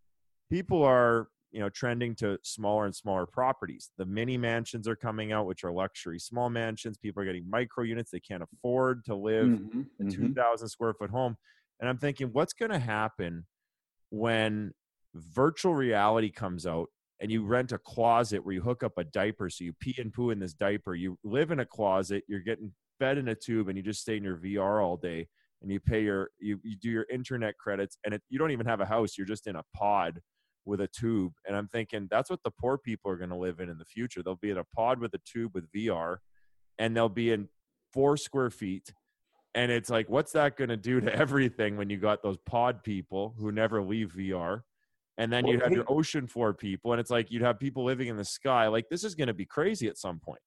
people 0.51 0.83
are, 0.83 1.29
you 1.53 1.61
know, 1.61 1.69
trending 1.69 2.15
to 2.17 2.39
smaller 2.43 2.85
and 2.85 2.95
smaller 2.95 3.27
properties. 3.27 3.91
The 3.99 4.05
mini 4.05 4.37
mansions 4.37 4.87
are 4.89 4.97
coming 4.97 5.33
out, 5.33 5.47
which 5.47 5.65
are 5.65 5.73
luxury 5.73 6.19
small 6.19 6.51
mansions. 6.51 6.99
People 6.99 7.23
are 7.23 7.27
getting 7.27 7.49
micro 7.49 7.85
units. 7.85 8.11
They 8.11 8.21
can't 8.21 8.43
afford 8.43 9.05
to 9.07 9.15
live 9.15 9.49
Mhm, 9.49 9.87
a 10.01 10.05
mhm. 10.05 10.11
2,000 10.11 10.69
square 10.69 10.95
foot 10.95 11.11
home. 11.11 11.37
And 11.79 11.89
I'm 11.89 11.99
thinking, 11.99 12.29
what's 12.33 12.53
going 12.53 12.71
to 12.73 12.79
happen 12.79 13.47
when 14.11 14.73
virtual 15.15 15.75
reality 15.75 16.31
comes 16.31 16.67
out 16.67 16.89
and 17.21 17.31
you 17.31 17.45
rent 17.45 17.73
a 17.73 17.79
closet 17.79 18.45
where 18.45 18.55
you 18.55 18.63
hook 18.63 18.83
up 18.83 18.99
a 18.99 19.05
diaper 19.05 19.49
so 19.51 19.65
you 19.65 19.73
pee 19.81 19.95
and 19.99 20.13
poo 20.13 20.31
in 20.31 20.39
this 20.39 20.53
diaper? 20.53 20.95
You 20.95 21.19
live 21.25 21.51
in 21.51 21.61
a 21.61 21.67
closet, 21.67 22.25
you're 22.29 22.41
getting 22.41 22.73
fed 23.01 23.19
in 23.19 23.29
a 23.29 23.35
tube, 23.35 23.69
and 23.69 23.77
you 23.77 23.83
just 23.83 24.01
stay 24.01 24.17
in 24.17 24.23
your 24.23 24.37
VR 24.37 24.85
all 24.85 24.97
day 24.97 25.27
and 25.63 25.71
you 25.71 25.81
pay 25.81 26.03
your, 26.03 26.31
you, 26.39 26.59
you 26.63 26.77
do 26.77 26.89
your 26.89 27.07
internet 27.13 27.59
credits, 27.59 27.99
and 28.05 28.15
it, 28.15 28.23
you 28.31 28.39
don't 28.39 28.53
even 28.53 28.65
have 28.65 28.81
a 28.81 28.87
house, 28.87 29.19
you're 29.19 29.27
just 29.27 29.47
in 29.49 29.57
a 29.57 29.63
pod 29.75 30.21
with 30.65 30.81
a 30.81 30.89
tube. 30.89 31.33
And 31.47 31.57
I'm 31.57 31.69
thinking, 31.69 32.07
that's 32.11 32.31
what 32.31 32.41
the 32.45 32.51
poor 32.51 32.79
people 32.79 33.11
are 33.11 33.17
going 33.17 33.31
to 33.31 33.37
live 33.37 33.61
in 33.61 33.69
in 33.69 33.77
the 33.77 33.85
future. 33.85 34.23
They'll 34.23 34.37
be 34.37 34.51
in 34.51 34.59
a 34.59 34.65
pod 34.65 35.01
with 35.01 35.13
a 35.15 35.21
tube 35.27 35.51
with 35.55 35.71
VR 35.73 36.19
and 36.79 36.97
they'll 36.97 37.09
be 37.09 37.33
in 37.33 37.49
four 37.93 38.17
square 38.17 38.51
feet 38.51 38.93
and 39.55 39.73
it's 39.73 39.91
like, 39.91 40.09
what's 40.09 40.33
that 40.33 40.57
going 40.57 40.69
to 40.69 40.77
do 40.77 41.01
to 41.01 41.15
everything 41.17 41.77
when 41.77 41.91
you 41.91 41.97
got 41.97 42.23
those 42.23 42.37
pod 42.47 42.83
people 42.83 43.35
who 43.39 43.53
never 43.53 43.83
leave 43.83 44.13
VR? 44.17 44.63
And 45.19 45.31
then 45.31 45.47
you'd 45.47 45.61
have 45.61 45.73
your 45.73 45.85
ocean 45.87 46.27
floor 46.27 46.55
people, 46.55 46.93
and 46.93 47.01
it's 47.01 47.11
like 47.11 47.31
you'd 47.31 47.43
have 47.43 47.59
people 47.59 47.85
living 47.85 48.09
in 48.09 48.17
the 48.17 48.25
sky. 48.25 48.69
Like 48.69 48.89
this 48.89 49.05
is 49.05 49.15
going 49.15 49.27
to 49.27 49.35
be 49.35 49.45
crazy 49.45 49.87
at 49.87 49.99
some 49.99 50.19
point. 50.19 50.41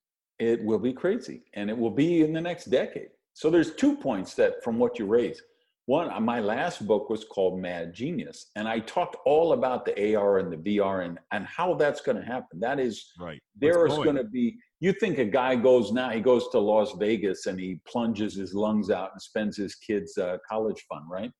It 0.43 0.61
will 0.61 0.79
be 0.79 0.91
crazy, 0.91 1.43
and 1.53 1.69
it 1.69 1.77
will 1.77 1.95
be 2.05 2.21
in 2.21 2.33
the 2.33 2.41
next 2.41 2.65
decade. 2.65 3.11
So 3.33 3.49
there's 3.49 3.73
two 3.75 3.95
points 3.95 4.33
that 4.35 4.61
from 4.63 4.77
what 4.77 4.99
you 4.99 5.05
raised. 5.05 5.41
One, 5.85 6.09
uh, 6.11 6.19
my 6.19 6.39
last 6.39 6.85
book 6.85 7.09
was 7.09 7.23
called 7.23 7.59
Mad 7.59 7.93
Genius, 7.93 8.51
and 8.57 8.67
I 8.67 8.79
talked 8.79 9.15
all 9.25 9.53
about 9.53 9.85
the 9.85 10.15
AR 10.15 10.39
and 10.39 10.51
the 10.51 10.57
VR 10.57 11.05
and 11.05 11.17
and 11.31 11.45
how 11.45 11.75
that's 11.75 12.01
going 12.01 12.17
to 12.17 12.23
happen. 12.35 12.59
That 12.59 12.77
is, 12.79 13.11
Right. 13.19 13.39
there 13.55 13.85
is 13.85 13.93
going? 13.93 14.03
going 14.03 14.17
to 14.17 14.29
be. 14.39 14.57
You 14.81 14.91
think 14.91 15.17
a 15.17 15.25
guy 15.25 15.55
goes 15.55 15.93
now? 15.93 16.09
He 16.09 16.19
goes 16.19 16.49
to 16.49 16.59
Las 16.59 16.91
Vegas 16.99 17.45
and 17.45 17.57
he 17.57 17.79
plunges 17.87 18.35
his 18.35 18.53
lungs 18.53 18.89
out 18.89 19.11
and 19.13 19.21
spends 19.21 19.55
his 19.55 19.75
kids' 19.75 20.17
uh, 20.17 20.37
college 20.49 20.81
fund, 20.89 21.05
right? 21.09 21.31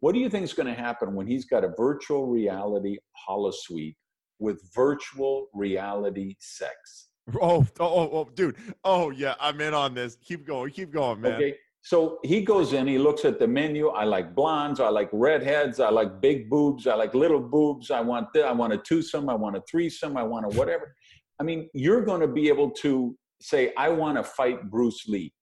What 0.00 0.12
do 0.12 0.20
you 0.20 0.28
think 0.28 0.44
is 0.44 0.52
going 0.52 0.66
to 0.74 0.82
happen 0.88 1.14
when 1.14 1.26
he's 1.26 1.46
got 1.46 1.64
a 1.64 1.72
virtual 1.76 2.26
reality 2.26 2.98
holosuite 3.26 3.96
with 4.38 4.60
virtual 4.74 5.48
reality 5.54 6.34
sex? 6.40 7.08
Oh, 7.40 7.66
oh, 7.78 7.86
oh, 7.86 8.10
oh, 8.12 8.28
dude. 8.34 8.56
Oh, 8.84 9.10
yeah. 9.10 9.34
I'm 9.40 9.60
in 9.60 9.74
on 9.74 9.94
this. 9.94 10.16
Keep 10.24 10.46
going. 10.46 10.70
Keep 10.72 10.92
going, 10.92 11.20
man. 11.20 11.34
Okay. 11.34 11.54
So 11.84 12.18
he 12.22 12.42
goes 12.42 12.74
in, 12.74 12.86
he 12.86 12.96
looks 12.96 13.24
at 13.24 13.40
the 13.40 13.46
menu. 13.46 13.88
I 13.88 14.04
like 14.04 14.36
blondes, 14.36 14.78
I 14.78 14.88
like 14.88 15.08
redheads, 15.12 15.80
I 15.80 15.90
like 15.90 16.20
big 16.20 16.48
boobs, 16.48 16.86
I 16.86 16.94
like 16.94 17.12
little 17.12 17.40
boobs. 17.40 17.90
I 17.90 18.00
want 18.00 18.28
this, 18.32 18.44
I 18.44 18.52
want 18.52 18.72
a 18.72 18.78
twosome, 18.78 19.28
I 19.28 19.34
want 19.34 19.56
a 19.56 19.62
threesome, 19.68 20.16
I 20.16 20.22
want 20.22 20.46
a 20.46 20.56
whatever. 20.56 20.94
I 21.40 21.42
mean, 21.42 21.68
you're 21.74 22.04
going 22.04 22.20
to 22.20 22.28
be 22.28 22.48
able 22.48 22.70
to 22.82 23.16
say, 23.40 23.72
I 23.76 23.88
want 23.88 24.16
to 24.16 24.22
fight 24.22 24.70
Bruce 24.70 25.08
Lee. 25.08 25.32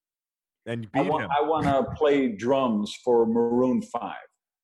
And 0.65 0.89
I 0.95 1.03
beat 1.03 1.11
want, 1.11 1.25
him. 1.25 1.31
I 1.31 1.43
want 1.43 1.67
to 1.67 1.85
play 1.95 2.29
drums 2.29 2.97
for 3.05 3.27
Maroon 3.27 3.83
5. 3.83 4.15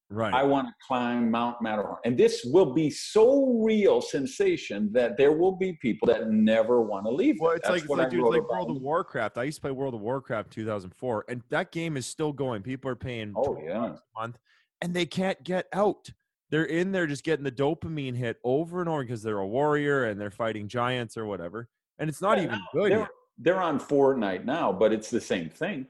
Right. 0.09 0.33
I 0.33 0.45
want 0.45 0.69
to 0.69 0.75
climb 0.87 1.31
Mount 1.33 1.61
Matterhorn. 1.61 1.99
And 2.05 2.17
this 2.17 2.45
will 2.45 2.73
be 2.73 2.91
so 2.91 3.61
real 3.65 4.01
sensation 4.01 4.89
that 4.93 5.17
there 5.17 5.33
will 5.33 5.51
be 5.57 5.73
people 5.83 6.07
that 6.07 6.31
never 6.31 6.81
want 6.81 7.07
to 7.07 7.11
leave. 7.11 7.37
Well, 7.41 7.53
it. 7.53 7.57
it's 7.57 7.63
That's 7.69 7.73
like, 7.83 7.91
it's 7.91 7.91
like, 7.91 8.11
dude, 8.11 8.23
like. 8.25 8.49
World 8.49 8.71
of 8.71 8.81
Warcraft. 8.81 9.37
I 9.37 9.43
used 9.45 9.57
to 9.57 9.63
play 9.63 9.71
World 9.73 9.95
of 9.95 10.01
Warcraft 10.01 10.51
2004, 10.53 11.25
and 11.29 11.43
that 11.51 11.73
game 11.73 11.97
is 11.97 12.07
still 12.07 12.33
going. 12.33 12.63
People 12.63 12.89
are 12.91 12.95
paying 12.97 13.33
Oh, 13.37 13.59
yeah. 13.61 13.95
a 13.95 14.21
month, 14.21 14.39
and 14.81 14.95
they 14.95 15.07
can't 15.07 15.43
get 15.43 15.67
out. 15.73 16.09
They're 16.51 16.67
in 16.67 16.93
there 16.93 17.09
just 17.09 17.25
getting 17.25 17.45
the 17.45 17.51
dopamine 17.51 18.15
hit 18.15 18.39
over 18.45 18.79
and 18.81 18.89
over 18.89 19.03
because 19.03 19.25
they're 19.25 19.39
a 19.41 19.47
warrior 19.47 20.05
and 20.05 20.21
they're 20.21 20.31
fighting 20.31 20.69
giants 20.69 21.17
or 21.17 21.27
whatever. 21.27 21.69
And 21.99 22.09
it's 22.09 22.21
not 22.23 22.39
Yeah, 22.39 22.45
even 22.45 22.61
good. 22.73 22.93
They're, 22.93 23.09
they're 23.39 23.61
on 23.61 23.81
Fortnite 23.81 24.45
now, 24.45 24.71
but 24.73 24.93
it's 24.93 25.11
the 25.11 25.21
same 25.21 25.49
thing. 25.51 25.89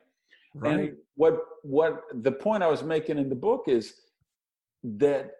right? 0.54 0.78
And 0.80 0.96
what 1.16 1.38
what 1.62 2.04
the 2.22 2.32
point 2.32 2.62
I 2.62 2.68
was 2.68 2.82
making 2.82 3.18
in 3.18 3.28
the 3.28 3.34
book 3.34 3.64
is 3.66 3.92
that 4.98 5.32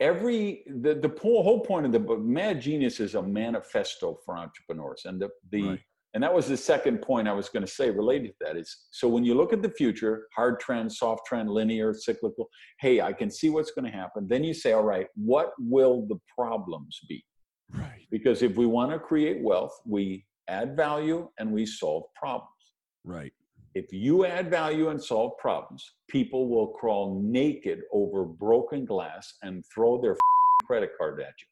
every 0.00 0.62
the 0.66 0.94
the 0.94 1.12
whole 1.20 1.60
point 1.60 1.86
of 1.86 1.92
the 1.92 2.00
book, 2.00 2.20
Mad 2.20 2.60
Genius 2.60 3.00
is 3.00 3.14
a 3.14 3.22
manifesto 3.22 4.18
for 4.24 4.36
entrepreneurs, 4.36 5.02
and 5.04 5.20
the 5.20 5.30
the 5.50 5.62
Right. 5.70 5.80
and 6.14 6.22
that 6.22 6.34
was 6.34 6.46
the 6.48 6.56
second 6.56 7.02
point 7.02 7.28
I 7.28 7.32
was 7.32 7.48
going 7.48 7.64
to 7.64 7.70
say 7.70 7.90
related 7.90 8.28
to 8.28 8.34
that 8.42 8.56
is 8.56 8.70
so 8.90 9.08
when 9.08 9.24
you 9.24 9.34
look 9.34 9.52
at 9.52 9.62
the 9.62 9.70
future, 9.70 10.26
hard 10.34 10.60
trend, 10.60 10.92
soft 10.92 11.26
trend, 11.26 11.50
linear, 11.50 11.94
cyclical. 11.94 12.48
Hey, 12.80 13.00
I 13.00 13.12
can 13.12 13.30
see 13.30 13.48
what's 13.50 13.70
going 13.72 13.90
to 13.90 13.96
happen. 13.96 14.26
Then 14.28 14.44
you 14.44 14.54
say, 14.54 14.72
all 14.72 14.84
right, 14.84 15.06
what 15.14 15.52
will 15.58 16.06
the 16.06 16.18
problems 16.38 16.98
be? 17.08 17.24
right. 17.72 18.06
Because 18.10 18.42
if 18.42 18.56
we 18.56 18.66
want 18.66 18.92
to 18.92 18.98
create 18.98 19.42
wealth, 19.42 19.74
we 19.84 20.24
add 20.48 20.76
value 20.76 21.28
and 21.38 21.50
we 21.52 21.66
solve 21.66 22.04
problems. 22.14 22.52
Right. 23.04 23.32
If 23.76 23.92
you 23.92 24.24
add 24.24 24.48
value 24.48 24.88
and 24.88 25.04
solve 25.04 25.36
problems, 25.36 25.96
people 26.08 26.48
will 26.48 26.68
crawl 26.68 27.20
naked 27.22 27.82
over 27.92 28.24
broken 28.24 28.86
glass 28.86 29.34
and 29.42 29.62
throw 29.66 30.00
their 30.00 30.16
credit 30.64 30.92
card 30.96 31.20
at 31.20 31.26
you. 31.26 31.46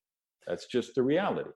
That's 0.47 0.65
just 0.65 0.95
the 0.95 1.03
reality. 1.03 1.51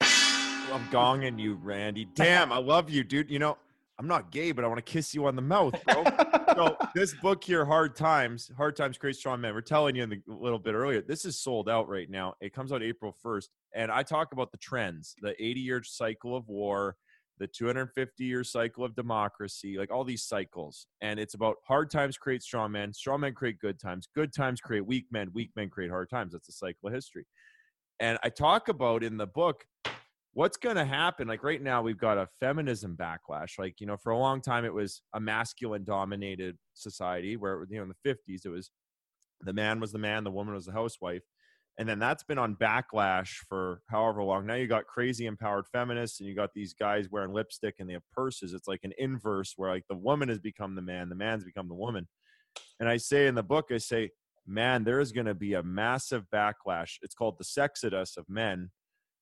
I'm 0.00 0.84
gonging 0.90 1.38
you, 1.38 1.54
Randy. 1.62 2.04
Damn, 2.16 2.50
I 2.50 2.58
love 2.58 2.90
you, 2.90 3.04
dude. 3.04 3.30
You 3.30 3.38
know, 3.38 3.58
I'm 3.96 4.08
not 4.08 4.32
gay, 4.32 4.50
but 4.50 4.64
I 4.64 4.66
want 4.66 4.84
to 4.84 4.92
kiss 4.92 5.14
you 5.14 5.24
on 5.26 5.36
the 5.36 5.42
mouth, 5.42 5.74
bro. 5.86 6.02
so 6.56 6.76
this 6.96 7.14
book 7.22 7.44
here, 7.44 7.64
Hard 7.64 7.94
Times, 7.94 8.50
Hard 8.56 8.74
Times 8.74 8.98
Create 8.98 9.14
Strong 9.14 9.42
Men. 9.42 9.54
We're 9.54 9.60
telling 9.60 9.94
you 9.94 10.02
in 10.02 10.10
the, 10.10 10.20
a 10.28 10.34
little 10.34 10.58
bit 10.58 10.74
earlier. 10.74 11.00
This 11.00 11.26
is 11.26 11.38
sold 11.38 11.68
out 11.68 11.88
right 11.88 12.10
now. 12.10 12.34
It 12.40 12.52
comes 12.52 12.72
out 12.72 12.82
April 12.82 13.14
1st, 13.24 13.50
and 13.76 13.92
I 13.92 14.02
talk 14.02 14.32
about 14.32 14.50
the 14.50 14.58
trends, 14.58 15.14
the 15.22 15.40
80 15.40 15.60
year 15.60 15.84
cycle 15.84 16.34
of 16.34 16.48
war, 16.48 16.96
the 17.38 17.46
250 17.46 18.24
year 18.24 18.44
cycle 18.44 18.84
of 18.84 18.94
democracy, 18.94 19.78
like 19.78 19.90
all 19.90 20.04
these 20.04 20.24
cycles. 20.24 20.86
And 21.00 21.18
it's 21.20 21.34
about 21.34 21.56
hard 21.66 21.90
times 21.90 22.16
create 22.16 22.42
strong 22.42 22.72
men, 22.72 22.92
strong 22.92 23.20
men 23.20 23.34
create 23.34 23.58
good 23.58 23.80
times, 23.80 24.08
good 24.14 24.32
times 24.32 24.60
create 24.60 24.86
weak 24.86 25.06
men, 25.10 25.30
weak 25.32 25.50
men 25.56 25.70
create 25.70 25.90
hard 25.90 26.10
times. 26.10 26.32
That's 26.32 26.48
a 26.48 26.52
cycle 26.52 26.88
of 26.88 26.94
history. 26.94 27.26
And 28.00 28.18
I 28.22 28.28
talk 28.28 28.68
about 28.68 29.02
in 29.02 29.16
the 29.16 29.26
book 29.26 29.64
what's 30.34 30.56
going 30.56 30.76
to 30.76 30.84
happen 30.84 31.26
like 31.26 31.42
right 31.42 31.62
now 31.62 31.82
we've 31.82 31.98
got 31.98 32.18
a 32.18 32.28
feminism 32.38 32.96
backlash 32.96 33.58
like 33.58 33.80
you 33.80 33.86
know 33.88 33.96
for 33.96 34.10
a 34.10 34.18
long 34.18 34.40
time 34.40 34.64
it 34.64 34.72
was 34.72 35.02
a 35.14 35.20
masculine 35.20 35.82
dominated 35.82 36.56
society 36.74 37.36
where 37.36 37.66
you 37.70 37.76
know 37.76 37.82
in 37.82 37.88
the 37.88 38.08
50s 38.08 38.44
it 38.44 38.48
was 38.48 38.70
the 39.40 39.52
man 39.52 39.80
was 39.80 39.90
the 39.90 39.98
man 39.98 40.22
the 40.24 40.30
woman 40.30 40.54
was 40.54 40.66
the 40.66 40.72
housewife 40.72 41.22
and 41.78 41.88
then 41.88 41.98
that's 41.98 42.24
been 42.24 42.38
on 42.38 42.56
backlash 42.56 43.36
for 43.48 43.80
however 43.88 44.22
long 44.22 44.46
now 44.46 44.54
you 44.54 44.66
got 44.66 44.86
crazy 44.86 45.26
empowered 45.26 45.66
feminists 45.72 46.20
and 46.20 46.28
you 46.28 46.34
got 46.34 46.50
these 46.54 46.74
guys 46.74 47.08
wearing 47.10 47.32
lipstick 47.32 47.76
and 47.78 47.88
they 47.88 47.94
have 47.94 48.10
purses 48.12 48.52
it's 48.52 48.68
like 48.68 48.80
an 48.82 48.92
inverse 48.98 49.54
where 49.56 49.70
like 49.70 49.84
the 49.88 49.96
woman 49.96 50.28
has 50.28 50.38
become 50.38 50.74
the 50.74 50.82
man 50.82 51.08
the 51.08 51.14
man's 51.14 51.44
become 51.44 51.68
the 51.68 51.74
woman 51.74 52.06
and 52.80 52.88
i 52.88 52.96
say 52.96 53.26
in 53.26 53.34
the 53.34 53.42
book 53.42 53.66
i 53.72 53.78
say 53.78 54.10
man 54.46 54.84
there 54.84 55.00
is 55.00 55.12
going 55.12 55.26
to 55.26 55.34
be 55.34 55.54
a 55.54 55.62
massive 55.62 56.24
backlash 56.34 56.96
it's 57.02 57.14
called 57.14 57.36
the 57.38 57.44
sexodus 57.44 58.16
of 58.16 58.28
men 58.28 58.70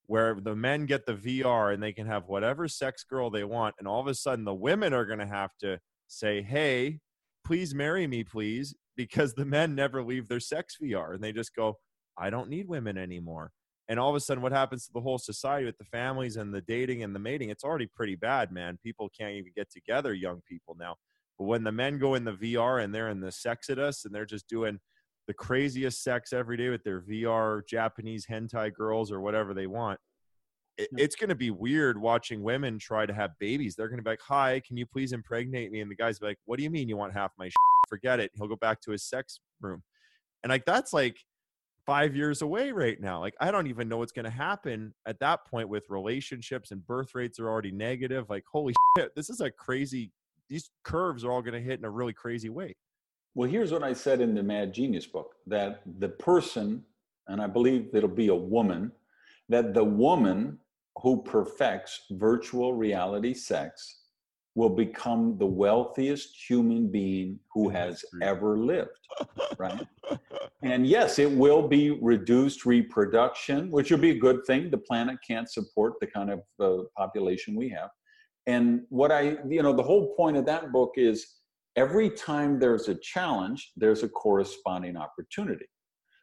where 0.07 0.37
the 0.41 0.55
men 0.55 0.87
get 0.87 1.05
the 1.05 1.15
VR 1.15 1.75
and 1.75 1.83
they 1.83 1.93
can 1.93 2.07
have 2.07 2.29
whatever 2.29 2.69
sex 2.69 3.05
girl 3.05 3.31
they 3.31 3.45
want. 3.45 3.75
And 3.79 3.89
all 3.89 4.01
of 4.01 4.07
a 4.07 4.15
sudden, 4.15 4.45
the 4.45 4.55
women 4.55 4.93
are 4.93 5.05
going 5.05 5.19
to 5.19 5.27
have 5.27 5.51
to 5.61 5.81
say, 6.09 6.43
Hey, 6.43 7.01
please 7.45 7.75
marry 7.75 8.07
me, 8.07 8.25
please, 8.25 8.75
because 8.97 9.35
the 9.35 9.45
men 9.45 9.75
never 9.75 10.03
leave 10.03 10.29
their 10.29 10.41
sex 10.41 10.77
VR. 10.83 11.15
And 11.15 11.23
they 11.23 11.33
just 11.33 11.55
go, 11.55 11.79
I 12.19 12.31
don't 12.31 12.49
need 12.49 12.69
women 12.69 12.97
anymore. 12.97 13.53
And 13.89 14.01
all 14.01 14.11
of 14.11 14.17
a 14.17 14.21
sudden, 14.21 14.43
what 14.43 14.53
happens 14.53 14.87
to 14.87 14.93
the 14.93 15.01
whole 15.01 15.19
society 15.19 15.65
with 15.65 15.79
the 15.79 15.85
families 15.85 16.37
and 16.37 16.53
the 16.53 16.63
dating 16.63 17.05
and 17.05 17.15
the 17.15 17.21
mating? 17.21 17.51
It's 17.51 17.63
already 17.63 17.87
pretty 17.87 18.17
bad, 18.17 18.51
man. 18.51 18.79
People 18.83 19.09
can't 19.17 19.35
even 19.35 19.53
get 19.55 19.71
together, 19.71 20.13
young 20.13 20.43
people 20.49 20.77
now. 20.79 20.97
But 21.39 21.45
when 21.45 21.63
the 21.63 21.73
men 21.73 21.99
go 21.99 22.15
in 22.15 22.25
the 22.25 22.33
VR 22.33 22.83
and 22.83 22.95
they're 22.95 23.11
in 23.11 23.21
the 23.21 23.31
Sexodus 23.31 24.05
and 24.05 24.15
they're 24.15 24.25
just 24.25 24.49
doing 24.49 24.81
the 25.27 25.35
craziest 25.35 26.03
sex 26.03 26.33
every 26.33 26.57
day 26.57 26.69
with 26.69 26.85
their 26.85 27.01
VR 27.01 27.67
Japanese 27.67 28.27
hentai 28.27 28.73
girls 28.73 29.11
or 29.11 29.21
whatever 29.21 29.55
they 29.55 29.67
want. 29.67 29.99
It, 30.79 30.89
it's 30.97 31.17
going 31.17 31.31
to 31.31 31.35
be 31.35 31.51
weird 31.51 32.01
watching 32.01 32.43
women 32.43 32.79
try 32.79 33.07
to 33.07 33.13
have 33.13 33.31
babies. 33.39 33.75
They're 33.75 33.89
going 33.89 33.99
to 33.99 34.05
be 34.05 34.11
like, 34.11 34.21
"Hi, 34.29 34.61
can 34.67 34.77
you 34.77 34.87
please 34.87 35.13
impregnate 35.13 35.73
me?" 35.73 35.81
And 35.81 35.91
the 35.91 35.97
guy's 35.97 36.21
like, 36.21 36.39
"What 36.45 36.59
do 36.59 36.63
you 36.63 36.71
mean 36.71 36.89
you 36.89 36.97
want 36.97 37.15
half 37.15 37.33
my? 37.39 37.47
Shit? 37.47 37.55
Forget 37.89 38.21
it." 38.21 38.31
He'll 38.37 38.47
go 38.47 38.57
back 38.57 38.81
to 38.83 38.91
his 38.91 39.03
sex 39.03 39.41
room, 39.61 39.83
and 40.43 40.51
like 40.51 40.65
that's 40.65 40.93
like 40.93 41.17
five 41.87 42.17
years 42.17 42.43
away 42.43 42.73
right 42.73 43.01
now. 43.01 43.21
Like 43.21 43.35
I 43.41 43.51
don't 43.51 43.69
even 43.69 43.89
know 43.89 43.99
what's 43.99 44.13
going 44.13 44.25
to 44.25 44.31
happen 44.31 44.93
at 45.07 45.21
that 45.21 45.47
point 45.47 45.69
with 45.69 45.89
relationships 45.89 46.73
and 46.73 46.85
birth 46.87 47.15
rates 47.15 47.39
are 47.39 47.49
already 47.49 47.73
negative. 47.73 48.29
Like 48.29 48.45
holy 48.51 48.75
shit, 48.99 49.15
this 49.15 49.31
is 49.31 49.41
a 49.41 49.51
crazy. 49.51 50.13
These 50.49 50.71
curves 50.85 51.25
are 51.25 51.31
all 51.31 51.43
going 51.43 51.55
to 51.55 51.61
hit 51.61 51.79
in 51.79 51.85
a 51.85 51.91
really 51.91 52.13
crazy 52.13 52.51
way. 52.51 52.77
Well, 53.35 53.51
here's 53.51 53.73
what 53.73 53.83
I 53.83 53.93
said 53.93 54.21
in 54.21 54.35
the 54.35 54.43
Mad 54.43 54.73
Genius 54.73 55.07
book 55.07 55.35
that 55.47 55.83
the 55.99 56.09
person, 56.09 56.83
and 57.29 57.41
I 57.41 57.47
believe 57.47 57.91
it'll 57.93 58.09
be 58.09 58.29
a 58.29 58.35
woman, 58.35 58.93
that 59.49 59.75
the 59.75 59.85
woman 59.85 60.59
who 61.03 61.23
perfects 61.23 62.03
virtual 62.13 62.75
reality 62.75 63.35
sex 63.35 64.03
will 64.57 64.71
become 64.71 65.37
the 65.39 65.47
wealthiest 65.47 66.35
human 66.49 66.89
being 66.91 67.39
who 67.53 67.69
has 67.69 68.03
ever 68.23 68.59
lived, 68.59 68.99
right? 69.59 69.87
And 70.63 70.87
yes, 70.87 71.19
it 71.19 71.31
will 71.31 71.69
be 71.69 71.91
reduced 71.91 72.65
reproduction, 72.65 73.71
which 73.71 73.91
will 73.91 73.99
be 73.99 74.11
a 74.11 74.19
good 74.19 74.45
thing. 74.47 74.71
The 74.71 74.79
planet 74.79 75.19
can't 75.25 75.49
support 75.49 75.93
the 76.01 76.07
kind 76.07 76.31
of 76.31 76.41
uh, 76.59 76.85
population 76.97 77.55
we 77.55 77.69
have. 77.69 77.91
And 78.47 78.81
what 78.89 79.13
I, 79.13 79.37
you 79.47 79.63
know, 79.63 79.75
the 79.75 79.83
whole 79.83 80.15
point 80.17 80.37
of 80.39 80.47
that 80.47 80.73
book 80.73 80.95
is 80.97 81.27
every 81.77 82.09
time 82.11 82.59
there's 82.59 82.89
a 82.89 82.95
challenge, 82.95 83.73
there's 83.77 84.03
a 84.03 84.09
corresponding 84.09 84.97
opportunity. 84.97 85.67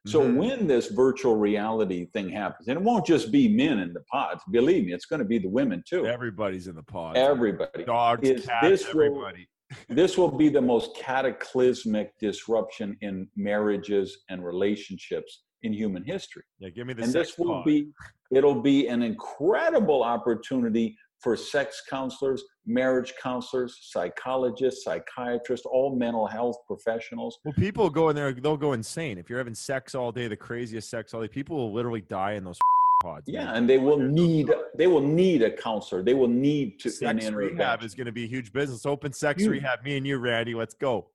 So 0.05 0.21
Mhm. 0.21 0.35
when 0.35 0.67
this 0.67 0.87
virtual 0.87 1.37
reality 1.37 2.05
thing 2.07 2.29
happens, 2.29 2.67
and 2.67 2.77
it 2.77 2.83
won't 2.83 3.05
just 3.05 3.31
be 3.31 3.47
men 3.47 3.79
in 3.79 3.93
the 3.93 4.01
pods, 4.01 4.43
believe 4.51 4.85
me, 4.85 4.93
it's 4.93 5.05
going 5.05 5.19
to 5.19 5.25
be 5.25 5.37
the 5.37 5.47
women 5.47 5.81
too. 5.87 6.05
Everybody's 6.05 6.67
in 6.67 6.75
the 6.75 6.83
pod. 6.83 7.15
Everybody. 7.15 7.85
dogs, 7.85 8.27
is 8.29 8.45
cats, 8.45 8.67
this 8.67 8.93
will- 8.93 9.03
everybody. 9.05 9.47
This 9.89 10.17
will 10.19 10.29
be 10.29 10.49
the 10.49 10.61
most 10.61 10.95
cataclysmic 10.97 12.13
disruption 12.19 12.95
in 13.01 13.27
marriages 13.35 14.23
and 14.29 14.45
relationships 14.45 15.43
in 15.63 15.73
human 15.73 16.03
history. 16.03 16.43
Yeah, 16.59 16.69
give 16.69 16.85
me 16.85 16.93
the 16.93 17.03
and 17.03 17.11
this 17.13 17.39
will 17.39 17.55
pod. 17.55 17.65
be 17.65 17.87
it'll 18.29 18.61
be 18.61 18.87
an 18.87 19.01
incredible 19.01 20.03
opportunity 20.03 20.95
for 21.23 21.35
sex 21.37 21.81
counselors 21.89 22.43
marriage 22.65 23.13
counselors 23.21 23.77
psychologists 23.81 24.83
psychiatrists 24.83 25.65
all 25.65 25.95
mental 25.95 26.27
health 26.27 26.57
professionals 26.67 27.39
Well, 27.45 27.53
people 27.57 27.89
go 27.89 28.09
in 28.09 28.15
there, 28.15 28.33
they'll 28.33 28.57
go 28.57 28.73
insane. 28.73 29.17
If 29.17 29.29
you're 29.29 29.39
having 29.39 29.55
sex 29.55 29.95
all 29.95 30.11
day, 30.11 30.27
the 30.27 30.35
craziest 30.35 30.89
sex 30.89 31.13
all 31.13 31.21
day, 31.21 31.27
people 31.27 31.55
will 31.57 31.73
literally 31.73 32.01
die 32.01 32.33
in 32.33 32.43
those 32.43 32.57
pods. 33.03 33.23
yeah 33.27 33.45
man. 33.45 33.55
and 33.55 33.69
they 33.69 33.77
will 33.77 33.97
need 33.97 34.51
they 34.77 34.87
will 34.87 35.01
need 35.01 35.41
a 35.41 35.51
counselor 35.51 36.01
they 36.03 36.13
will 36.13 36.27
need 36.27 36.79
to 36.79 36.89
sex 36.89 37.25
rehab 37.25 37.49
intervention. 37.49 37.85
is 37.85 37.95
going 37.95 38.05
to 38.05 38.11
be 38.11 38.23
a 38.25 38.27
huge 38.27 38.51
business. 38.53 38.85
Open 38.85 39.11
sex 39.13 39.41
Huge. 39.41 39.51
rehab. 39.51 39.83
Me 39.83 39.97
and 39.97 40.05
you, 40.07 40.17
Randy, 40.17 40.53
let's 40.55 40.73
go. 40.73 41.07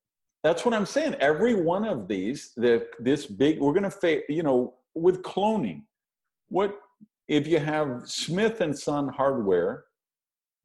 that's 0.44 0.64
what 0.64 0.72
i'm 0.74 0.86
saying 0.86 1.14
every 1.30 1.54
one 1.54 1.84
of 1.94 2.06
these 2.08 2.52
the 2.56 2.86
this 3.00 3.26
big 3.26 3.58
we're 3.60 3.72
going 3.78 3.82
to 3.82 3.90
face 4.04 4.22
you 4.28 4.42
know 4.48 4.74
with 4.94 5.22
cloning 5.22 5.82
what 6.48 6.70
if 7.28 7.46
you 7.46 7.58
have 7.58 7.88
smith 8.06 8.60
and 8.60 8.76
son 8.86 9.08
hardware 9.08 9.84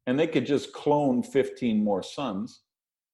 and 0.07 0.19
they 0.19 0.27
could 0.27 0.45
just 0.45 0.73
clone 0.73 1.23
15 1.23 1.83
more 1.83 2.03
sons. 2.03 2.61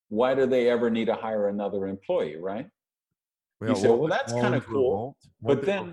Why 0.10 0.34
do 0.34 0.46
they 0.46 0.70
ever 0.70 0.90
need 0.90 1.06
to 1.06 1.16
hire 1.16 1.50
another 1.50 1.88
employee 1.88 2.38
right? 2.42 2.68
You 3.62 3.76
say, 3.76 3.88
well, 4.00 4.08
that's 4.08 4.32
kinda 4.34 4.62
cool, 4.62 5.18
but 5.42 5.62
then- 5.66 5.92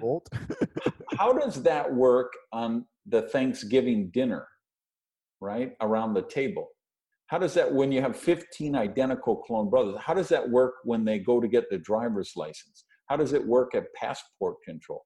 how 1.18 1.32
does 1.32 1.62
that 1.64 1.92
work 1.92 2.32
on 2.52 2.86
the 3.06 3.22
thanksgiving 3.22 4.08
dinner 4.10 4.46
right 5.40 5.76
around 5.80 6.14
the 6.14 6.22
table? 6.22 6.68
How 7.26 7.38
does 7.38 7.54
that 7.54 7.72
when 7.72 7.90
you 7.90 8.00
have 8.00 8.16
15 8.16 8.76
identical 8.76 9.36
clone 9.36 9.68
brothers 9.68 9.96
how 10.00 10.14
does 10.14 10.28
that 10.28 10.48
work 10.48 10.74
when 10.84 11.04
they 11.04 11.18
go 11.18 11.40
to 11.40 11.48
get 11.48 11.68
the 11.70 11.78
driver's 11.78 12.32
license? 12.36 12.84
How 13.06 13.16
does 13.16 13.32
it 13.32 13.44
work 13.44 13.74
at 13.74 13.92
passport 13.94 14.56
control? 14.64 15.04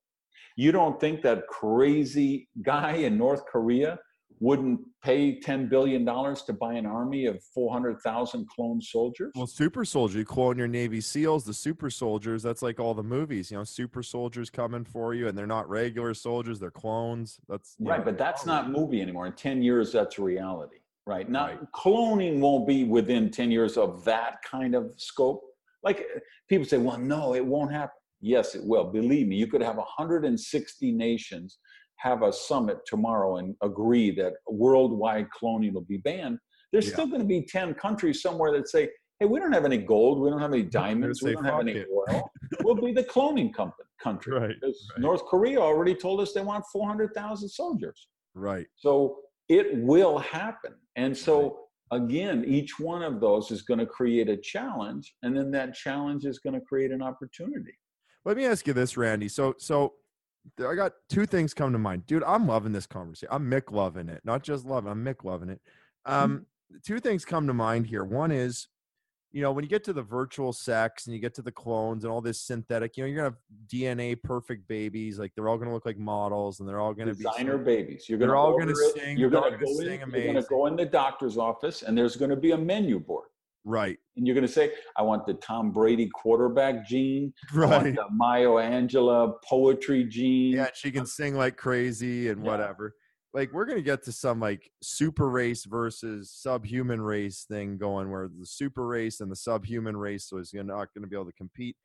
You 0.56 0.70
don't 0.70 1.00
think 1.00 1.22
that 1.22 1.46
crazy 1.48 2.48
guy 2.62 2.92
in 2.96 3.16
north 3.16 3.44
korea 3.46 3.98
wouldn't 4.40 4.80
pay 5.04 5.38
$10 5.38 5.68
billion 5.68 6.04
to 6.04 6.52
buy 6.58 6.72
an 6.72 6.86
army 6.86 7.26
of 7.26 7.42
400,000 7.54 8.48
clone 8.48 8.80
soldiers? 8.80 9.32
Well, 9.36 9.46
super 9.46 9.84
soldier, 9.84 10.18
you 10.18 10.24
clone 10.24 10.56
your 10.56 10.66
Navy 10.66 11.02
SEALs, 11.02 11.44
the 11.44 11.52
super 11.52 11.90
soldiers. 11.90 12.42
That's 12.42 12.62
like 12.62 12.80
all 12.80 12.94
the 12.94 13.02
movies, 13.02 13.50
you 13.50 13.58
know, 13.58 13.64
super 13.64 14.02
soldiers 14.02 14.48
coming 14.48 14.84
for 14.84 15.12
you, 15.14 15.28
and 15.28 15.36
they're 15.36 15.46
not 15.46 15.68
regular 15.68 16.14
soldiers; 16.14 16.58
they're 16.58 16.70
clones. 16.70 17.38
That's 17.48 17.76
right, 17.78 17.98
know, 17.98 18.04
but 18.04 18.18
that's 18.18 18.46
not 18.46 18.70
movie 18.70 19.02
anymore. 19.02 19.26
In 19.26 19.34
ten 19.34 19.62
years, 19.62 19.92
that's 19.92 20.18
reality. 20.18 20.78
Right 21.06 21.28
now, 21.28 21.46
Right. 21.46 21.60
cloning 21.74 22.40
won't 22.40 22.66
be 22.66 22.84
within 22.84 23.30
ten 23.30 23.50
years 23.50 23.76
of 23.76 24.04
that 24.04 24.42
kind 24.42 24.74
of 24.74 24.92
scope. 24.96 25.42
Like 25.82 26.06
people 26.48 26.66
say, 26.66 26.78
well, 26.78 26.98
no, 26.98 27.34
it 27.34 27.44
won't 27.44 27.72
happen. 27.72 27.96
Yes, 28.22 28.54
it 28.54 28.62
will. 28.64 28.84
Believe 28.84 29.28
me, 29.28 29.36
you 29.36 29.46
could 29.46 29.62
have 29.62 29.76
160 29.76 30.92
nations 30.92 31.58
have 32.00 32.22
a 32.22 32.32
summit 32.32 32.78
tomorrow 32.86 33.36
and 33.36 33.54
agree 33.62 34.10
that 34.12 34.32
worldwide 34.48 35.26
cloning 35.38 35.72
will 35.72 35.82
be 35.82 35.98
banned. 35.98 36.38
There's 36.72 36.86
Yeah. 36.86 36.94
still 36.94 37.06
going 37.06 37.20
to 37.20 37.26
be 37.26 37.42
10 37.42 37.74
countries 37.74 38.22
somewhere 38.22 38.52
that 38.52 38.68
say, 38.68 38.88
hey, 39.18 39.26
we 39.26 39.38
don't 39.38 39.52
have 39.52 39.66
any 39.66 39.76
gold, 39.76 40.18
we 40.20 40.30
don't 40.30 40.40
have 40.40 40.52
any 40.52 40.62
diamonds, 40.82 41.22
we 41.22 41.32
don't 41.32 41.44
have 41.44 41.60
any 41.60 41.72
it. 41.72 41.88
oil. 41.92 42.30
we'll 42.62 42.74
be 42.74 42.92
the 42.92 43.04
cloning 43.04 43.52
company, 43.52 43.88
country. 44.02 44.32
Right, 44.38 44.54
Because 44.60 44.88
right. 44.94 45.00
North 45.02 45.24
Korea 45.26 45.58
already 45.60 45.94
told 45.94 46.20
us 46.20 46.32
they 46.32 46.40
want 46.42 46.64
400,000 46.72 47.48
soldiers. 47.48 48.08
right. 48.34 48.66
So 48.76 49.18
it 49.48 49.76
will 49.76 50.18
happen. 50.18 50.74
And 50.96 51.16
so, 51.16 51.66
again, 51.90 52.44
each 52.46 52.78
one 52.78 53.02
of 53.02 53.20
those 53.20 53.50
is 53.50 53.62
going 53.62 53.80
to 53.80 53.86
create 53.86 54.28
a 54.28 54.36
challenge, 54.36 55.12
and 55.22 55.36
then 55.36 55.50
that 55.50 55.74
challenge 55.74 56.24
is 56.24 56.38
going 56.38 56.54
to 56.54 56.60
create 56.60 56.92
an 56.92 57.02
opportunity. 57.02 57.72
Let 58.24 58.36
me 58.36 58.44
ask 58.46 58.66
you 58.66 58.72
this, 58.74 58.96
Randy. 58.96 59.28
So, 59.28 59.54
so 59.58 59.94
I 60.58 60.74
got 60.74 60.92
two 61.08 61.26
things 61.26 61.54
come 61.54 61.72
to 61.72 61.78
mind, 61.78 62.06
dude. 62.06 62.22
I'm 62.24 62.46
loving 62.46 62.72
this 62.72 62.86
conversation. 62.86 63.28
I'm 63.30 63.50
Mick 63.50 63.70
loving 63.72 64.08
it, 64.08 64.20
not 64.24 64.42
just 64.42 64.64
loving. 64.66 64.90
I'm 64.90 65.04
Mick 65.04 65.24
loving 65.24 65.48
it. 65.48 65.60
Um, 66.06 66.46
two 66.84 67.00
things 67.00 67.24
come 67.24 67.46
to 67.46 67.54
mind 67.54 67.86
here. 67.86 68.04
One 68.04 68.30
is, 68.30 68.68
you 69.32 69.42
know, 69.42 69.52
when 69.52 69.64
you 69.64 69.68
get 69.70 69.84
to 69.84 69.92
the 69.92 70.02
virtual 70.02 70.52
sex 70.52 71.06
and 71.06 71.14
you 71.14 71.20
get 71.20 71.34
to 71.34 71.42
the 71.42 71.52
clones 71.52 72.04
and 72.04 72.12
all 72.12 72.20
this 72.20 72.40
synthetic, 72.40 72.96
you 72.96 73.04
know, 73.04 73.08
you're 73.08 73.16
gonna 73.16 73.28
have 73.28 73.38
DNA 73.68 74.20
perfect 74.20 74.66
babies. 74.66 75.18
Like 75.18 75.32
they're 75.34 75.48
all 75.48 75.56
gonna 75.58 75.72
look 75.72 75.86
like 75.86 75.98
models, 75.98 76.60
and 76.60 76.68
they're 76.68 76.80
all 76.80 76.94
gonna 76.94 77.14
Designer 77.14 77.32
be 77.32 77.38
designer 77.38 77.58
babies. 77.58 78.08
You're 78.08 78.18
They're 78.18 78.28
to 78.28 78.34
all 78.36 78.58
gonna 78.58 78.72
it, 78.72 78.76
sing- 78.98 79.16
You're 79.18 79.30
going 79.30 79.44
all 79.44 79.50
to 79.50 79.56
gonna 79.56 79.66
go 79.66 79.70
in. 79.72 79.76
sing 79.86 80.00
You're 80.00 80.24
going 80.24 80.34
to 80.42 80.48
go 80.48 80.66
in 80.66 80.76
the 80.76 80.86
doctor's 80.86 81.38
office, 81.38 81.82
and 81.82 81.96
there's 81.96 82.16
going 82.16 82.30
to 82.30 82.36
be 82.36 82.50
a 82.52 82.58
menu 82.58 82.98
board. 82.98 83.28
Right, 83.64 83.98
And 84.16 84.26
you're 84.26 84.34
going 84.34 84.46
to 84.46 84.52
say, 84.52 84.72
I 84.96 85.02
want 85.02 85.26
the 85.26 85.34
Tom 85.34 85.70
Brady 85.72 86.08
quarterback 86.14 86.86
gene. 86.86 87.32
I 87.54 87.58
want 87.58 87.70
right. 87.84 87.94
the 87.94 88.06
Maya 88.10 88.48
Angelou 88.48 89.34
poetry 89.44 90.04
gene. 90.04 90.54
Yeah, 90.54 90.68
she 90.74 90.90
can 90.90 91.06
sing 91.06 91.34
like 91.36 91.56
crazy 91.56 92.28
and 92.28 92.44
Yeah. 92.44 92.50
whatever. 92.50 92.94
Like 93.32 93.52
we're 93.52 93.64
gonna 93.64 93.80
get 93.80 94.02
to 94.06 94.12
some 94.12 94.40
like 94.40 94.68
super 94.82 95.28
race 95.28 95.64
versus 95.64 96.32
subhuman 96.32 97.00
race 97.00 97.44
thing 97.48 97.78
going, 97.78 98.10
where 98.10 98.26
the 98.26 98.44
super 98.44 98.84
race 98.88 99.20
and 99.20 99.30
the 99.30 99.36
subhuman 99.36 99.96
race 99.96 100.32
is 100.32 100.52
not 100.52 100.88
going 100.92 101.02
to 101.02 101.06
be 101.06 101.14
able 101.14 101.26
to 101.26 101.32
compete. 101.34 101.76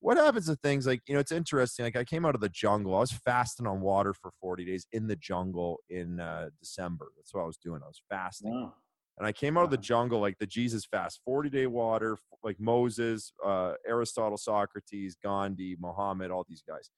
What 0.00 0.16
happens 0.16 0.46
to 0.46 0.56
things 0.56 0.88
like 0.88 1.00
you 1.06 1.14
know? 1.14 1.20
It's 1.20 1.30
interesting. 1.30 1.84
Like 1.84 1.94
I 1.96 2.02
came 2.02 2.26
out 2.26 2.34
of 2.34 2.40
the 2.40 2.48
jungle. 2.48 2.96
I 2.96 2.98
was 3.00 3.12
fasting 3.12 3.66
on 3.66 3.80
water 3.80 4.12
for 4.12 4.32
forty 4.40 4.64
days 4.64 4.88
in 4.92 5.06
the 5.06 5.14
jungle 5.14 5.78
in 5.88 6.18
uh, 6.18 6.48
December. 6.58 7.12
That's 7.16 7.32
what 7.32 7.42
I 7.42 7.46
was 7.46 7.58
doing. 7.58 7.80
I 7.84 7.86
was 7.86 8.02
fasting. 8.10 8.50
Wow. 8.52 8.74
And 9.18 9.26
I 9.26 9.32
came 9.32 9.58
out 9.58 9.64
of 9.64 9.70
the 9.70 9.76
jungle 9.76 10.20
like 10.20 10.38
the 10.38 10.46
Jesus 10.46 10.84
fast, 10.84 11.20
40 11.24 11.50
day 11.50 11.66
water, 11.66 12.16
like 12.44 12.58
Moses, 12.60 13.32
uh, 13.44 13.72
Aristotle, 13.86 14.38
Socrates, 14.38 15.16
Gandhi, 15.22 15.76
Muhammad, 15.80 16.30
all 16.30 16.44
these 16.48 16.62
guys. 16.66 16.90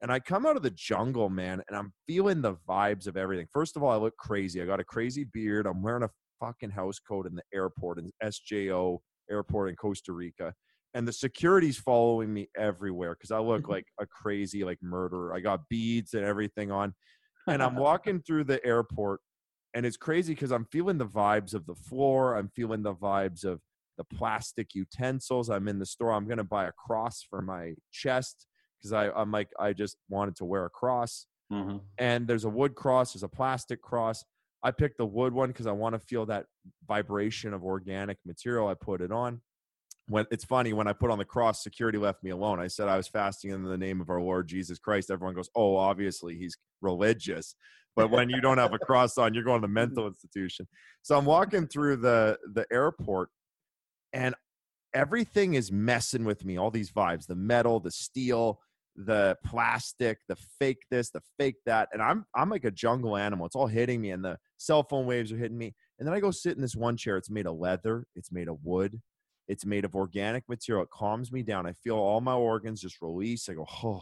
And 0.00 0.10
I 0.10 0.18
come 0.18 0.44
out 0.44 0.56
of 0.56 0.62
the 0.62 0.70
jungle, 0.70 1.28
man, 1.28 1.62
and 1.68 1.76
I'm 1.76 1.92
feeling 2.08 2.42
the 2.42 2.56
vibes 2.68 3.06
of 3.06 3.16
everything. 3.16 3.46
First 3.52 3.76
of 3.76 3.84
all, 3.84 3.90
I 3.90 3.96
look 3.96 4.16
crazy. 4.16 4.60
I 4.60 4.66
got 4.66 4.80
a 4.80 4.84
crazy 4.84 5.24
beard. 5.32 5.64
I'm 5.66 5.80
wearing 5.80 6.02
a 6.02 6.10
fucking 6.40 6.70
house 6.70 6.98
coat 6.98 7.26
in 7.26 7.36
the 7.36 7.44
airport 7.54 7.98
in 7.98 8.10
SJO 8.24 8.98
airport 9.30 9.70
in 9.70 9.76
Costa 9.76 10.12
Rica. 10.12 10.52
And 10.94 11.06
the 11.06 11.12
security's 11.12 11.78
following 11.78 12.32
me 12.34 12.48
everywhere 12.56 13.14
because 13.14 13.30
I 13.30 13.38
look 13.38 13.68
like 13.68 13.86
a 14.00 14.06
crazy 14.06 14.64
like 14.64 14.78
murderer. 14.82 15.34
I 15.34 15.40
got 15.40 15.68
beads 15.68 16.14
and 16.14 16.24
everything 16.24 16.72
on. 16.72 16.94
And 17.46 17.62
I'm 17.62 17.76
walking 17.88 18.20
through 18.20 18.44
the 18.44 18.64
airport 18.66 19.20
and 19.74 19.86
it's 19.86 19.96
crazy 19.96 20.34
because 20.34 20.52
I'm 20.52 20.66
feeling 20.66 20.98
the 20.98 21.06
vibes 21.06 21.54
of 21.54 21.66
the 21.66 21.74
floor. 21.74 22.36
I'm 22.36 22.48
feeling 22.48 22.82
the 22.82 22.94
vibes 22.94 23.44
of 23.44 23.60
the 23.98 24.04
plastic 24.04 24.74
utensils. 24.74 25.50
I'm 25.50 25.68
in 25.68 25.78
the 25.78 25.86
store. 25.86 26.12
I'm 26.12 26.26
gonna 26.26 26.44
buy 26.44 26.66
a 26.66 26.72
cross 26.72 27.22
for 27.22 27.42
my 27.42 27.74
chest 27.90 28.46
because 28.78 28.92
I 28.92 29.10
I'm 29.10 29.30
like 29.30 29.48
I 29.58 29.72
just 29.72 29.96
wanted 30.08 30.36
to 30.36 30.44
wear 30.44 30.64
a 30.64 30.70
cross. 30.70 31.26
Mhm. 31.52 31.82
And 31.98 32.26
there's 32.26 32.44
a 32.44 32.48
wood 32.50 32.74
cross. 32.74 33.12
There's 33.12 33.22
a 33.22 33.28
plastic 33.28 33.82
cross. 33.82 34.24
I 34.62 34.70
picked 34.70 34.96
the 34.98 35.06
wood 35.06 35.32
one 35.34 35.48
because 35.50 35.66
I 35.66 35.72
want 35.72 35.94
to 35.94 35.98
feel 35.98 36.24
that 36.26 36.46
vibration 36.86 37.52
of 37.52 37.64
organic 37.64 38.18
material. 38.24 38.68
I 38.68 38.74
put 38.74 39.00
it 39.00 39.12
on. 39.12 39.42
When 40.08 40.26
it's 40.30 40.44
funny 40.44 40.72
when 40.72 40.88
I 40.88 40.92
put 40.94 41.10
on 41.10 41.18
the 41.18 41.24
cross, 41.24 41.62
security 41.62 41.98
left 41.98 42.22
me 42.24 42.30
alone. 42.30 42.58
I 42.60 42.68
said 42.68 42.88
I 42.88 42.96
was 42.96 43.06
fasting 43.08 43.50
in 43.50 43.62
the 43.64 43.76
name 43.78 44.00
of 44.00 44.08
our 44.10 44.20
Lord 44.20 44.48
Jesus 44.48 44.78
Christ. 44.78 45.10
Everyone 45.10 45.34
goes, 45.34 45.50
"Oh, 45.54 45.76
obviously 45.76 46.36
he's 46.36 46.56
religious." 46.80 47.54
But 47.94 48.10
when 48.10 48.30
you 48.30 48.40
don't 48.40 48.58
have 48.58 48.72
a 48.72 48.78
cross 48.78 49.18
on, 49.18 49.34
you're 49.34 49.44
going 49.44 49.60
to 49.60 49.66
mm-hmm. 49.66 49.74
mental 49.74 50.06
institution. 50.06 50.66
So 51.02 51.16
I'm 51.16 51.24
walking 51.24 51.66
through 51.66 51.96
the 51.96 52.38
the 52.54 52.66
airport, 52.72 53.28
and 54.12 54.34
everything 54.94 55.54
is 55.54 55.70
messing 55.70 56.24
with 56.24 56.44
me. 56.44 56.58
All 56.58 56.70
these 56.70 56.90
vibes: 56.90 57.26
the 57.26 57.34
metal, 57.34 57.80
the 57.80 57.90
steel, 57.90 58.60
the 58.96 59.36
plastic, 59.44 60.18
the 60.28 60.36
fake 60.58 60.82
this, 60.90 61.10
the 61.10 61.22
fake 61.38 61.56
that, 61.66 61.88
and 61.92 62.02
I'm 62.02 62.24
I'm 62.34 62.50
like 62.50 62.64
a 62.64 62.70
jungle 62.70 63.16
animal. 63.16 63.46
It's 63.46 63.56
all 63.56 63.66
hitting 63.66 64.00
me, 64.00 64.10
and 64.10 64.24
the 64.24 64.38
cell 64.58 64.82
phone 64.82 65.06
waves 65.06 65.32
are 65.32 65.38
hitting 65.38 65.58
me. 65.58 65.74
And 65.98 66.06
then 66.06 66.14
I 66.14 66.20
go 66.20 66.30
sit 66.30 66.56
in 66.56 66.62
this 66.62 66.76
one 66.76 66.96
chair. 66.96 67.16
It's 67.16 67.30
made 67.30 67.46
of 67.46 67.58
leather. 67.58 68.06
It's 68.16 68.32
made 68.32 68.48
of 68.48 68.58
wood. 68.64 69.00
It's 69.48 69.66
made 69.66 69.84
of 69.84 69.94
organic 69.94 70.48
material. 70.48 70.84
It 70.84 70.90
calms 70.90 71.30
me 71.30 71.42
down. 71.42 71.66
I 71.66 71.72
feel 71.72 71.96
all 71.96 72.20
my 72.20 72.34
organs 72.34 72.80
just 72.80 73.02
release. 73.02 73.48
I 73.48 73.54
go, 73.54 73.66
oh. 73.84 74.00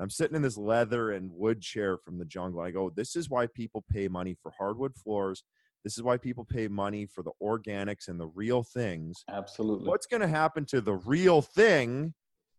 I'm 0.00 0.10
sitting 0.10 0.34
in 0.34 0.42
this 0.42 0.56
leather 0.56 1.12
and 1.12 1.30
wood 1.32 1.60
chair 1.60 1.98
from 1.98 2.18
the 2.18 2.24
jungle. 2.24 2.60
I 2.60 2.70
go, 2.70 2.90
this 2.90 3.16
is 3.16 3.28
why 3.28 3.46
people 3.46 3.84
pay 3.92 4.08
money 4.08 4.34
for 4.42 4.52
hardwood 4.58 4.96
floors. 4.96 5.44
This 5.84 5.96
is 5.96 6.02
why 6.02 6.16
people 6.16 6.44
pay 6.44 6.68
money 6.68 7.06
for 7.06 7.22
the 7.22 7.32
organics 7.42 8.08
and 8.08 8.20
the 8.20 8.26
real 8.26 8.62
things 8.62 9.24
Absolutely. 9.30 9.88
what's 9.88 10.06
going 10.06 10.20
to 10.20 10.28
happen 10.28 10.66
to 10.66 10.80
the 10.80 10.94
real 10.94 11.40
thing 11.40 12.14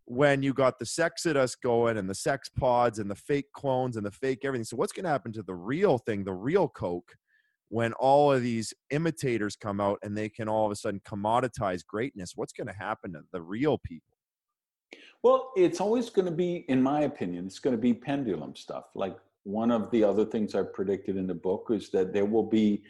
when 0.05 0.41
you 0.41 0.53
got 0.53 0.79
the 0.79 0.85
sexodus 0.85 1.55
going 1.55 1.97
and 1.97 2.09
the 2.09 2.15
sex 2.15 2.49
pods 2.49 2.99
and 2.99 3.09
the 3.09 3.15
fake 3.15 3.51
clones 3.53 3.95
and 3.95 4.05
the 4.05 4.11
fake 4.11 4.39
everything 4.43 4.65
so 4.65 4.75
what's 4.75 4.91
going 4.91 5.03
to 5.03 5.09
happen 5.09 5.31
to 5.31 5.43
the 5.43 5.53
real 5.53 5.99
thing 5.99 6.23
the 6.23 6.33
real 6.33 6.67
coke 6.67 7.13
when 7.69 7.93
all 7.93 8.33
of 8.33 8.41
these 8.41 8.73
imitators 8.89 9.55
come 9.55 9.79
out 9.79 9.99
and 10.01 10.17
they 10.17 10.27
can 10.27 10.49
all 10.49 10.65
of 10.65 10.71
a 10.71 10.75
sudden 10.75 10.99
commoditize 11.07 11.85
greatness 11.85 12.33
what's 12.35 12.53
going 12.53 12.67
to 12.67 12.73
happen 12.73 13.13
to 13.13 13.21
the 13.31 13.41
real 13.41 13.77
people 13.77 14.10
Well, 15.23 15.51
it's 15.55 15.79
always 15.79 16.09
going 16.09 16.25
to 16.25 16.31
be, 16.31 16.65
in 16.67 16.81
my 16.81 17.01
opinion, 17.01 17.45
it's 17.45 17.59
going 17.59 17.75
to 17.75 17.81
be 17.81 17.93
pendulum 17.93 18.55
stuff. 18.55 18.85
Like 18.95 19.17
one 19.43 19.71
of 19.71 19.91
the 19.91 20.03
other 20.03 20.25
things 20.25 20.55
I 20.55 20.63
predicted 20.63 21.15
in 21.17 21.27
the 21.27 21.33
book 21.33 21.67
is 21.69 21.89
that 21.91 22.13
there 22.13 22.25
will 22.25 22.45
be 22.47 22.83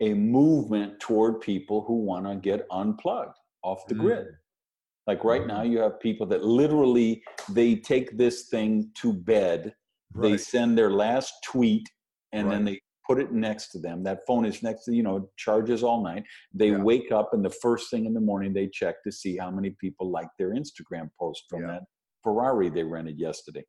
a 0.00 0.14
movement 0.14 1.00
toward 1.00 1.40
people 1.40 1.82
who 1.82 1.94
want 1.94 2.26
to 2.26 2.36
get 2.36 2.66
unplugged 2.70 3.36
off 3.62 3.86
the 3.86 3.94
Mm. 3.94 4.00
grid. 4.00 4.26
Like 5.06 5.24
right 5.24 5.46
now, 5.46 5.62
you 5.62 5.78
have 5.78 5.98
people 6.00 6.26
that 6.26 6.44
literally 6.44 7.22
they 7.48 7.76
take 7.76 8.16
this 8.18 8.48
thing 8.48 8.90
to 8.94 9.12
bed. 9.12 9.74
They 10.14 10.36
send 10.36 10.76
their 10.76 10.90
last 10.90 11.32
tweet, 11.44 11.88
and 12.32 12.50
then 12.50 12.64
they 12.64 12.80
put 13.08 13.18
it 13.18 13.32
next 13.32 13.68
to 13.70 13.78
them. 13.78 14.02
That 14.02 14.20
phone 14.26 14.44
is 14.44 14.62
next 14.62 14.84
to 14.84 14.94
you 14.94 15.02
know 15.02 15.30
charges 15.36 15.82
all 15.82 16.02
night. 16.02 16.24
They 16.52 16.70
Yeah. 16.70 16.82
wake 16.82 17.10
up, 17.10 17.30
and 17.32 17.44
the 17.44 17.50
first 17.50 17.90
thing 17.90 18.04
in 18.04 18.14
the 18.14 18.20
morning 18.20 18.52
they 18.52 18.68
check 18.68 19.02
to 19.04 19.10
see 19.12 19.36
how 19.36 19.50
many 19.50 19.70
people 19.80 20.10
like 20.10 20.28
their 20.38 20.50
Instagram 20.54 21.08
post 21.18 21.44
from 21.48 21.62
Yeah. 21.62 21.66
that 21.68 21.82
Ferrari 22.22 22.68
they 22.68 22.84
rented 22.84 23.18
yesterday. 23.18 23.64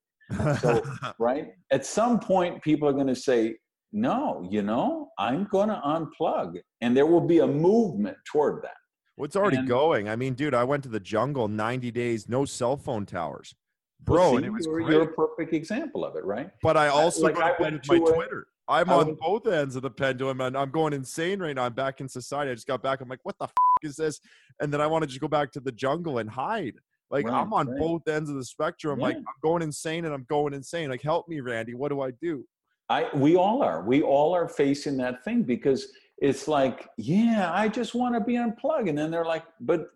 So, 0.61 0.83
right? 1.19 1.47
At 1.71 1.85
some 1.85 2.19
point, 2.19 2.61
people 2.61 2.87
are 2.87 2.93
going 2.93 3.07
to 3.07 3.15
say, 3.15 3.55
no, 3.91 4.47
you 4.51 4.61
know, 4.61 5.09
I'm 5.17 5.45
going 5.45 5.69
to 5.69 5.81
unplug. 5.83 6.59
And 6.81 6.95
there 6.95 7.07
will 7.07 7.25
be 7.25 7.39
a 7.39 7.47
movement 7.47 8.17
toward 8.31 8.61
that. 8.63 8.75
Well, 9.17 9.25
it's 9.25 9.35
already 9.35 9.57
And- 9.57 9.67
going. 9.67 10.07
I 10.07 10.15
mean, 10.15 10.33
dude, 10.35 10.53
I 10.53 10.63
went 10.63 10.83
to 10.83 10.89
the 10.89 10.99
jungle 10.99 11.47
90 11.47 11.89
days, 11.91 12.29
no 12.29 12.45
cell 12.45 12.77
phone 12.77 13.05
towers. 13.07 13.55
Bro, 14.01 14.15
Well, 14.15 14.37
and 14.37 14.45
it 14.45 14.49
was 14.51 14.65
you're, 14.65 14.81
great. 14.81 14.89
you're 14.93 15.01
a 15.03 15.13
perfect 15.13 15.53
example 15.53 16.05
of 16.05 16.15
it, 16.15 16.23
right? 16.23 16.51
But 16.61 16.77
I 16.77 16.87
also 16.89 17.23
like, 17.23 17.37
I 17.37 17.53
went 17.59 17.73
with 17.75 17.87
my 17.89 17.97
to 17.97 18.03
a- 18.05 18.13
Twitter. 18.13 18.47
I'm 18.69 18.89
on 18.91 19.15
both 19.15 19.47
ends 19.47 19.75
of 19.75 19.81
the 19.81 19.89
pendulum, 19.89 20.41
and 20.41 20.55
I'm 20.55 20.69
going 20.69 20.93
insane 20.93 21.39
right 21.39 21.55
now. 21.55 21.63
I'm 21.63 21.73
back 21.73 22.01
in 22.01 22.07
society. 22.07 22.51
I 22.51 22.53
just 22.53 22.67
got 22.67 22.83
back. 22.83 23.01
I'm 23.01 23.09
like, 23.09 23.19
what 23.23 23.35
the 23.39 23.45
f- 23.45 23.53
is 23.81 23.95
this? 23.95 24.19
And 24.61 24.71
then 24.71 24.79
I 24.79 24.87
want 24.87 25.01
to 25.03 25.07
just 25.07 25.19
go 25.19 25.27
back 25.27 25.51
to 25.53 25.59
the 25.59 25.71
jungle 25.71 26.19
and 26.19 26.29
hide. 26.29 26.75
Like 27.09 27.25
Right, 27.25 27.41
I'm 27.41 27.51
on 27.53 27.67
right. 27.67 27.79
both 27.79 28.07
ends 28.07 28.29
of 28.29 28.35
the 28.35 28.45
spectrum. 28.45 28.99
Like 28.99 29.15
I'm 29.15 29.23
going 29.41 29.63
insane, 29.63 30.05
and 30.05 30.13
I'm 30.13 30.25
going 30.29 30.53
insane. 30.53 30.89
Like 30.89 31.01
help 31.01 31.27
me, 31.27 31.39
Randy. 31.39 31.73
What 31.73 31.89
do 31.89 32.01
I 32.01 32.11
do? 32.21 32.45
I 32.89 33.09
we 33.15 33.35
all 33.35 33.63
are. 33.63 33.83
We 33.83 34.03
all 34.03 34.35
are 34.35 34.47
facing 34.47 34.97
that 34.97 35.23
thing 35.23 35.43
because 35.43 35.91
it's 36.19 36.47
like, 36.47 36.87
yeah, 36.97 37.51
I 37.51 37.67
just 37.67 37.95
want 37.95 38.13
to 38.13 38.21
be 38.21 38.35
unplugged. 38.35 38.89
And 38.89 38.97
then 38.97 39.09
they're 39.09 39.25
like, 39.25 39.45
but 39.59 39.87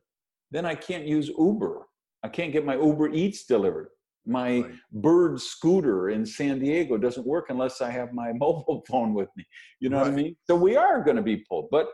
then 0.51 0.65
I 0.65 0.73
can't 0.73 1.05
use 1.05 1.29
Uber. 1.37 1.85
I 2.23 2.29
can't 2.29 2.53
get 2.53 2.65
my 2.65 2.75
Uber 2.75 3.09
Eats 3.09 3.45
delivered. 3.45 3.89
My 4.25 4.61
Right. 4.61 4.75
bird 4.91 5.41
scooter 5.41 6.09
in 6.09 6.25
San 6.25 6.59
Diego 6.59 6.97
doesn't 6.97 7.27
work 7.27 7.47
unless 7.49 7.81
I 7.81 7.89
have 7.91 8.13
my 8.13 8.31
mobile 8.45 8.83
phone 8.87 9.13
with 9.13 9.29
me. 9.35 9.45
You 9.79 9.89
know 9.89 9.99
what 9.99 10.07
I 10.07 10.11
mean? 10.11 10.35
So 10.45 10.55
we 10.55 10.75
are 10.75 11.03
going 11.03 11.17
to 11.17 11.23
be 11.23 11.37
pulled. 11.37 11.69
But 11.71 11.87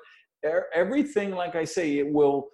everything, 0.74 1.32
like 1.32 1.56
I 1.56 1.65
say, 1.65 1.98
it 1.98 2.12
will 2.12 2.48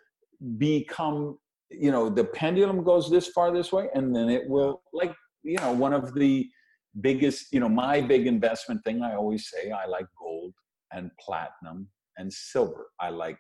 become, 0.58 1.38
you 1.70 1.92
know, 1.92 2.10
the 2.10 2.24
pendulum 2.24 2.84
goes 2.84 3.10
this 3.10 3.28
far 3.28 3.54
this 3.54 3.72
way, 3.72 3.90
and 3.94 4.16
then 4.16 4.30
it 4.30 4.48
will, 4.48 4.82
like, 4.94 5.14
you 5.44 5.58
know, 5.58 5.72
one 5.72 5.94
of 5.94 6.14
the 6.14 6.50
biggest, 7.02 7.52
you 7.52 7.60
know, 7.60 7.70
my 7.70 8.02
big 8.02 8.28
investment 8.28 8.84
thing, 8.84 9.02
I 9.02 9.16
always 9.16 9.50
say, 9.50 9.72
I 9.72 9.86
like 9.86 10.08
gold 10.18 10.54
and 10.92 11.12
platinum 11.20 11.90
and 12.18 12.32
silver. 12.32 12.88
I 13.00 13.10
like 13.10 13.38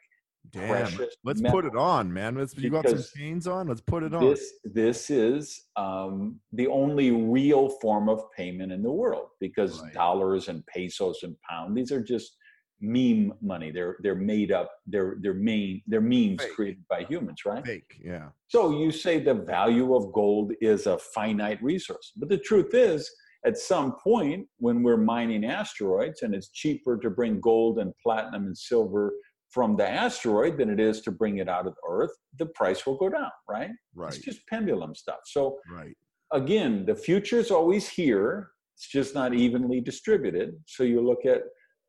Damn. 0.51 0.97
Let's 1.23 1.41
metal. 1.41 1.62
put 1.62 1.65
it 1.65 1.75
on, 1.77 2.12
man. 2.12 2.36
Let's 2.36 2.55
you 2.58 2.69
got 2.69 2.88
some 2.88 3.03
chains 3.15 3.47
on. 3.47 3.67
Let's 3.67 3.81
put 3.81 4.03
it 4.03 4.13
on. 4.13 4.21
This 4.29 4.53
this 4.63 5.10
is 5.10 5.65
um, 5.75 6.39
the 6.53 6.67
only 6.67 7.12
real 7.12 7.69
form 7.81 8.10
of 8.10 8.21
payment 8.36 8.71
in 8.71 8.81
the 8.84 8.91
world 8.91 9.29
because 9.39 9.81
Right. 9.81 9.93
dollars 9.93 10.47
and 10.47 10.65
pesos 10.67 11.19
and 11.23 11.36
pound 11.49 11.75
these 11.77 11.91
are 11.91 12.03
just 12.03 12.38
meme 12.81 13.34
money. 13.41 13.71
They're 13.71 13.97
they're 14.01 14.15
made 14.15 14.51
up. 14.51 14.71
They're 14.86 15.17
they're 15.21 15.34
mean 15.34 15.81
they're 15.88 16.01
memes 16.01 16.41
Fake. 16.43 16.53
created 16.53 16.84
by 16.89 17.03
humans, 17.05 17.45
right? 17.45 17.65
Fake. 17.65 17.99
Yeah. 18.03 18.29
So 18.47 18.77
you 18.79 18.91
say 18.91 19.19
the 19.19 19.34
value 19.34 19.95
of 19.95 20.12
gold 20.13 20.53
is 20.62 20.86
a 20.88 20.97
finite 20.97 21.62
resource, 21.63 22.12
but 22.17 22.29
the 22.29 22.38
truth 22.38 22.73
is. 22.73 23.10
At 23.45 23.60
some 23.60 23.95
point, 24.03 24.47
when 24.58 24.81
we're 24.81 24.97
mining 24.97 25.45
asteroids 25.45 26.23
and 26.23 26.34
it's 26.34 26.49
cheaper 26.49 26.97
to 26.97 27.12
bring 27.12 27.39
gold 27.39 27.77
and 27.77 27.93
platinum 28.01 28.47
and 28.47 28.58
silver 28.58 29.13
from 29.55 29.77
the 29.77 29.89
asteroid 29.89 30.57
than 30.57 30.69
it 30.69 30.81
is 30.81 30.99
to 30.99 31.11
bring 31.11 31.37
it 31.37 31.47
out 31.47 31.65
of 31.65 31.73
Earth, 31.89 32.11
the 32.37 32.45
price 32.47 32.85
will 32.85 32.97
go 32.97 33.07
down, 33.07 33.31
right? 33.49 33.69
Right. 33.95 34.13
It's 34.13 34.17
just 34.17 34.45
pendulum 34.47 34.93
stuff. 34.93 35.21
So 35.23 35.59
Right. 35.71 35.95
again, 36.33 36.85
the 36.85 36.93
future 36.93 37.39
is 37.39 37.51
always 37.51 37.87
here. 37.87 38.49
It's 38.75 38.89
just 38.89 39.15
not 39.15 39.33
evenly 39.33 39.79
distributed. 39.79 40.61
So 40.67 40.83
you 40.83 40.99
look 40.99 41.25
at 41.25 41.43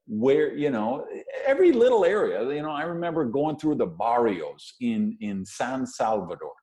where, 0.07 0.55
you 0.57 0.71
know, 0.71 1.05
every 1.45 1.73
little 1.73 2.05
area, 2.05 2.41
you 2.55 2.63
know, 2.63 2.71
I 2.71 2.85
remember 2.85 3.25
going 3.25 3.57
through 3.59 3.79
the 3.79 3.87
barrios 3.87 4.75
in, 4.81 5.19
in 5.21 5.45
San 5.45 5.85
Salvador 5.85 6.55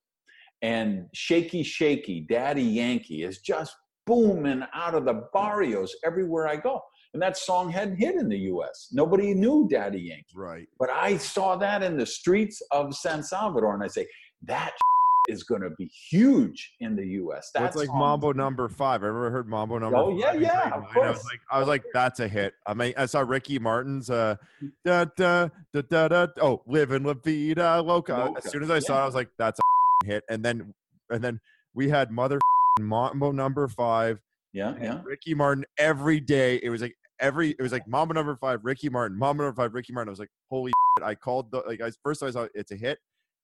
and 0.61 1.07
Shaky 1.13 1.63
Shaky, 1.63 2.21
Daddy 2.21 2.63
Yankee 2.63 3.23
is 3.23 3.39
just 3.39 3.75
booming 4.05 4.63
out 4.73 4.95
of 4.95 5.03
the 5.03 5.27
barrios 5.33 5.93
everywhere 6.05 6.47
I 6.47 6.55
go. 6.55 6.81
And 7.13 7.21
that 7.21 7.38
song 7.38 7.69
hadn't 7.69 7.97
hit 7.97 8.15
in 8.15 8.28
the 8.28 8.39
US. 8.39 8.89
Nobody 8.91 9.34
knew 9.34 9.67
Daddy 9.69 9.99
Yankee. 9.99 10.26
Right. 10.36 10.67
But 10.80 10.89
I 10.89 11.17
saw 11.17 11.56
that 11.58 11.84
in 11.84 11.95
the 11.95 12.06
streets 12.06 12.62
of 12.71 12.95
San 12.95 13.21
Salvador, 13.21 13.73
and 13.76 13.84
I 13.84 13.88
say 13.88 14.08
that 14.43 14.71
is 15.30 15.43
going 15.43 15.62
to 15.62 15.69
be 15.78 15.86
huge 16.10 16.73
in 16.82 16.95
the 16.95 17.06
U.S. 17.06 17.52
That's 17.54 17.76
That's 17.76 17.88
like 17.88 17.95
Mambo 17.95 18.34
number 18.34 18.67
five. 18.67 19.04
I 19.04 19.08
ever 19.08 19.30
heard 19.30 19.47
Mambo 19.47 19.78
number 19.78 19.95
Oh, 19.95 20.17
yeah, 20.17 20.34
yeah, 20.34 20.65
of 20.65 20.71
nine. 20.71 20.73
I 20.73 20.78
was 20.78 20.93
course. 20.93 21.23
like, 21.26 21.39
I 21.52 21.60
was 21.60 21.67
like, 21.67 21.84
that's 21.93 22.19
a 22.19 22.28
hit. 22.28 22.54
I 22.67 22.73
mean, 22.73 22.93
I 22.97 23.06
saw 23.06 23.21
Ricky 23.21 23.60
Martin's 23.60 24.10
uh 24.10 24.36
da 24.86 25.06
da 25.15 25.49
da 25.73 25.82
da 25.82 26.08
da 26.08 26.28
oh, 26.41 26.62
living 26.67 27.04
La 27.04 27.13
Vida 27.13 27.82
Loca. 27.82 28.15
Loca, 28.15 28.41
As 28.43 28.52
soon 28.52 28.63
as 28.63 28.71
I 28.71 28.80
saw 28.80 28.99
it, 28.99 29.04
I 29.04 29.06
was 29.06 29.15
like, 29.15 29.30
that's 29.38 29.60
a 29.60 30.06
hit. 30.08 30.23
And 30.30 30.43
then 30.43 30.73
and 31.10 31.23
then 31.23 31.39
we 31.73 31.89
had 31.89 32.12
mother 32.12 32.39
Mambo 32.82 33.32
number 33.32 33.67
five. 33.67 34.19
Yeah, 34.52 34.76
yeah. 34.82 35.02
Ricky 35.04 35.34
Martin 35.34 35.65
every 35.78 36.19
day. 36.19 36.60
It 36.62 36.69
was 36.69 36.82
like 36.82 36.95
every 37.23 37.51
it 37.51 37.62
was 37.62 37.71
like 37.71 37.88
Mambo 37.88 38.13
number 38.13 38.36
five, 38.36 38.59
Ricky 38.63 38.89
Martin, 38.89 39.17
Mambo 39.17 39.45
number 39.45 39.55
five, 39.55 39.73
Ricky 39.73 39.93
Martin. 39.93 40.09
I 40.09 40.12
was 40.12 40.19
like, 40.19 40.29
holy 40.51 40.71
shit. 40.99 41.05
I 41.07 41.15
called 41.15 41.49
the 41.51 41.63
like 41.65 41.81
I 41.81 41.89
first 42.03 42.21
I 42.21 42.29
saw 42.29 42.47
it's 42.53 42.71
a 42.71 42.75
hit 42.75 42.99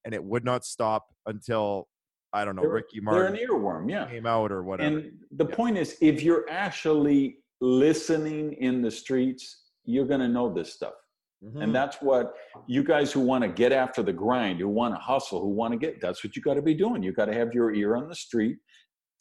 and 0.06 0.14
it 0.14 0.24
would 0.24 0.44
not 0.46 0.64
stop 0.66 1.08
until 1.26 1.88
I 2.32 2.46
don't 2.46 2.56
know, 2.56 2.62
They're- 2.62 2.72
Ricky 2.74 3.00
They're 3.04 3.26
an 3.26 3.36
earworm, 3.38 3.90
yeah. 3.90 4.06
came 4.08 4.28
out 4.28 4.52
or 4.52 4.62
whatever. 4.64 4.98
And 5.00 5.14
the 5.32 5.48
Yeah. 5.50 5.56
point 5.56 5.78
is, 5.80 5.98
if 6.00 6.22
you're 6.22 6.46
actually 6.48 7.40
listening 7.60 8.54
in 8.54 8.84
the 8.84 8.92
streets, 8.92 9.64
you're 9.84 10.06
going 10.06 10.20
to 10.20 10.28
know 10.28 10.54
this 10.54 10.72
stuff. 10.74 10.94
Mhm. 11.44 11.64
And 11.64 11.74
that's 11.76 12.02
what 12.02 12.36
you 12.68 12.84
guys 12.84 13.12
who 13.12 13.22
want 13.22 13.44
to 13.44 13.48
get 13.50 13.72
after 13.72 14.04
the 14.04 14.14
grind, 14.14 14.60
who 14.60 14.68
want 14.68 14.94
to 14.94 15.00
hustle, 15.00 15.42
who 15.42 15.48
want 15.50 15.72
to 15.72 15.80
get, 15.80 16.00
that's 16.02 16.24
what 16.24 16.36
you 16.36 16.42
got 16.44 16.54
to 16.56 16.62
be 16.62 16.76
doing. 16.76 17.02
You 17.02 17.14
got 17.14 17.26
to 17.26 17.34
have 17.34 17.54
your 17.54 17.74
ear 17.74 17.96
on 17.96 18.08
the 18.10 18.16
street, 18.16 18.58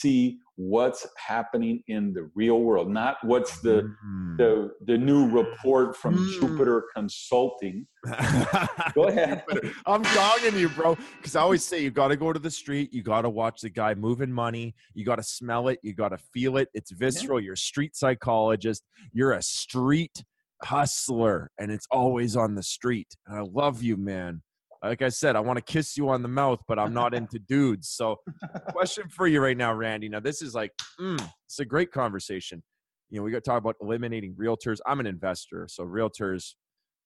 see 0.01 0.39
what's 0.57 1.07
happening 1.17 1.83
in 1.87 2.13
the 2.13 2.29
real 2.35 2.61
world, 2.61 2.91
not 2.91 3.17
what's 3.23 3.61
the 3.61 3.95
Mm. 4.05 4.37
the 4.37 4.71
the 4.87 4.99
new 4.99 5.29
report 5.31 5.97
from 5.97 6.17
Mm. 6.17 6.41
Jupiter 6.41 6.85
Consulting. 6.95 7.87
Go 8.95 9.05
ahead. 9.09 9.45
I'm 9.87 10.03
dogging 10.03 10.59
you, 10.59 10.69
bro. 10.69 10.97
Because 11.17 11.37
I 11.37 11.41
always 11.43 11.65
say 11.65 11.83
you 11.83 11.91
got 11.91 12.09
to 12.09 12.17
go 12.17 12.33
to 12.33 12.39
the 12.39 12.51
street. 12.51 12.93
You 12.93 13.03
got 13.03 13.23
to 13.23 13.31
watch 13.31 13.61
the 13.61 13.71
guy 13.71 13.95
moving 13.95 14.33
money. 14.33 14.75
You 14.95 15.05
got 15.05 15.17
to 15.17 15.23
smell 15.23 15.69
it. 15.69 15.79
You 15.83 15.95
got 15.95 16.09
to 16.11 16.19
feel 16.35 16.57
it. 16.57 16.69
It's 16.75 16.91
visceral. 16.91 17.41
You're 17.41 17.55
a 17.55 17.57
street 17.57 17.97
psychologist. 17.97 18.83
You're 19.13 19.33
a 19.33 19.43
street 19.43 20.25
hustler, 20.65 21.51
and 21.59 21.71
it's 21.71 21.87
always 21.91 22.37
on 22.37 22.55
the 22.57 22.63
street. 22.63 23.09
And 23.27 23.39
I 23.39 23.43
love 23.43 23.83
you, 23.83 23.97
man. 23.97 24.43
Like 24.83 25.03
I 25.03 25.09
said, 25.09 25.35
I 25.35 25.41
want 25.41 25.57
to 25.57 25.63
kiss 25.73 25.97
you 25.97 26.09
on 26.09 26.23
the 26.23 26.29
mouth, 26.29 26.61
but 26.69 26.79
I'm 26.79 26.95
not 26.95 27.15
into 27.15 27.39
dudes. 27.39 27.89
So, 27.89 28.17
question 28.71 29.09
for 29.09 29.27
you 29.27 29.41
right 29.41 29.57
now, 29.57 29.75
Randy. 29.75 30.09
Now, 30.09 30.21
this 30.21 30.41
is 30.41 30.55
like, 30.55 30.73
mm, 31.01 31.21
it's 31.47 31.59
a 31.59 31.65
great 31.65 31.91
conversation. 31.91 32.63
You 33.11 33.19
know, 33.19 33.25
we 33.25 33.31
got 33.33 33.39
to 33.39 33.51
talk 33.51 33.59
about 33.59 33.77
eliminating 33.81 34.35
realtors. 34.35 34.79
I'm 34.87 35.01
an 35.01 35.07
investor, 35.07 35.67
so 35.69 35.85
realtors 35.85 36.55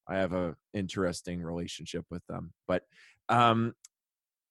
I 0.08 0.16
have 0.16 0.32
a 0.32 0.54
interesting 0.74 1.42
relationship 1.42 2.04
with 2.10 2.22
them. 2.28 2.52
But 2.68 2.82
um, 3.28 3.72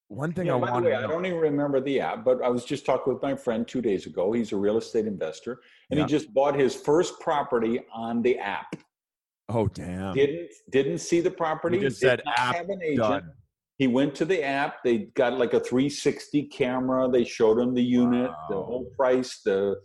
one 0.07 0.33
thing 0.33 0.47
Yeah, 0.47 0.55
I 0.55 0.59
by 0.59 0.65
the 0.67 0.71
want 0.71 0.85
way, 0.85 0.91
to 0.91 0.97
I 0.97 1.01
don't 1.07 1.25
even 1.25 1.39
remember 1.39 1.79
the 1.79 1.99
app, 1.99 2.25
but 2.25 2.41
I 2.41 2.49
was 2.49 2.65
just 2.65 2.85
talking 2.85 3.13
with 3.13 3.21
my 3.21 3.35
friend 3.35 3.67
two 3.67 3.81
days 3.81 4.05
ago. 4.07 4.31
He's 4.31 4.51
a 4.51 4.57
real 4.57 4.77
estate 4.77 5.05
investor, 5.05 5.59
and 5.89 5.99
Yeah. 5.99 6.05
he 6.05 6.09
just 6.09 6.33
bought 6.33 6.55
his 6.55 6.75
first 6.75 7.19
property 7.19 7.81
on 7.93 8.21
the 8.21 8.39
app. 8.39 8.75
Oh 9.53 9.67
damn, 9.67 10.13
Didn't 10.13 10.49
didn't 10.71 10.99
see 10.99 11.21
the 11.21 11.31
property. 11.31 11.77
He 11.77 11.85
just 11.85 11.99
said 11.99 12.21
app 12.27 12.55
have 12.55 12.69
an 12.69 12.81
agent. 12.83 12.97
done. 12.97 13.31
He 13.77 13.87
went 13.87 14.13
to 14.15 14.25
the 14.25 14.43
app. 14.43 14.83
They 14.83 15.09
got 15.15 15.33
like 15.39 15.53
a 15.53 15.59
360 15.59 16.43
camera. 16.43 17.09
They 17.09 17.23
showed 17.23 17.57
him 17.57 17.73
the 17.73 17.81
unit, 17.81 18.29
the 18.49 18.55
whole 18.55 18.91
price, 18.95 19.41
the 19.43 19.75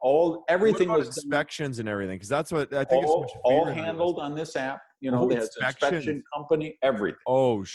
all 0.00 0.44
everything 0.48 0.90
was 0.90 1.08
done, 1.08 1.24
inspections 1.24 1.78
and 1.78 1.88
everything 1.88 2.16
because 2.16 2.28
that's 2.28 2.50
what 2.50 2.72
I 2.74 2.84
think. 2.84 3.06
all, 3.06 3.24
it's 3.24 3.34
all 3.44 3.66
handled 3.66 4.18
on 4.20 4.34
this 4.34 4.56
app. 4.56 4.80
You 5.00 5.10
know, 5.10 5.24
Oh, 5.24 5.30
inspection 5.30 6.22
company, 6.34 6.76
everything. 6.82 7.18
Oh, 7.26 7.62
sh- 7.62 7.72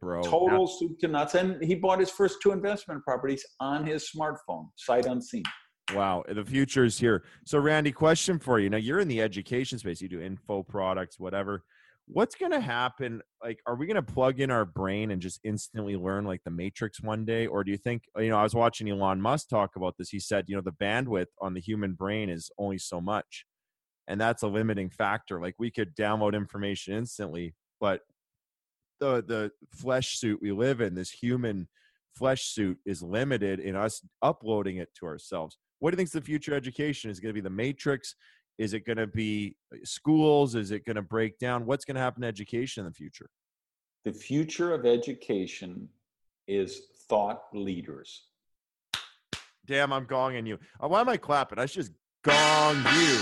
bro, 0.00 0.22
total 0.22 0.66
soup 0.66 0.98
to 1.00 1.08
nuts. 1.08 1.34
And 1.34 1.62
he 1.62 1.74
bought 1.74 2.00
his 2.00 2.10
first 2.10 2.38
two 2.42 2.52
investment 2.52 3.04
properties 3.04 3.44
on 3.60 3.84
his 3.86 4.10
smartphone, 4.14 4.68
sight 4.76 5.06
unseen. 5.06 5.42
Wow, 5.94 6.22
the 6.28 6.44
future 6.44 6.84
is 6.84 6.98
here. 6.98 7.24
So, 7.44 7.58
Randy, 7.58 7.90
question 7.90 8.38
for 8.38 8.60
you. 8.60 8.70
Now, 8.70 8.76
you're 8.76 9.00
in 9.00 9.08
the 9.08 9.20
education 9.20 9.78
space. 9.78 10.00
You 10.00 10.08
do 10.08 10.20
info 10.20 10.62
products, 10.62 11.18
whatever. 11.18 11.64
What's 12.06 12.34
going 12.34 12.52
to 12.52 12.60
happen? 12.60 13.22
Like, 13.42 13.60
are 13.66 13.74
we 13.74 13.86
going 13.86 13.96
to 13.96 14.02
plug 14.02 14.40
in 14.40 14.50
our 14.50 14.64
brain 14.64 15.10
and 15.10 15.20
just 15.20 15.40
instantly 15.42 15.96
learn 15.96 16.24
like 16.24 16.42
the 16.44 16.50
Matrix 16.50 17.00
one 17.00 17.24
day, 17.24 17.46
or 17.46 17.64
do 17.64 17.70
you 17.70 17.76
think? 17.76 18.04
You 18.16 18.28
know, 18.28 18.36
I 18.36 18.42
was 18.42 18.54
watching 18.54 18.88
Elon 18.88 19.20
Musk 19.20 19.48
talk 19.48 19.76
about 19.76 19.96
this. 19.98 20.10
He 20.10 20.20
said, 20.20 20.44
you 20.48 20.54
know, 20.56 20.62
the 20.62 20.72
bandwidth 20.72 21.26
on 21.40 21.54
the 21.54 21.60
human 21.60 21.94
brain 21.94 22.28
is 22.28 22.50
only 22.56 22.78
so 22.78 23.00
much, 23.00 23.44
and 24.06 24.20
that's 24.20 24.42
a 24.42 24.48
limiting 24.48 24.90
factor. 24.90 25.40
Like, 25.40 25.54
we 25.58 25.70
could 25.70 25.96
download 25.96 26.34
information 26.34 26.94
instantly, 26.94 27.54
but 27.80 28.02
the 29.00 29.22
the 29.26 29.50
flesh 29.72 30.18
suit 30.18 30.40
we 30.40 30.52
live 30.52 30.80
in, 30.80 30.94
this 30.94 31.10
human 31.10 31.68
flesh 32.14 32.44
suit, 32.44 32.78
is 32.86 33.02
limited 33.02 33.60
in 33.60 33.74
us 33.76 34.02
uploading 34.22 34.76
it 34.76 34.88
to 34.98 35.06
ourselves. 35.06 35.58
What 35.80 35.90
do 35.90 35.94
you 35.94 35.96
think 35.96 36.08
is 36.08 36.12
the 36.12 36.20
future 36.20 36.54
education? 36.54 37.10
Is 37.10 37.18
it 37.18 37.22
going 37.22 37.30
to 37.30 37.34
be 37.34 37.40
the 37.40 37.50
matrix? 37.50 38.14
Is 38.58 38.74
it 38.74 38.84
going 38.86 38.98
to 38.98 39.06
be 39.06 39.56
uh, 39.72 39.78
schools? 39.84 40.54
Is 40.54 40.70
it 40.70 40.84
going 40.84 40.96
to 40.96 41.02
break 41.02 41.38
down? 41.38 41.64
What's 41.66 41.84
going 41.84 41.94
to 41.96 42.00
happen 42.00 42.22
to 42.22 42.28
education 42.28 42.84
in 42.84 42.90
the 42.90 42.94
future? 42.94 43.28
The 44.04 44.12
future 44.12 44.72
of 44.74 44.86
education 44.86 45.88
is 46.46 46.82
thought 47.08 47.42
leaders. 47.54 48.24
Damn, 49.66 49.92
I'm 49.92 50.06
gonging 50.06 50.46
you. 50.46 50.58
Uh, 50.82 50.88
Why 50.88 51.00
am 51.00 51.08
I 51.08 51.16
clapping? 51.16 51.58
I 51.58 51.66
should 51.66 51.82
just 51.86 51.92
gong 52.22 52.76
you. 52.94 53.20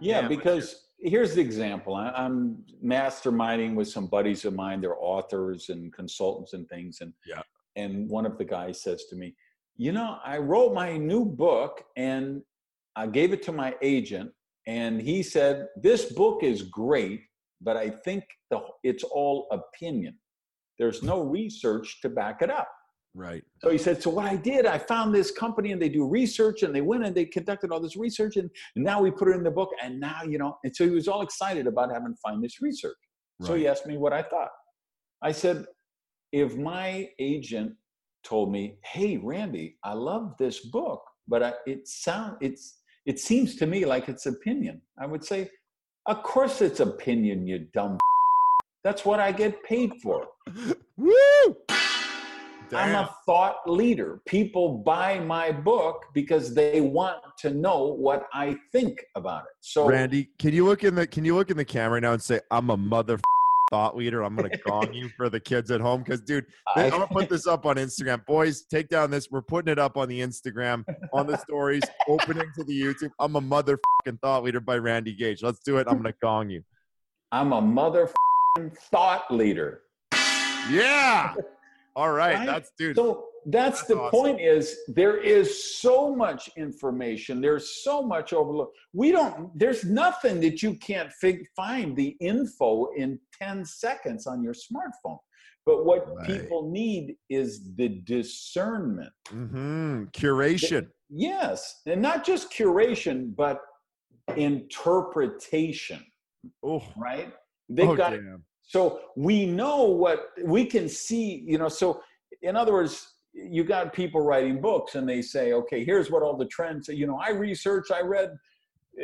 Yeah, 0.00 0.20
let's 0.20 0.28
because 0.28 0.86
here's 1.00 1.34
the 1.34 1.40
example. 1.40 1.94
I'm 1.94 2.64
masterminding 2.84 3.74
with 3.74 3.88
some 3.88 4.06
buddies 4.06 4.44
of 4.44 4.54
mine. 4.54 4.80
They're 4.80 4.96
authors 4.98 5.70
and 5.70 5.92
consultants 5.92 6.52
and 6.52 6.68
things. 6.68 6.98
And 7.00 7.12
Yeah. 7.26 7.42
and 7.76 8.08
one 8.10 8.26
of 8.26 8.36
the 8.36 8.44
guys 8.44 8.82
says 8.82 9.04
to 9.06 9.16
me, 9.16 9.34
"You 9.78 9.92
know, 9.92 10.18
I 10.24 10.38
wrote 10.38 10.74
my 10.74 10.96
new 10.96 11.24
book 11.24 11.84
and 11.96 12.42
I 12.96 13.06
gave 13.06 13.32
it 13.32 13.42
to 13.44 13.52
my 13.52 13.74
agent, 13.80 14.30
and 14.66 15.00
he 15.00 15.22
said 15.22 15.68
this 15.80 16.12
book 16.12 16.42
is 16.42 16.62
great, 16.62 17.22
but 17.60 17.76
I 17.76 17.90
think 17.90 18.24
the 18.50 18.60
it's 18.82 19.04
all 19.04 19.46
opinion. 19.50 20.18
There's 20.78 21.02
no 21.02 21.22
research 21.22 22.00
to 22.02 22.08
back 22.08 22.42
it 22.42 22.50
up." 22.50 22.68
Right. 23.14 23.42
So 23.62 23.70
he 23.70 23.78
said, 23.78 24.00
So 24.00 24.10
what 24.10 24.26
I 24.26 24.36
did, 24.36 24.64
I 24.64 24.78
found 24.78 25.12
this 25.12 25.32
company 25.32 25.72
and 25.72 25.82
they 25.82 25.88
do 25.88 26.06
research 26.06 26.62
and 26.62 26.72
they 26.72 26.82
went 26.82 27.04
and 27.04 27.14
they 27.14 27.24
conducted 27.24 27.72
all 27.72 27.80
this 27.80 27.96
research 27.96 28.36
and, 28.36 28.48
and 28.76 28.84
now 28.84 29.00
we 29.00 29.10
put 29.10 29.28
it 29.28 29.34
in 29.34 29.42
the 29.42 29.50
book. 29.50 29.70
And 29.82 29.98
now, 29.98 30.22
you 30.22 30.38
know, 30.38 30.56
and 30.62 30.74
so 30.74 30.84
he 30.84 30.90
was 30.90 31.08
all 31.08 31.22
excited 31.22 31.66
about 31.66 31.90
having 31.90 32.14
to 32.14 32.20
find 32.22 32.42
this 32.42 32.60
research. 32.60 32.96
So 33.42 33.54
he 33.54 33.66
asked 33.68 33.86
me 33.86 33.96
what 33.96 34.12
I 34.12 34.22
thought. 34.22 34.50
I 35.22 35.32
said, 35.32 35.64
if 36.32 36.56
my 36.56 37.08
agent 37.18 37.74
told 38.24 38.52
me, 38.52 38.78
"Hey, 38.84 39.16
Randy, 39.16 39.76
I 39.84 39.94
love 39.94 40.34
this 40.38 40.60
book, 40.60 41.02
but 41.26 41.42
I, 41.42 41.52
it 41.66 41.86
sound 41.88 42.36
it's 42.40 42.78
it 43.06 43.18
seems 43.18 43.56
to 43.56 43.66
me 43.66 43.84
like 43.84 44.08
it's 44.08 44.26
opinion." 44.26 44.80
I 44.98 45.06
would 45.06 45.24
say, 45.24 45.50
"Of 46.06 46.22
course 46.22 46.60
it's 46.60 46.80
opinion, 46.80 47.46
you 47.46 47.66
dumb. 47.72 47.98
That's 48.84 49.04
what 49.04 49.20
I 49.20 49.32
get 49.32 49.62
paid 49.64 49.92
for." 50.02 50.28
Woo! 50.96 51.56
I'm 52.74 52.94
a 52.94 53.14
thought 53.24 53.58
leader. 53.66 54.20
People 54.26 54.78
buy 54.78 55.20
my 55.20 55.50
book 55.52 56.04
because 56.12 56.54
they 56.54 56.80
want 56.80 57.18
to 57.38 57.50
know 57.50 57.84
what 57.84 58.26
I 58.32 58.56
think 58.72 59.02
about 59.14 59.42
it. 59.42 59.56
So 59.60 59.86
Randy, 59.86 60.28
can 60.38 60.52
you 60.52 60.66
look 60.66 60.84
in 60.84 60.94
the 60.94 61.06
can 61.06 61.24
you 61.24 61.34
look 61.34 61.50
in 61.50 61.56
the 61.56 61.64
camera 61.64 62.00
now 62.00 62.12
and 62.12 62.22
say 62.22 62.40
I'm 62.50 62.70
a 62.70 62.76
mother 62.76 63.18
thought 63.70 63.96
leader? 63.96 64.22
I'm 64.22 64.36
gonna 64.36 64.56
gong 64.66 64.92
you 64.92 65.08
for 65.16 65.28
the 65.28 65.40
kids 65.40 65.70
at 65.70 65.80
home 65.80 66.02
because, 66.02 66.20
dude, 66.20 66.46
I'm 66.76 66.90
gonna 66.90 67.06
put 67.06 67.28
this 67.28 67.46
up 67.46 67.66
on 67.66 67.76
Instagram. 67.76 68.24
Boys, 68.26 68.62
take 68.62 68.88
down 68.88 69.10
this. 69.10 69.30
We're 69.30 69.42
putting 69.42 69.70
it 69.70 69.78
up 69.78 69.96
on 69.96 70.08
the 70.08 70.20
Instagram, 70.20 70.84
on 71.12 71.26
the 71.26 71.36
stories, 71.38 71.82
opening 72.08 72.50
to 72.56 72.64
the 72.64 72.80
YouTube. 72.80 73.10
I'm 73.18 73.36
a 73.36 73.40
motherfucking 73.40 74.20
thought 74.20 74.42
leader 74.42 74.60
by 74.60 74.78
Randy 74.78 75.14
Gage. 75.14 75.42
Let's 75.42 75.60
do 75.60 75.78
it. 75.78 75.86
I'm 75.88 75.96
gonna 75.98 76.14
gong 76.20 76.50
you. 76.50 76.62
I'm 77.32 77.52
a 77.52 77.60
motherfucking 77.60 78.76
thought 78.90 79.30
leader. 79.30 79.82
Yeah. 80.70 81.34
All 81.96 82.10
right. 82.10 82.34
Right? 82.36 82.46
That's 82.46 82.72
dude. 82.78 82.96
So 82.96 83.27
that's, 83.50 83.78
That's 83.80 83.88
the 83.88 83.98
awesome. 83.98 84.20
point 84.20 84.40
is 84.40 84.76
there 84.88 85.16
is 85.16 85.76
so 85.78 86.14
much 86.14 86.50
information. 86.56 87.40
There's 87.40 87.82
so 87.82 88.02
much 88.02 88.32
overload. 88.32 88.68
We 88.92 89.10
don't, 89.12 89.56
there's 89.58 89.84
nothing 89.84 90.40
that 90.40 90.62
you 90.62 90.74
can't 90.74 91.10
fig, 91.12 91.46
find 91.56 91.96
the 91.96 92.16
info 92.20 92.88
in 92.96 93.18
10 93.40 93.64
seconds 93.64 94.26
on 94.26 94.42
your 94.42 94.54
smartphone. 94.54 95.18
But 95.66 95.84
what 95.84 96.08
Right. 96.16 96.26
people 96.26 96.70
need 96.70 97.16
is 97.28 97.74
the 97.76 97.88
discernment. 98.04 99.12
hmm 99.28 100.04
Curation. 100.12 100.88
Yes. 101.10 101.82
And 101.86 102.00
not 102.02 102.24
just 102.24 102.52
curation, 102.52 103.34
but 103.36 103.58
interpretation, 104.36 106.04
Oh, 106.62 106.82
right? 106.96 107.32
They've 107.68 107.88
oh 107.88 107.96
got 107.96 108.10
damn. 108.12 108.44
so 108.62 109.00
we 109.16 109.46
know 109.46 109.84
what 109.84 110.28
we 110.44 110.64
can 110.64 110.88
see 110.88 111.44
you 111.46 111.58
know 111.58 111.68
so 111.68 112.00
in 112.42 112.56
other 112.56 112.72
words 112.72 112.94
you 113.46 113.64
got 113.64 113.92
people 113.92 114.20
writing 114.20 114.60
books 114.60 114.94
and 114.94 115.08
they 115.08 115.22
say 115.22 115.52
okay 115.52 115.84
here's 115.84 116.10
what 116.10 116.22
all 116.22 116.36
the 116.36 116.46
trends 116.46 116.88
you 116.88 117.06
know 117.06 117.18
i 117.18 117.30
researched 117.30 117.92
i 117.92 118.00
read 118.00 118.30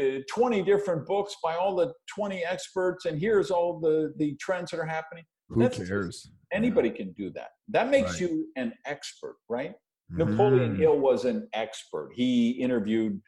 uh, 0.00 0.18
20 0.28 0.62
different 0.62 1.06
books 1.06 1.36
by 1.42 1.54
all 1.54 1.76
the 1.76 1.92
20 2.14 2.44
experts 2.44 3.04
and 3.04 3.20
here's 3.20 3.50
all 3.50 3.78
the 3.78 4.12
the 4.18 4.34
trends 4.40 4.70
that 4.70 4.80
are 4.80 4.86
happening 4.86 5.24
Who 5.50 5.62
That's 5.62 5.76
just- 5.76 5.88
cares? 5.88 6.30
anybody 6.52 6.90
can 6.90 7.12
do 7.12 7.30
that 7.30 7.50
that 7.68 7.88
makes 7.90 8.12
Right. 8.12 8.22
you 8.22 8.48
an 8.56 8.72
expert 8.86 9.36
right 9.48 9.74
napoleon 10.10 10.74
Mhm. 10.74 10.78
hill 10.78 10.98
was 10.98 11.24
an 11.24 11.48
expert 11.52 12.10
he 12.14 12.50
interviewed 12.50 13.20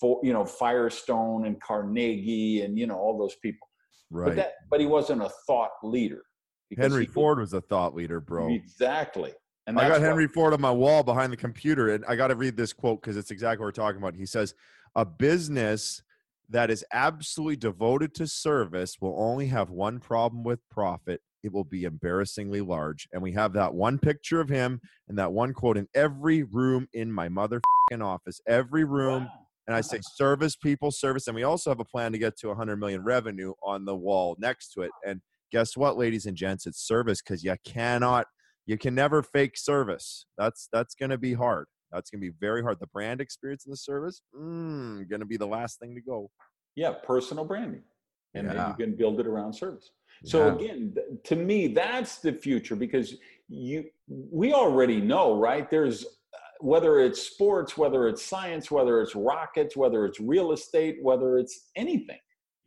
for 0.00 0.20
you 0.22 0.32
know 0.32 0.44
firestone 0.44 1.46
and 1.46 1.60
carnegie 1.62 2.62
and 2.62 2.78
you 2.78 2.86
know 2.86 2.96
all 2.98 3.16
those 3.18 3.36
people 3.36 3.68
Right. 4.10 4.26
but 4.28 4.36
that 4.36 4.52
but 4.70 4.80
he 4.80 4.86
wasn't 4.86 5.22
a 5.22 5.30
thought 5.46 5.70
leader 5.84 6.22
Henry 6.76 7.04
he 7.04 7.10
Ford 7.10 7.38
was 7.40 7.52
a 7.52 7.60
thought 7.60 7.94
leader, 7.96 8.20
bro. 8.20 8.48
exactly 8.48 9.32
and 9.66 9.78
I 9.78 9.82
got 9.82 9.92
what- 9.92 10.02
Henry 10.02 10.26
Ford 10.26 10.52
on 10.52 10.60
my 10.60 10.70
wall 10.70 11.02
behind 11.02 11.32
the 11.32 11.36
computer, 11.36 11.90
and 11.90 12.04
I 12.06 12.16
got 12.16 12.28
to 12.28 12.36
read 12.36 12.56
this 12.56 12.72
quote 12.72 13.00
because 13.00 13.16
it's 13.16 13.30
exactly 13.30 13.60
what 13.62 13.68
we're 13.68 13.72
talking 13.72 13.98
about. 13.98 14.14
He 14.14 14.26
says, 14.26 14.54
"A 14.94 15.04
business 15.04 16.02
that 16.48 16.70
is 16.70 16.84
absolutely 16.92 17.56
devoted 17.56 18.14
to 18.14 18.26
service 18.26 18.96
will 19.00 19.14
only 19.18 19.46
have 19.46 19.70
one 19.70 20.00
problem 20.00 20.42
with 20.42 20.60
profit: 20.70 21.22
it 21.42 21.52
will 21.52 21.64
be 21.64 21.84
embarrassingly 21.84 22.60
large." 22.60 23.08
And 23.12 23.22
we 23.22 23.32
have 23.32 23.52
that 23.52 23.74
one 23.74 23.98
picture 23.98 24.40
of 24.40 24.48
him 24.48 24.80
and 25.08 25.18
that 25.18 25.32
one 25.32 25.52
quote 25.52 25.76
in 25.76 25.88
every 25.94 26.42
room 26.42 26.88
in 26.92 27.12
my 27.12 27.28
motherfucking 27.28 28.04
office, 28.04 28.40
every 28.46 28.84
room. 28.84 29.24
Wow. 29.24 29.46
And 29.66 29.76
I 29.76 29.82
say, 29.82 30.00
service 30.16 30.56
people, 30.56 30.90
service, 30.90 31.28
and 31.28 31.36
we 31.36 31.44
also 31.44 31.70
have 31.70 31.78
a 31.78 31.84
plan 31.84 32.10
to 32.10 32.18
get 32.18 32.36
to 32.38 32.48
100 32.48 32.76
million 32.76 33.04
revenue 33.04 33.52
on 33.62 33.84
the 33.84 33.94
wall 33.94 34.34
next 34.40 34.72
to 34.72 34.82
it. 34.82 34.90
And 35.06 35.20
guess 35.52 35.76
what, 35.76 35.96
ladies 35.96 36.26
and 36.26 36.36
gents, 36.36 36.66
it's 36.66 36.84
service 36.84 37.22
because 37.22 37.44
you 37.44 37.54
cannot 37.64 38.26
you 38.70 38.78
can 38.78 38.94
never 38.94 39.20
fake 39.22 39.56
service. 39.56 40.26
That's 40.38 40.68
that's 40.72 40.94
going 40.94 41.10
to 41.10 41.18
be 41.18 41.34
hard. 41.34 41.66
That's 41.92 42.08
going 42.10 42.20
to 42.22 42.30
be 42.30 42.36
very 42.40 42.62
hard. 42.62 42.78
The 42.78 42.86
brand 42.86 43.20
experience 43.20 43.66
in 43.66 43.70
the 43.72 43.76
service, 43.76 44.22
mm, 44.32 45.08
going 45.10 45.18
to 45.20 45.26
be 45.26 45.36
the 45.36 45.46
last 45.58 45.80
thing 45.80 45.92
to 45.96 46.00
go. 46.12 46.30
yeah 46.76 46.92
personal 47.12 47.44
branding 47.44 47.82
and 48.34 48.48
then 48.48 48.56
you 48.68 48.74
can 48.84 48.92
build 49.02 49.16
it 49.22 49.26
around 49.32 49.52
service 49.64 49.86
so 50.32 50.38
Yeah. 50.46 50.54
again 50.54 50.80
th- 50.94 51.06
to 51.28 51.34
me 51.50 51.58
that's 51.82 52.12
the 52.26 52.32
future 52.46 52.76
because 52.86 53.08
you 53.48 53.78
we 54.40 54.48
already 54.62 55.00
know 55.12 55.26
right 55.48 55.66
there's 55.74 55.98
uh, 56.04 56.38
whether 56.72 56.92
it's 57.06 57.20
sports 57.32 57.70
whether 57.82 58.00
it's 58.10 58.22
science 58.34 58.66
whether 58.76 58.94
it's 59.02 59.14
rockets 59.32 59.74
whether 59.82 60.00
it's 60.08 60.20
real 60.34 60.48
estate 60.58 60.94
whether 61.08 61.28
it's 61.42 61.54
anything 61.84 62.22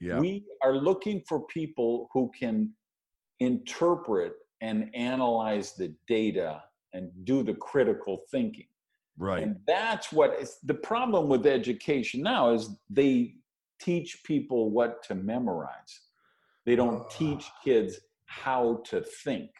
yeah, 0.08 0.20
we 0.24 0.32
are 0.66 0.76
looking 0.90 1.18
for 1.30 1.38
people 1.60 1.92
who 2.14 2.24
can 2.42 2.56
interpret 3.40 4.34
and 4.64 4.90
analyze 4.96 5.74
the 5.74 5.94
data 6.08 6.64
and 6.94 7.12
do 7.26 7.44
the 7.44 7.54
critical 7.54 8.22
thinking. 8.32 8.66
Right. 9.16 9.44
and 9.44 9.58
that's 9.68 10.12
what 10.12 10.40
is 10.42 10.58
the 10.64 10.74
problem 10.74 11.30
with 11.30 11.46
education 11.46 12.24
now 12.24 12.52
is 12.52 12.70
they 12.90 13.36
teach 13.80 14.24
people 14.24 14.72
what 14.72 15.04
to 15.04 15.14
memorize. 15.14 15.94
They 16.66 16.76
don't 16.76 17.04
ah. 17.06 17.10
teach 17.12 17.46
kids 17.64 18.00
how 18.26 18.82
to 18.86 19.02
think. 19.02 19.52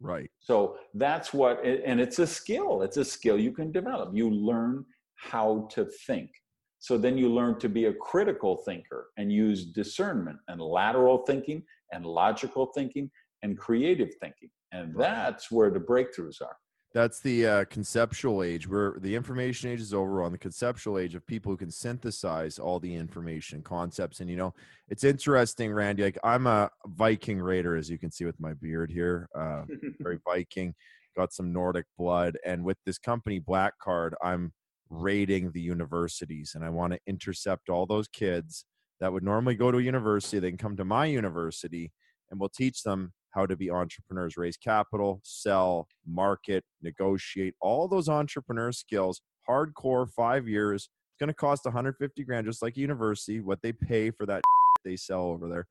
Right. 0.00 0.30
so 0.40 0.78
that's 0.94 1.34
what 1.34 1.62
and 1.64 2.00
it's 2.00 2.18
a 2.20 2.26
skill. 2.26 2.82
It's 2.82 2.96
a 2.96 3.04
skill 3.04 3.38
you 3.38 3.52
can 3.52 3.70
develop. 3.70 4.14
You 4.14 4.30
learn 4.30 4.86
how 5.16 5.68
to 5.72 5.84
think. 6.06 6.30
So 6.78 6.96
then 6.96 7.18
you 7.18 7.28
learn 7.28 7.60
to 7.60 7.68
be 7.68 7.84
a 7.84 7.92
critical 7.92 8.56
thinker 8.56 9.10
and 9.18 9.30
use 9.30 9.66
discernment 9.66 10.38
and 10.48 10.60
lateral 10.60 11.18
thinking 11.18 11.62
and 11.92 12.06
logical 12.06 12.66
thinking 12.74 13.10
and 13.42 13.58
creative 13.58 14.14
thinking 14.20 14.50
and 14.72 14.94
that's 14.96 15.50
where 15.50 15.70
the 15.70 15.78
breakthroughs 15.78 16.40
are 16.40 16.56
That's 16.94 17.20
the 17.20 17.46
uh, 17.46 17.64
conceptual 17.66 18.42
age 18.42 18.68
where 18.68 18.96
the 19.00 19.14
information 19.14 19.70
age 19.70 19.80
is 19.80 19.94
over. 19.94 20.22
On 20.22 20.32
the 20.32 20.38
conceptual 20.38 20.98
age 20.98 21.14
of 21.14 21.26
people 21.26 21.50
who 21.52 21.56
can 21.56 21.70
synthesize 21.70 22.58
all 22.58 22.80
the 22.80 22.94
information, 22.94 23.62
concepts. 23.62 24.20
And, 24.20 24.28
you 24.28 24.36
know, 24.36 24.52
it's 24.88 25.04
interesting, 25.04 25.72
Randy. 25.72 26.02
Like, 26.02 26.18
I'm 26.22 26.46
a 26.46 26.70
Viking 26.86 27.40
Raider, 27.40 27.76
as 27.76 27.88
you 27.88 27.98
can 27.98 28.10
see 28.10 28.26
with 28.26 28.38
my 28.40 28.52
beard 28.54 28.90
here. 28.90 29.28
Uh, 29.34 29.62
very 30.00 30.18
Viking, 30.24 30.74
got 31.16 31.32
some 31.32 31.52
Nordic 31.52 31.86
blood. 31.96 32.36
And 32.44 32.62
with 32.62 32.76
this 32.84 32.98
company, 32.98 33.38
Black 33.38 33.72
Card, 33.78 34.14
I'm 34.22 34.52
raiding 34.90 35.50
the 35.52 35.60
universities 35.60 36.52
and 36.54 36.62
I 36.64 36.68
want 36.68 36.92
to 36.92 36.98
intercept 37.06 37.70
all 37.70 37.86
those 37.86 38.08
kids 38.08 38.66
that 39.00 39.12
would 39.12 39.22
normally 39.22 39.54
go 39.54 39.70
to 39.70 39.78
a 39.78 39.82
university. 39.82 40.38
They 40.38 40.50
can 40.50 40.58
come 40.58 40.76
to 40.76 40.84
my 40.84 41.06
university 41.06 41.90
and 42.30 42.38
we'll 42.38 42.50
teach 42.50 42.82
them 42.82 43.12
how 43.32 43.46
to 43.46 43.56
be 43.56 43.70
entrepreneurs, 43.70 44.36
raise 44.36 44.56
capital, 44.56 45.20
sell, 45.24 45.88
market, 46.06 46.64
negotiate, 46.82 47.54
all 47.60 47.88
those 47.88 48.08
entrepreneur 48.08 48.72
skills, 48.72 49.20
hardcore, 49.48 50.08
five 50.08 50.46
years. 50.46 50.84
It's 50.84 51.18
going 51.18 51.28
to 51.28 51.34
cost 51.34 51.64
150 51.64 52.24
grand, 52.24 52.46
just 52.46 52.62
like 52.62 52.76
university, 52.76 53.40
what 53.40 53.60
they 53.62 53.72
pay 53.72 54.10
for 54.10 54.26
that 54.26 54.42
they 54.84 54.96
sell 54.96 55.24
over 55.24 55.48
there. 55.48 55.66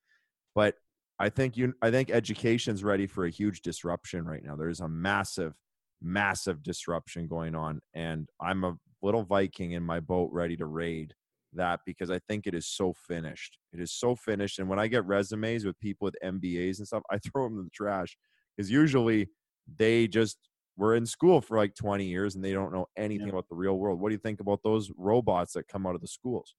But 0.56 0.76
I 1.20 1.30
think 1.30 1.56
you, 1.56 1.74
I 1.82 1.92
think 1.92 2.10
education's 2.10 2.84
ready 2.84 3.06
for 3.06 3.26
a 3.26 3.30
huge 3.30 3.62
disruption 3.62 4.26
right 4.26 4.44
now. 4.44 4.56
There's 4.56 4.80
a 4.80 4.88
massive, 4.88 5.54
massive 6.02 6.64
disruption 6.64 7.28
going 7.28 7.56
on, 7.56 7.80
and 7.94 8.28
I'm 8.42 8.64
a 8.64 8.76
little 9.04 9.24
Viking 9.24 9.72
in 9.72 9.84
my 9.84 10.00
boat 10.00 10.32
ready 10.34 10.58
to 10.58 10.66
raid 10.66 11.14
that 11.54 11.82
because 11.86 12.10
I 12.10 12.20
think 12.28 12.48
it 12.48 12.54
is 12.54 12.68
so 12.68 12.94
finished. 13.08 13.58
It 13.74 13.82
is 13.82 13.92
so 13.94 14.16
finished. 14.16 14.60
And 14.60 14.70
when 14.70 14.80
I 14.80 14.88
get 14.88 15.06
resumes 15.06 15.66
with 15.66 15.80
people 15.80 16.06
with 16.06 16.16
MBAs 16.24 16.78
and 16.80 16.88
stuff, 16.88 17.04
I 17.12 17.18
throw 17.32 17.46
them 17.46 17.58
in 17.60 17.66
the 17.66 17.70
trash 17.72 18.18
because 18.56 18.72
usually 18.72 19.30
they 19.78 20.08
just 20.08 20.38
were 20.78 20.96
in 20.96 21.06
school 21.06 21.42
for 21.42 21.58
like 21.58 21.76
20 21.76 22.06
years 22.06 22.36
and 22.36 22.44
they 22.44 22.54
don't 22.54 22.74
know 22.74 22.88
anything 22.98 23.28
Yeah. 23.28 23.34
about 23.34 23.48
the 23.50 23.56
real 23.56 23.78
world. 23.78 24.00
What 24.00 24.10
do 24.10 24.14
you 24.16 24.20
think 24.20 24.40
about 24.40 24.62
those 24.64 24.92
robots 24.98 25.54
that 25.54 25.68
come 25.68 25.86
out 25.86 25.96
of 25.96 26.02
the 26.02 26.08
schools? 26.08 26.56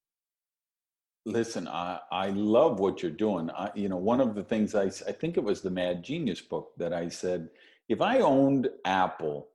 Listen, 1.24 1.68
I, 1.68 2.00
I 2.10 2.30
love 2.30 2.80
what 2.80 3.00
you're 3.02 3.12
doing. 3.12 3.48
I, 3.50 3.70
you 3.74 3.88
know, 3.88 3.96
one 3.96 4.20
of 4.20 4.34
the 4.34 4.42
things 4.42 4.74
I, 4.74 4.84
I 4.86 5.12
think 5.12 5.36
it 5.36 5.44
was 5.44 5.60
the 5.60 5.70
Mad 5.70 6.02
Genius 6.02 6.40
book 6.40 6.72
that 6.78 6.92
I 6.92 7.08
said, 7.08 7.48
if 7.88 8.00
I 8.00 8.18
owned 8.20 8.68
Apple 8.84 9.48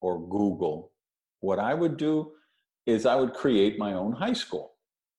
or 0.00 0.20
Google, 0.28 0.90
what 1.40 1.60
I 1.60 1.74
would 1.74 1.96
do 1.96 2.32
is 2.86 3.06
I 3.06 3.14
would 3.14 3.34
create 3.34 3.78
my 3.78 3.92
own 3.92 4.12
high 4.12 4.32
school. 4.32 4.71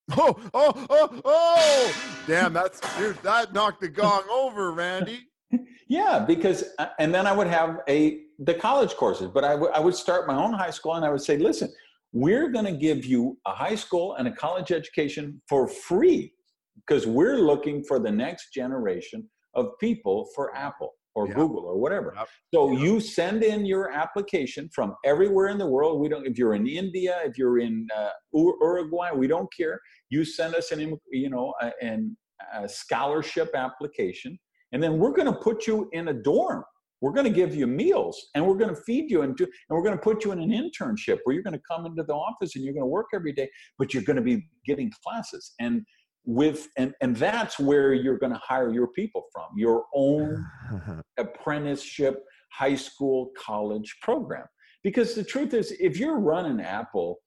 Oh, 0.18 0.36
oh, 0.54 0.86
oh, 0.90 1.22
oh! 1.24 1.94
Damn, 2.28 2.52
that's 2.52 2.82
dude. 2.98 3.18
That 3.24 3.54
knocked 3.54 3.80
the 3.82 3.88
gong 3.88 4.24
over, 4.30 4.72
Randy. 4.72 5.20
Yeah, 5.90 6.24
because 6.26 6.64
uh, 6.80 6.88
and 6.98 7.14
then 7.14 7.28
I 7.28 7.34
would 7.34 7.46
have 7.46 7.82
a 7.88 8.22
the 8.40 8.56
college 8.56 8.96
courses, 8.96 9.30
but 9.32 9.44
I 9.44 9.54
would 9.54 9.72
I 9.72 9.80
would 9.80 9.94
start 9.94 10.26
my 10.26 10.36
own 10.36 10.54
high 10.54 10.72
school 10.72 10.96
and 10.96 11.06
I 11.06 11.10
would 11.10 11.22
say, 11.22 11.38
listen, 11.38 11.72
we're 12.14 12.50
going 12.50 12.66
to 12.66 12.72
give 12.72 13.06
you 13.06 13.38
a 13.46 13.52
high 13.52 13.76
school 13.76 14.16
and 14.16 14.28
a 14.28 14.32
college 14.32 14.72
education 14.72 15.42
for 15.48 15.68
free 15.68 16.34
because 16.76 17.06
we're 17.06 17.38
looking 17.38 17.84
for 17.84 18.00
the 18.00 18.12
next 18.12 18.54
generation 18.54 19.30
of 19.56 19.68
people 19.80 20.30
for 20.36 20.56
Apple. 20.56 20.94
Or 21.16 21.28
Yeah. 21.28 21.36
Google 21.36 21.66
or 21.66 21.78
whatever. 21.78 22.14
Yep. 22.16 22.28
So 22.54 22.72
Yep. 22.72 22.82
you 22.82 23.00
send 23.00 23.44
in 23.44 23.66
your 23.66 23.92
application 23.92 24.70
from 24.74 24.96
everywhere 25.06 25.48
in 25.48 25.58
the 25.58 25.68
world. 25.68 26.00
We 26.00 26.10
don't 26.10 26.26
if 26.26 26.38
you're 26.38 26.56
in 26.56 26.68
India, 26.68 27.20
if 27.24 27.38
you're 27.38 27.60
in 27.60 27.88
uh, 27.96 28.10
Uruguay, 28.34 29.12
we 29.14 29.28
don't 29.28 29.52
care. 29.54 29.80
You 30.10 30.26
send 30.26 30.56
us 30.56 30.72
an 30.72 30.98
you 31.12 31.30
know 31.30 31.54
a, 31.62 31.72
an, 31.82 32.18
a 32.54 32.68
scholarship 32.68 33.52
application, 33.54 34.40
and 34.72 34.82
then 34.82 34.98
we're 35.00 35.14
going 35.14 35.32
to 35.32 35.40
put 35.40 35.68
you 35.68 35.90
in 35.94 36.08
a 36.10 36.14
dorm. 36.14 36.64
We're 37.02 37.12
going 37.12 37.26
to 37.26 37.38
give 37.42 37.54
you 37.54 37.68
meals, 37.68 38.30
and 38.34 38.48
we're 38.48 38.56
going 38.56 38.74
to 38.74 38.82
feed 38.84 39.12
you, 39.12 39.24
and, 39.24 39.36
do, 39.36 39.44
and 39.44 39.76
we're 39.76 39.84
going 39.84 39.98
to 39.98 40.02
put 40.02 40.24
you 40.24 40.32
in 40.32 40.40
an 40.40 40.52
internship 40.52 41.20
where 41.24 41.34
you're 41.34 41.44
going 41.44 41.54
to 41.54 41.62
come 41.70 41.86
into 41.86 42.02
the 42.04 42.14
office 42.14 42.56
and 42.56 42.64
you're 42.64 42.74
going 42.74 42.84
to 42.86 42.88
work 42.88 43.08
every 43.14 43.34
day, 43.34 43.50
but 43.78 43.94
you're 43.94 44.04
going 44.04 44.16
to 44.16 44.22
be 44.22 44.48
getting 44.66 44.90
classes 45.06 45.54
and 45.60 45.82
with 46.26 46.70
and 46.78 46.94
and 47.02 47.16
that's 47.18 47.60
where 47.60 47.94
you're 47.94 48.18
going 48.18 48.32
to 48.32 48.42
hire 48.42 48.72
your 48.72 48.88
people 48.88 49.26
from 49.34 49.48
your 49.58 49.86
own 49.94 50.46
apprenticeship 51.18 52.24
high 52.52 52.76
school 52.76 53.32
college 53.38 53.98
program 54.02 54.46
because 54.84 55.16
the 55.16 55.24
truth 55.24 55.54
is 55.54 55.74
if 55.80 55.98
you're 55.98 56.20
running 56.20 56.62
apple 56.62 57.20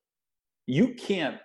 you 0.67 0.95
can't 0.95 1.37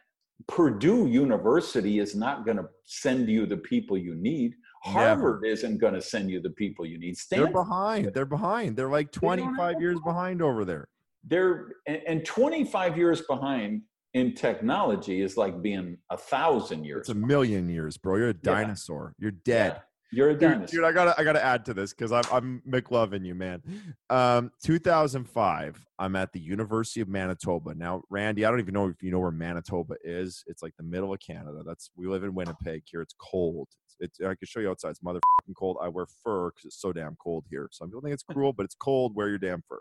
purdue 0.47 1.08
university 1.08 1.99
is 1.99 2.16
not 2.16 2.45
going 2.45 2.58
to 2.58 2.66
send 2.86 3.30
you 3.30 3.45
the 3.45 3.58
people 3.58 3.97
you 3.97 4.16
need 4.16 4.54
Never. 4.86 4.99
harvard 4.99 5.45
isn't 5.45 5.78
going 5.78 5.93
to 5.93 6.02
send 6.02 6.32
you 6.32 6.41
the 6.41 6.49
people 6.52 6.86
you 6.86 6.97
need 6.99 7.16
They're 7.30 7.52
behind. 7.52 8.14
They're 8.14 8.26
behind. 8.26 8.76
They're 8.78 8.89
like 8.89 9.12
don't 9.12 9.38
25 9.38 9.82
years 9.82 9.99
behind 10.04 10.41
over 10.41 10.66
there. 10.66 10.88
they're 11.24 11.74
and, 11.86 12.02
and 12.08 12.26
25 12.26 12.97
years 12.97 13.22
behind 13.22 13.82
in 14.14 14.34
technology 14.34 15.22
is 15.22 15.38
like 15.38 15.62
being 15.62 15.97
a 16.09 16.18
thousand 16.18 16.84
years 16.84 17.01
It's 17.01 17.09
a 17.09 17.16
million 17.16 17.70
years, 17.70 17.97
bro. 17.97 18.18
You're 18.18 18.30
a 18.30 18.34
Yeah. 18.34 18.39
dinosaur. 18.55 19.14
You're 19.18 19.32
dead. 19.32 19.74
Yeah. 19.76 19.82
you're 20.14 20.30
a 20.30 20.34
Dude, 20.34 20.41
dinosaur 20.41 20.68
dude, 20.82 20.84
I 20.84 20.91
gotta 20.91 21.20
I 21.20 21.24
gotta 21.24 21.43
add 21.43 21.64
to 21.66 21.74
this 21.74 21.93
because 21.93 22.12
I'm 22.12 22.24
I'm 22.32 22.62
McLovin 22.70 23.26
you, 23.26 23.34
man. 23.36 23.62
Um, 24.09 24.51
2005, 24.64 25.86
I'm 25.99 26.16
at 26.18 26.34
the 26.34 26.39
University 26.41 26.99
of 26.99 27.07
Manitoba. 27.07 27.74
Now, 27.76 28.03
Randy, 28.09 28.43
I 28.45 28.49
don't 28.49 28.59
even 28.59 28.74
know 28.74 28.88
if 28.89 29.01
you 29.01 29.12
know 29.12 29.20
where 29.20 29.32
Manitoba 29.32 29.95
is. 30.03 30.43
It's 30.47 30.62
like 30.62 30.74
the 30.78 30.84
middle 30.84 31.14
of 31.14 31.20
Canada. 31.22 31.62
That's 31.66 31.89
we 31.95 32.07
live 32.07 32.24
in 32.26 32.34
Winnipeg 32.36 32.84
here. 32.86 33.01
It's 33.01 33.16
cold. 33.20 33.70
It's, 34.01 34.20
I 34.20 34.36
can 34.36 34.38
show 34.45 34.59
you 34.59 34.70
outside. 34.70 34.89
It's 34.89 34.99
motherfucking 34.99 35.55
cold. 35.55 35.78
I 35.82 35.88
wear 35.88 36.07
fur 36.24 36.49
because 36.49 36.66
it's 36.66 36.82
so 36.82 36.91
damn 36.91 37.16
cold 37.24 37.45
here. 37.49 37.70
Some 37.72 37.88
people 37.89 38.01
think 38.01 38.14
it's 38.14 38.24
cruel, 38.30 38.51
but 38.51 38.64
it's 38.66 38.76
cold. 38.76 39.16
Wear 39.16 39.30
your 39.30 39.38
damn 39.38 39.62
fur. 39.70 39.80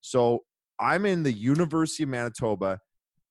So 0.00 0.44
I'm 0.80 1.04
in 1.04 1.22
the 1.22 1.32
University 1.32 2.04
of 2.04 2.08
Manitoba. 2.10 2.80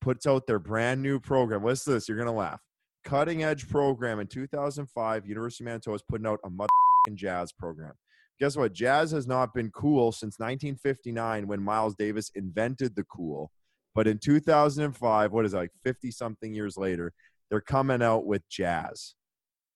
Puts 0.06 0.28
out 0.28 0.46
their 0.46 0.60
brand 0.60 1.02
new 1.02 1.20
program. 1.20 1.64
Listen 1.64 1.92
to 1.92 1.96
this. 1.96 2.08
You're 2.08 2.20
gonna 2.20 2.32
laugh. 2.32 2.62
Cutting 3.06 3.44
edge 3.44 3.68
program 3.68 4.20
in 4.20 4.28
2005 4.28 5.26
university 5.26 5.64
of 5.64 5.66
manitoba 5.66 5.96
is 5.96 6.04
putting 6.08 6.28
out 6.28 6.40
a 6.46 6.50
motherfucking 6.52 7.16
jazz 7.16 7.52
program. 7.52 7.94
Guess 8.40 8.56
what? 8.56 8.72
Jazz 8.72 9.10
has 9.10 9.26
not 9.26 9.52
been 9.56 9.72
cool 9.72 10.12
since 10.12 10.38
1959 10.38 11.48
when 11.48 11.60
miles 11.60 11.96
davis 11.96 12.30
invented 12.36 12.96
the 12.96 13.04
cool. 13.06 13.50
But 13.96 14.06
in 14.06 14.20
2005 14.20 15.32
what 15.32 15.44
is 15.44 15.56
it, 15.56 15.58
like 15.58 15.72
50 15.84 16.12
something 16.12 16.54
years 16.54 16.78
later 16.78 17.12
they're 17.50 17.60
coming 17.60 18.04
out 18.04 18.28
with 18.28 18.48
jazz. 18.48 19.16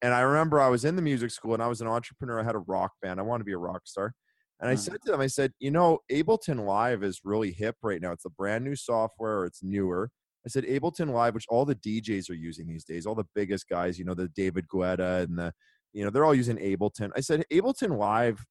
And 0.03 0.13
i 0.13 0.19
remember 0.19 0.59
i 0.59 0.69
was 0.69 0.85
in 0.85 0.95
the 0.95 1.01
music 1.01 1.31
school 1.31 1.55
and 1.55 1.63
i 1.63 1.67
was 1.67 1.81
an 1.81 1.87
entrepreneur. 1.87 2.39
I 2.39 2.43
had 2.43 2.53
a 2.53 2.59
rock 2.59 2.91
band. 3.01 3.19
I 3.19 3.23
wanted 3.23 3.39
to 3.39 3.45
be 3.45 3.53
a 3.53 3.57
rock 3.57 3.81
star. 3.85 4.13
And 4.59 4.69
i 4.69 4.75
Mhm. 4.75 4.79
said 4.79 4.97
to 5.05 5.11
them 5.11 5.21
i 5.21 5.27
said 5.27 5.53
you 5.57 5.71
know 5.71 6.01
ableton 6.11 6.65
live 6.67 7.01
is 7.01 7.21
really 7.23 7.51
hip 7.51 7.77
right 7.81 7.99
now. 7.99 8.11
It's 8.11 8.25
a 8.25 8.29
brand 8.29 8.63
new 8.63 8.75
software. 8.75 9.45
It's 9.45 9.63
newer 9.63 10.11
I 10.45 10.49
said 10.49 10.63
Ableton 10.65 11.11
Live, 11.11 11.35
which 11.35 11.45
all 11.49 11.65
the 11.65 11.75
DJs 11.75 12.29
are 12.29 12.35
using 12.35 12.67
these 12.67 12.85
days, 12.85 13.05
all 13.05 13.15
the 13.15 13.27
biggest 13.35 13.67
guys, 13.67 13.99
you 13.99 14.05
know, 14.05 14.13
the 14.13 14.29
David 14.29 14.67
Guetta 14.67 15.23
and 15.23 15.37
the, 15.37 15.53
you 15.93 16.03
know, 16.03 16.09
they're 16.09 16.25
all 16.25 16.35
using 16.35 16.57
Ableton. 16.57 17.11
I 17.15 17.19
said 17.19 17.43
Ableton 17.51 17.97
Live 17.97 18.45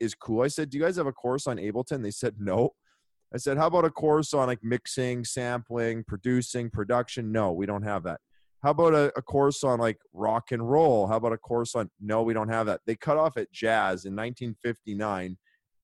is 0.00 0.14
cool. 0.14 0.42
I 0.42 0.48
said, 0.48 0.70
do 0.70 0.78
you 0.78 0.84
guys 0.84 0.96
have 0.96 1.06
a 1.06 1.12
course 1.12 1.46
on 1.46 1.56
Ableton? 1.56 2.02
They 2.02 2.10
said 2.10 2.36
no. 2.38 2.70
I 3.32 3.38
said, 3.38 3.56
how 3.56 3.68
about 3.68 3.84
a 3.84 3.90
course 3.90 4.34
on 4.34 4.48
like 4.48 4.58
mixing, 4.62 5.24
sampling, 5.24 6.04
producing, 6.06 6.68
production? 6.68 7.30
No, 7.30 7.52
we 7.52 7.64
don't 7.64 7.84
have 7.84 8.02
that. 8.02 8.20
How 8.62 8.70
about 8.70 8.94
a, 8.94 9.12
a 9.16 9.22
course 9.22 9.64
on 9.64 9.78
like 9.78 9.98
rock 10.12 10.52
and 10.52 10.68
roll? 10.68 11.06
How 11.06 11.16
about 11.16 11.32
a 11.32 11.38
course 11.38 11.74
on? 11.74 11.90
No, 12.00 12.22
we 12.22 12.34
don't 12.34 12.48
have 12.48 12.66
that. 12.66 12.80
They 12.86 12.96
cut 12.96 13.16
off 13.16 13.36
at 13.36 13.50
jazz 13.52 14.04
in 14.04 14.14
1959, 14.14 15.38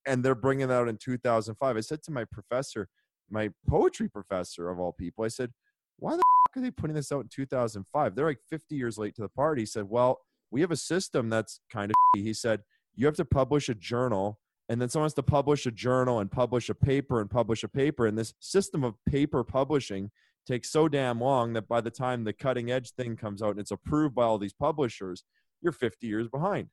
and 0.07 0.25
they're 0.25 0.35
bringing 0.35 0.69
that 0.69 0.75
out 0.75 0.89
in 0.89 0.99
2005. 0.99 1.77
I 1.77 1.81
said 1.81 2.03
to 2.03 2.11
my 2.11 2.25
professor, 2.25 2.89
my 3.31 3.51
poetry 3.69 4.09
professor 4.09 4.71
of 4.71 4.79
all 4.79 4.93
people, 4.93 5.25
I 5.25 5.29
said, 5.29 5.53
why 5.99 6.13
the 6.13 6.19
f- 6.19 6.57
are 6.57 6.63
they 6.63 6.71
putting 6.71 6.97
this 6.97 7.13
out 7.13 7.23
in 7.23 7.29
2005? 7.29 8.15
They're 8.15 8.27
like 8.27 8.41
50 8.49 8.75
years 8.75 8.99
late 8.99 9.15
to 9.17 9.23
the 9.23 9.29
party. 9.29 9.63
He 9.63 9.67
said, 9.67 9.85
well, 9.89 10.21
we 10.51 10.61
have 10.61 10.71
a 10.71 10.77
system 10.77 11.29
that's 11.29 11.61
kind 11.71 11.91
of. 11.91 11.95
He 12.23 12.33
said, 12.33 12.63
you 12.95 13.05
have 13.07 13.17
to 13.17 13.25
publish 13.27 13.69
a 13.69 13.75
journal, 13.75 14.41
and 14.69 14.81
then 14.81 14.89
someone 14.89 15.05
has 15.05 15.15
to 15.15 15.23
publish 15.23 15.67
a 15.67 15.71
journal 15.71 16.21
and 16.21 16.31
publish 16.31 16.71
a 16.71 16.75
paper 16.75 17.21
and 17.21 17.31
publish 17.31 17.63
a 17.63 17.69
paper. 17.69 18.07
And 18.07 18.17
this 18.17 18.33
system 18.41 18.85
of 18.85 18.95
paper 19.07 19.45
publishing 19.45 20.11
takes 20.47 20.71
so 20.71 20.89
damn 20.89 21.21
long 21.21 21.53
that 21.53 21.69
by 21.69 21.81
the 21.81 21.91
time 21.91 22.25
the 22.25 22.33
cutting 22.33 22.71
edge 22.71 22.93
thing 22.93 23.17
comes 23.17 23.43
out 23.43 23.51
and 23.51 23.61
it's 23.61 23.71
approved 23.71 24.15
by 24.15 24.23
all 24.25 24.39
these 24.39 24.55
publishers, 24.55 25.25
you're 25.61 25.73
50 25.73 26.07
years 26.07 26.29
behind. 26.29 26.69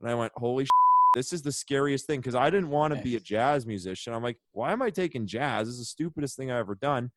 And 0.00 0.10
I 0.10 0.14
went, 0.14 0.32
holy 0.36 0.66
this 1.14 1.32
is 1.32 1.42
the 1.42 1.52
scariest 1.52 2.06
thing 2.06 2.20
because 2.20 2.34
I 2.34 2.50
didn't 2.50 2.70
want 2.70 2.94
to 2.94 3.00
be 3.02 3.16
a 3.16 3.20
jazz 3.20 3.66
musician. 3.66 4.12
I'm 4.12 4.22
like, 4.22 4.38
why 4.52 4.72
am 4.72 4.82
I 4.82 4.90
taking 4.90 5.26
jazz? 5.26 5.66
This 5.66 5.74
is 5.74 5.80
the 5.80 5.84
stupidest 5.86 6.36
thing 6.36 6.50
I've 6.50 6.58
ever 6.58 6.74
done. 6.74 7.10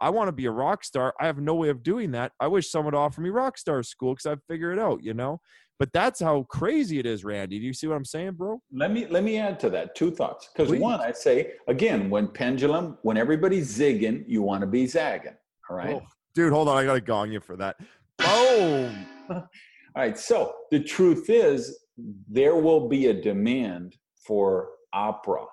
I 0.00 0.10
want 0.10 0.28
to 0.28 0.32
be 0.32 0.46
a 0.46 0.50
rock 0.50 0.84
star. 0.84 1.14
I 1.20 1.26
have 1.26 1.38
no 1.38 1.54
way 1.54 1.68
of 1.68 1.82
doing 1.82 2.10
that. 2.12 2.32
I 2.40 2.48
wish 2.48 2.70
someone 2.70 2.92
would 2.94 2.98
offer 2.98 3.20
me 3.20 3.30
rock 3.30 3.56
star 3.56 3.82
school 3.82 4.14
because 4.14 4.26
I'd 4.26 4.42
figure 4.48 4.72
it 4.72 4.78
out, 4.78 5.02
you 5.02 5.14
know? 5.14 5.40
But 5.78 5.92
that's 5.92 6.20
how 6.20 6.44
crazy 6.44 6.98
it 6.98 7.06
is, 7.06 7.24
Randy. 7.24 7.58
Do 7.58 7.64
you 7.64 7.72
see 7.72 7.86
what 7.86 7.96
I'm 7.96 8.04
saying, 8.04 8.32
bro? 8.32 8.60
let 8.72 8.90
me 8.92 9.06
let 9.06 9.24
me 9.24 9.38
add 9.38 9.58
to 9.60 9.70
that 9.70 9.94
two 9.94 10.10
thoughts 10.10 10.48
because 10.52 10.72
one 10.78 11.00
i 11.00 11.10
say 11.12 11.52
again 11.68 12.08
when 12.10 12.28
pendulum 12.28 12.96
when 13.02 13.16
everybody's 13.16 13.76
zigging 13.76 14.24
you 14.26 14.40
want 14.42 14.60
to 14.60 14.66
be 14.66 14.86
zagging 14.86 15.34
all 15.68 15.76
right 15.76 15.96
Oh, 15.96 16.02
dude, 16.34 16.52
hold 16.52 16.68
on. 16.68 16.76
I 16.76 16.84
got 16.84 16.94
to 16.94 17.00
gong 17.00 17.32
you 17.32 17.40
for 17.40 17.56
that. 17.56 17.76
Boom. 18.18 19.06
all 19.30 19.48
right 19.96 20.18
so 20.18 20.54
the 20.70 20.80
truth 20.80 21.28
is 21.28 21.83
there 21.96 22.56
will 22.56 22.88
be 22.88 23.06
a 23.06 23.14
demand 23.14 23.96
for 24.26 24.70
opera 24.92 25.44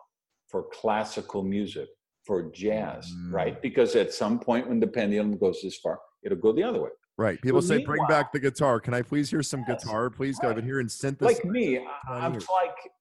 for 0.48 0.66
classical 0.74 1.44
music 1.44 1.88
for 2.26 2.52
jazz 2.52 3.12
Mm. 3.12 3.34
right 3.34 3.62
because 3.62 3.96
at 3.96 4.14
some 4.14 4.40
point 4.40 4.68
when 4.68 4.80
the 4.80 4.88
pendulum 4.88 5.38
goes 5.38 5.62
this 5.64 5.78
far 5.78 6.00
it'll 6.24 6.38
go 6.38 6.52
the 6.52 6.64
other 6.64 6.82
way 6.82 6.90
Right. 7.18 7.40
People 7.42 7.58
Well, 7.58 7.62
say, 7.68 7.84
bring 7.86 8.04
back 8.08 8.32
the 8.32 8.40
guitar. 8.40 8.80
Can 8.80 8.96
I 8.96 9.04
please 9.04 9.30
hear 9.30 9.44
some 9.44 9.64
Yes. 9.68 9.84
guitar, 9.84 10.10
please? 10.10 10.40
'Cause 10.40 10.50
I've 10.50 10.56
been 10.56 10.64
Right. 10.64 10.70
hearing 10.70 10.88
synthesis. 10.90 11.38
like 11.38 11.46
me 11.46 11.78
I, 11.78 12.00
I'm 12.08 12.34
like 12.34 12.92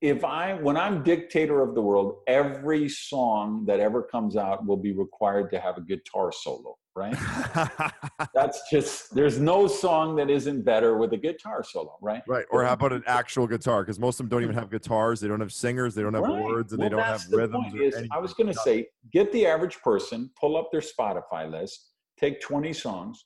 if 0.00 0.24
i 0.24 0.54
when 0.54 0.76
i'm 0.76 1.02
dictator 1.02 1.60
of 1.60 1.74
the 1.74 1.82
world 1.82 2.18
every 2.26 2.88
song 2.88 3.64
that 3.66 3.80
ever 3.80 4.02
comes 4.02 4.36
out 4.36 4.64
will 4.64 4.76
be 4.76 4.92
required 4.92 5.50
to 5.50 5.58
have 5.58 5.76
a 5.76 5.80
guitar 5.80 6.30
solo 6.30 6.76
right 6.94 7.16
that's 8.34 8.60
just 8.70 9.12
there's 9.14 9.38
no 9.40 9.66
song 9.66 10.14
that 10.14 10.30
isn't 10.30 10.62
better 10.62 10.96
with 10.98 11.12
a 11.12 11.16
guitar 11.16 11.64
solo 11.64 11.96
right 12.00 12.22
right. 12.28 12.44
Or 12.50 12.64
how 12.64 12.72
about 12.74 12.92
an 12.92 13.04
actual 13.06 13.46
guitar? 13.46 13.82
Because 13.82 13.98
most 13.98 14.20
of 14.20 14.24
them 14.24 14.28
don't 14.28 14.42
even 14.42 14.54
have 14.54 14.70
guitars. 14.70 15.20
They 15.20 15.28
don't 15.28 15.40
have 15.40 15.52
singers. 15.52 15.94
They 15.94 16.02
don't 16.02 16.14
have 16.14 16.24
Right. 16.24 16.42
words, 16.42 16.72
and 16.72 16.80
Well, 16.80 16.88
they 16.90 16.96
don't 16.96 17.04
have 17.04 17.28
the 17.30 17.36
rhythms. 17.36 17.72
point 17.72 17.82
is, 17.82 18.02
i 18.12 18.18
was 18.18 18.34
going 18.34 18.46
to 18.48 18.54
say 18.58 18.86
get 19.12 19.30
the 19.32 19.46
average 19.46 19.78
person 19.80 20.30
pull 20.40 20.56
up 20.56 20.70
their 20.72 20.80
spotify 20.80 21.50
list 21.50 21.92
take 22.18 22.40
20 22.40 22.72
songs 22.72 23.24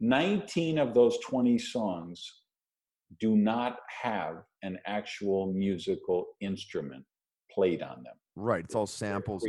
19 0.00 0.78
of 0.78 0.94
those 0.94 1.18
20 1.20 1.58
songs 1.58 2.41
do 3.20 3.36
not 3.36 3.78
have 4.02 4.42
an 4.62 4.78
actual 4.86 5.52
musical 5.52 6.26
instrument 6.40 7.04
played 7.50 7.82
on 7.82 8.02
them 8.02 8.14
Right. 8.36 8.64
It's 8.64 8.74
all 8.74 8.86
samples. 8.86 9.44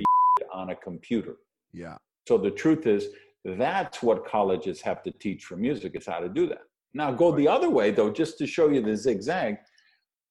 on 0.52 0.70
a 0.72 0.76
computer. 0.76 1.38
Yeah. 1.72 1.98
So 2.28 2.38
the 2.38 2.52
truth 2.52 2.86
is, 2.86 3.08
that's 3.46 4.02
what 4.02 4.26
colleges 4.26 4.82
have 4.82 5.04
to 5.04 5.12
teach 5.12 5.46
for 5.46 5.56
music 5.56 5.96
is 5.96 6.06
how 6.06 6.20
to 6.20 6.30
do 6.30 6.48
that. 6.48 6.62
Now 6.94 7.12
go 7.12 7.32
the 7.36 7.48
other 7.48 7.70
way 7.70 7.92
though, 7.92 8.12
just 8.12 8.38
to 8.40 8.48
show 8.48 8.70
you 8.70 8.82
the 8.82 8.96
zigzag. 8.96 9.58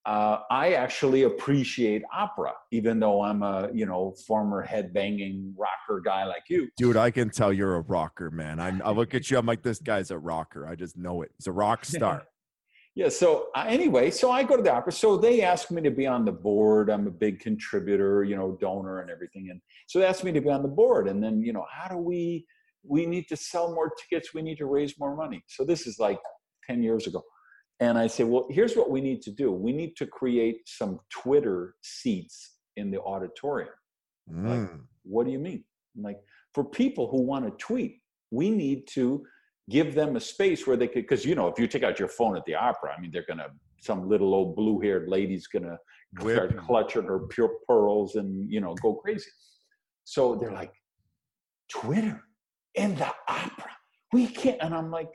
Uh, 0.04 0.40
I 0.50 0.72
actually 0.72 1.22
appreciate 1.22 2.02
opera, 2.12 2.52
even 2.72 2.98
though 2.98 3.22
I'm 3.22 3.42
a 3.44 3.68
you 3.72 3.86
know 3.86 4.14
former 4.26 4.66
headbanging 4.66 5.52
rocker 5.56 6.00
guy 6.00 6.24
like 6.24 6.42
you. 6.48 6.68
Dude, 6.76 6.96
I 6.96 7.10
can 7.12 7.30
tell 7.30 7.52
you're 7.52 7.76
a 7.76 7.82
rocker, 7.82 8.30
man. 8.30 8.58
I, 8.58 8.78
I 8.84 8.90
look 8.90 9.14
at 9.14 9.30
you. 9.30 9.38
I'm 9.38 9.46
like, 9.46 9.62
this 9.62 9.78
guy's 9.78 10.10
a 10.10 10.18
rocker. 10.18 10.66
I 10.66 10.74
just 10.74 10.96
know 10.96 11.22
it. 11.22 11.30
He's 11.38 11.46
a 11.46 11.52
rock 11.52 11.84
star. 11.84 12.24
Yeah. 12.94 13.08
So 13.08 13.48
uh, 13.54 13.64
anyway, 13.66 14.10
so 14.10 14.30
I 14.30 14.42
go 14.42 14.56
to 14.56 14.62
the 14.62 14.72
opera. 14.72 14.92
So 14.92 15.16
they 15.16 15.42
asked 15.42 15.70
me 15.70 15.80
to 15.82 15.90
be 15.90 16.06
on 16.06 16.24
the 16.24 16.32
board. 16.32 16.90
I'm 16.90 17.06
a 17.06 17.10
big 17.10 17.40
contributor, 17.40 18.22
you 18.22 18.36
know, 18.36 18.58
donor 18.60 19.00
and 19.00 19.10
everything. 19.10 19.48
And 19.50 19.60
so 19.86 19.98
they 19.98 20.06
asked 20.06 20.24
me 20.24 20.32
to 20.32 20.40
be 20.40 20.50
on 20.50 20.62
the 20.62 20.68
board. 20.68 21.08
And 21.08 21.22
then, 21.22 21.40
you 21.40 21.52
know, 21.52 21.66
how 21.70 21.88
do 21.88 21.96
we? 21.96 22.46
We 22.84 23.06
need 23.06 23.28
to 23.28 23.36
sell 23.36 23.72
more 23.72 23.90
tickets. 23.90 24.34
We 24.34 24.42
need 24.42 24.58
to 24.58 24.66
raise 24.66 24.98
more 24.98 25.14
money. 25.16 25.42
So 25.46 25.64
this 25.64 25.86
is 25.86 25.98
like 25.98 26.18
ten 26.66 26.82
years 26.82 27.06
ago. 27.06 27.22
And 27.80 27.96
I 27.96 28.08
said, 28.08 28.26
well, 28.26 28.46
here's 28.50 28.76
what 28.76 28.90
we 28.90 29.00
need 29.00 29.22
to 29.22 29.30
do. 29.30 29.50
We 29.52 29.72
need 29.72 29.96
to 29.96 30.06
create 30.06 30.60
some 30.66 31.00
Twitter 31.10 31.74
seats 31.82 32.58
in 32.76 32.90
the 32.90 33.00
auditorium. 33.00 33.72
Mm. 34.30 34.80
What 35.04 35.26
do 35.26 35.32
you 35.32 35.38
mean? 35.38 35.64
I'm 35.96 36.02
like, 36.02 36.18
for 36.54 36.64
people 36.64 37.08
who 37.10 37.22
want 37.22 37.44
to 37.44 37.50
tweet, 37.64 38.00
we 38.30 38.50
need 38.50 38.86
to 38.88 39.24
give 39.70 39.94
them 39.94 40.16
a 40.16 40.20
space 40.20 40.66
where 40.66 40.76
they 40.76 40.88
could, 40.88 41.02
because 41.02 41.24
you 41.24 41.34
know, 41.34 41.48
if 41.48 41.58
you 41.58 41.66
take 41.66 41.82
out 41.82 41.98
your 41.98 42.08
phone 42.08 42.36
at 42.36 42.44
the 42.44 42.54
opera, 42.54 42.94
I 42.96 43.00
mean, 43.00 43.10
they're 43.10 43.24
gonna, 43.26 43.48
some 43.80 44.08
little 44.08 44.34
old 44.34 44.56
blue-haired 44.56 45.08
lady's 45.08 45.46
gonna 45.46 45.78
start 46.20 46.56
clutching 46.58 47.04
her 47.04 47.20
pure 47.20 47.50
pearls 47.66 48.16
and 48.16 48.50
you 48.50 48.60
know 48.60 48.74
go 48.82 48.94
crazy. 48.94 49.30
So 50.04 50.34
they're 50.34 50.52
like, 50.52 50.72
Twitter 51.68 52.22
in 52.74 52.94
the 52.96 53.12
opera. 53.28 53.70
We 54.12 54.26
can't. 54.26 54.58
And 54.60 54.74
I'm 54.74 54.90
like, 54.90 55.10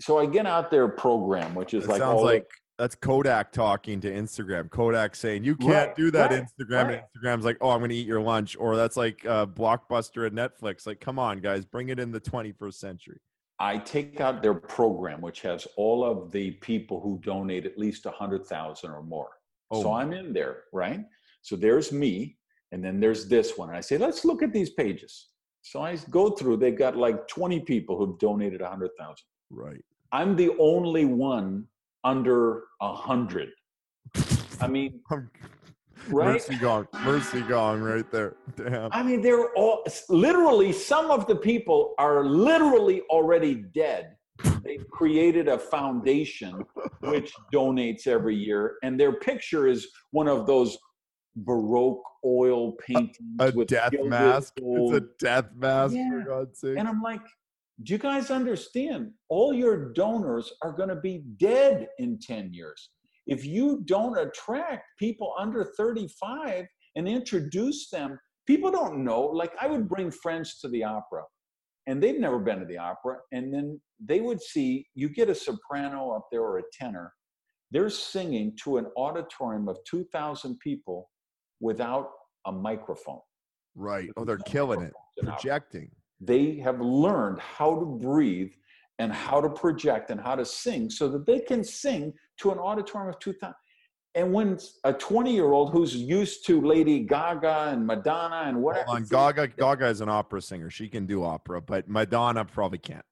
so 0.00 0.18
I 0.18 0.26
get 0.26 0.46
out 0.46 0.70
their 0.70 0.88
program, 0.88 1.54
which 1.54 1.74
is 1.74 1.84
It 1.84 1.90
like 1.90 1.98
sounds 1.98 2.22
like 2.22 2.48
that's 2.78 2.94
Kodak 2.94 3.50
talking 3.52 4.00
to 4.00 4.10
Instagram. 4.10 4.70
Kodak 4.70 5.16
saying 5.16 5.44
you 5.44 5.56
can't 5.56 5.88
Right, 5.88 5.96
do 5.96 6.10
that 6.12 6.30
right, 6.30 6.42
Instagram. 6.44 6.84
right. 6.86 6.94
And 6.94 7.38
Instagram's 7.38 7.44
like, 7.44 7.58
oh, 7.60 7.70
I'm 7.70 7.80
going 7.80 7.90
to 7.90 7.96
eat 7.96 8.06
your 8.06 8.20
lunch, 8.20 8.56
or 8.58 8.76
that's 8.76 8.96
like 8.96 9.24
uh, 9.26 9.46
Blockbuster 9.46 10.26
and 10.26 10.36
Netflix. 10.36 10.86
Like, 10.86 11.00
come 11.00 11.18
on, 11.18 11.40
guys, 11.40 11.64
bring 11.64 11.88
it 11.88 11.98
in 11.98 12.12
the 12.12 12.20
21st 12.20 12.74
century. 12.74 13.20
I 13.58 13.78
take 13.78 14.20
out 14.20 14.40
their 14.40 14.54
program, 14.54 15.20
which 15.20 15.40
has 15.42 15.66
all 15.76 16.04
of 16.04 16.30
the 16.30 16.52
people 16.52 17.00
who 17.00 17.20
donate 17.24 17.66
at 17.66 17.76
least 17.76 18.06
a 18.06 18.12
hundred 18.12 18.46
thousand 18.46 18.92
or 18.92 19.02
more. 19.02 19.30
Oh, 19.72 19.82
so 19.82 19.92
I'm 19.92 20.12
in 20.12 20.32
there, 20.32 20.62
right? 20.72 21.00
So 21.42 21.56
there's 21.56 21.90
me, 21.90 22.38
and 22.70 22.84
then 22.84 23.00
there's 23.00 23.26
this 23.26 23.58
one. 23.58 23.68
And 23.70 23.76
I 23.76 23.80
say, 23.80 23.98
let's 23.98 24.24
look 24.24 24.42
at 24.44 24.52
these 24.52 24.70
pages. 24.70 25.30
So 25.62 25.82
I 25.82 25.96
go 26.10 26.30
through. 26.30 26.58
They've 26.58 26.78
got 26.78 26.96
like 26.96 27.26
20 27.26 27.60
people 27.60 27.98
who've 27.98 28.16
donated 28.20 28.60
a 28.60 28.68
hundred 28.68 28.90
thousand. 28.96 29.26
Right. 29.50 29.82
I'm 30.12 30.36
the 30.36 30.50
only 30.60 31.04
one 31.04 31.66
under 32.04 32.62
a 32.80 32.94
hundred. 32.94 33.50
I 34.60 34.66
mean, 34.66 35.00
right? 36.08 36.32
Mercy 36.32 36.56
gong. 36.56 36.86
Mercy 37.04 37.40
gong 37.42 37.80
right 37.80 38.10
there. 38.10 38.36
Damn. 38.56 38.90
I 38.92 39.02
mean, 39.02 39.20
they're 39.20 39.50
all 39.54 39.84
literally, 40.08 40.72
some 40.72 41.10
of 41.10 41.26
the 41.26 41.36
people 41.36 41.94
are 41.98 42.24
literally 42.24 43.02
already 43.10 43.54
dead. 43.74 44.14
They've 44.62 44.88
created 44.90 45.48
a 45.48 45.58
foundation 45.58 46.64
which 47.00 47.32
donates 47.52 48.06
every 48.06 48.36
year, 48.36 48.76
and 48.82 48.98
their 48.98 49.12
picture 49.14 49.66
is 49.66 49.88
one 50.12 50.28
of 50.28 50.46
those 50.46 50.78
Baroque 51.36 52.02
oil 52.24 52.72
paintings 52.84 53.16
A 53.40 53.52
with 53.52 53.68
death 53.68 53.92
mask. 54.04 54.54
gold. 54.60 54.94
It's 54.94 55.04
a 55.04 55.08
death 55.24 55.46
mask, 55.56 55.94
Yeah. 55.94 56.10
for 56.10 56.20
God's 56.24 56.58
sake. 56.60 56.78
And 56.78 56.88
I'm 56.88 57.00
like, 57.00 57.20
do 57.82 57.92
you 57.92 57.98
guys 57.98 58.30
understand? 58.30 59.12
All 59.28 59.54
your 59.54 59.92
donors 59.92 60.52
are 60.62 60.72
going 60.72 60.88
to 60.88 60.96
be 60.96 61.22
dead 61.38 61.88
in 61.98 62.18
10 62.20 62.52
years. 62.52 62.90
If 63.26 63.44
you 63.44 63.82
don't 63.84 64.18
attract 64.18 64.84
people 64.98 65.34
under 65.38 65.64
35 65.76 66.66
and 66.96 67.08
introduce 67.08 67.88
them, 67.90 68.18
people 68.46 68.70
don't 68.70 69.04
know. 69.04 69.20
Like, 69.22 69.52
I 69.60 69.68
would 69.68 69.88
bring 69.88 70.10
friends 70.10 70.58
to 70.60 70.68
the 70.68 70.82
opera, 70.82 71.22
and 71.86 72.02
they've 72.02 72.18
never 72.18 72.38
been 72.38 72.58
to 72.58 72.66
the 72.66 72.78
opera. 72.78 73.18
And 73.30 73.52
then 73.52 73.80
they 74.04 74.20
would 74.20 74.42
see 74.42 74.86
you 74.94 75.08
get 75.08 75.28
a 75.28 75.34
soprano 75.34 76.10
up 76.10 76.26
there 76.32 76.42
or 76.42 76.58
a 76.58 76.62
tenor, 76.72 77.12
they're 77.70 77.90
singing 77.90 78.56
to 78.64 78.78
an 78.78 78.86
auditorium 78.96 79.68
of 79.68 79.76
2,000 79.88 80.58
people 80.58 81.10
without 81.60 82.08
a 82.46 82.52
microphone. 82.52 83.20
right. 83.74 84.08
Oh, 84.16 84.24
they're 84.24 84.38
killing 84.38 84.82
it. 84.82 84.92
Projecting. 85.22 85.90
They 86.20 86.56
have 86.56 86.80
learned 86.80 87.38
how 87.40 87.78
to 87.78 87.86
breathe 87.86 88.50
and 88.98 89.12
how 89.12 89.40
to 89.40 89.48
project 89.48 90.10
and 90.10 90.20
how 90.20 90.34
to 90.34 90.44
sing 90.44 90.90
so 90.90 91.08
that 91.08 91.24
they 91.26 91.38
can 91.40 91.62
sing 91.62 92.12
to 92.38 92.50
an 92.50 92.58
auditorium 92.58 93.08
of 93.10 93.18
2000 93.20 93.54
and 94.14 94.32
when 94.32 94.58
a 94.84 94.92
20 94.92 95.32
year 95.32 95.52
old 95.52 95.70
who's 95.70 95.94
used 95.94 96.44
to 96.46 96.60
lady 96.60 97.00
gaga 97.00 97.68
and 97.70 97.86
madonna 97.86 98.44
and 98.46 98.60
whatever 98.60 98.86
Hold 98.86 98.96
on. 98.98 99.04
Gaga, 99.04 99.48
Gaga 99.48 99.86
is 99.86 100.00
an 100.00 100.08
opera 100.08 100.40
singer. 100.40 100.70
She 100.70 100.88
can 100.88 101.06
do 101.06 101.22
opera, 101.22 101.60
but 101.60 101.88
Madonna 101.88 102.44
probably 102.44 102.78
can't. 102.78 103.04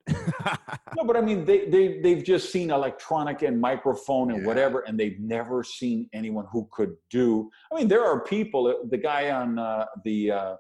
no 0.97 1.05
but 1.05 1.17
i 1.17 1.21
mean 1.21 1.45
they, 1.45 1.67
they 1.69 2.01
they've 2.01 2.25
just 2.25 2.51
seen 2.51 2.71
electronic 2.71 3.43
and 3.43 3.61
microphone 3.61 4.31
and 4.31 4.41
Yeah. 4.41 4.47
whatever 4.47 4.81
and 4.81 4.99
they've 4.99 5.21
never 5.21 5.63
seen 5.63 6.09
anyone 6.13 6.47
who 6.53 6.69
could 6.73 6.95
do 7.11 7.51
i 7.71 7.77
mean 7.77 7.87
there 7.89 8.05
are 8.05 8.21
people 8.25 8.63
the 8.89 8.97
guy 8.97 9.31
on 9.31 9.59
uh, 9.59 9.85
the 10.05 10.31
uh, 10.31 10.57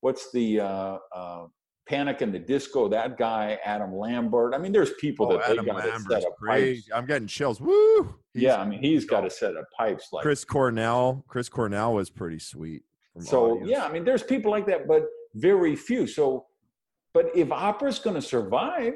what's 0.00 0.30
the 0.32 0.60
uh, 0.60 0.98
uh, 1.14 1.46
panic 1.90 2.22
in 2.22 2.30
the 2.30 2.38
disco 2.38 2.88
that 2.88 3.18
guy 3.18 3.58
adam 3.64 3.92
lambert 3.94 4.54
i 4.54 4.58
mean 4.58 4.72
there's 4.72 4.92
people 5.00 5.26
oh, 5.26 5.32
that 5.32 5.46
they 5.46 5.52
Adam 5.52 5.66
got 5.66 5.88
a 5.88 6.00
set 6.00 6.24
of 6.24 6.36
great. 6.38 6.76
pipes 6.76 6.88
I'm 6.94 7.06
getting 7.06 7.26
chills. 7.26 7.60
Woo! 7.60 8.14
He's- 8.32 8.44
yeah, 8.44 8.60
I 8.60 8.66
mean, 8.66 8.80
he's 8.80 9.04
got 9.04 9.26
a 9.26 9.30
set 9.30 9.56
of 9.56 9.64
pipes 9.76 10.08
like 10.12 10.22
Chris 10.22 10.44
Cornell. 10.44 11.24
Chris 11.28 11.48
Cornell 11.48 11.94
was 11.94 12.10
pretty 12.10 12.38
sweet. 12.38 12.82
so. 13.18 13.52
audience. 13.52 13.70
Yeah, 13.70 13.84
I 13.84 13.92
mean, 13.92 14.04
there's 14.04 14.22
people 14.22 14.50
like 14.50 14.66
that, 14.66 14.86
but 14.86 15.06
very 15.34 15.74
few. 15.76 16.06
So, 16.06 16.46
but 17.12 17.30
if 17.34 17.50
opera's 17.50 17.98
going 17.98 18.16
to 18.16 18.22
survive, 18.22 18.94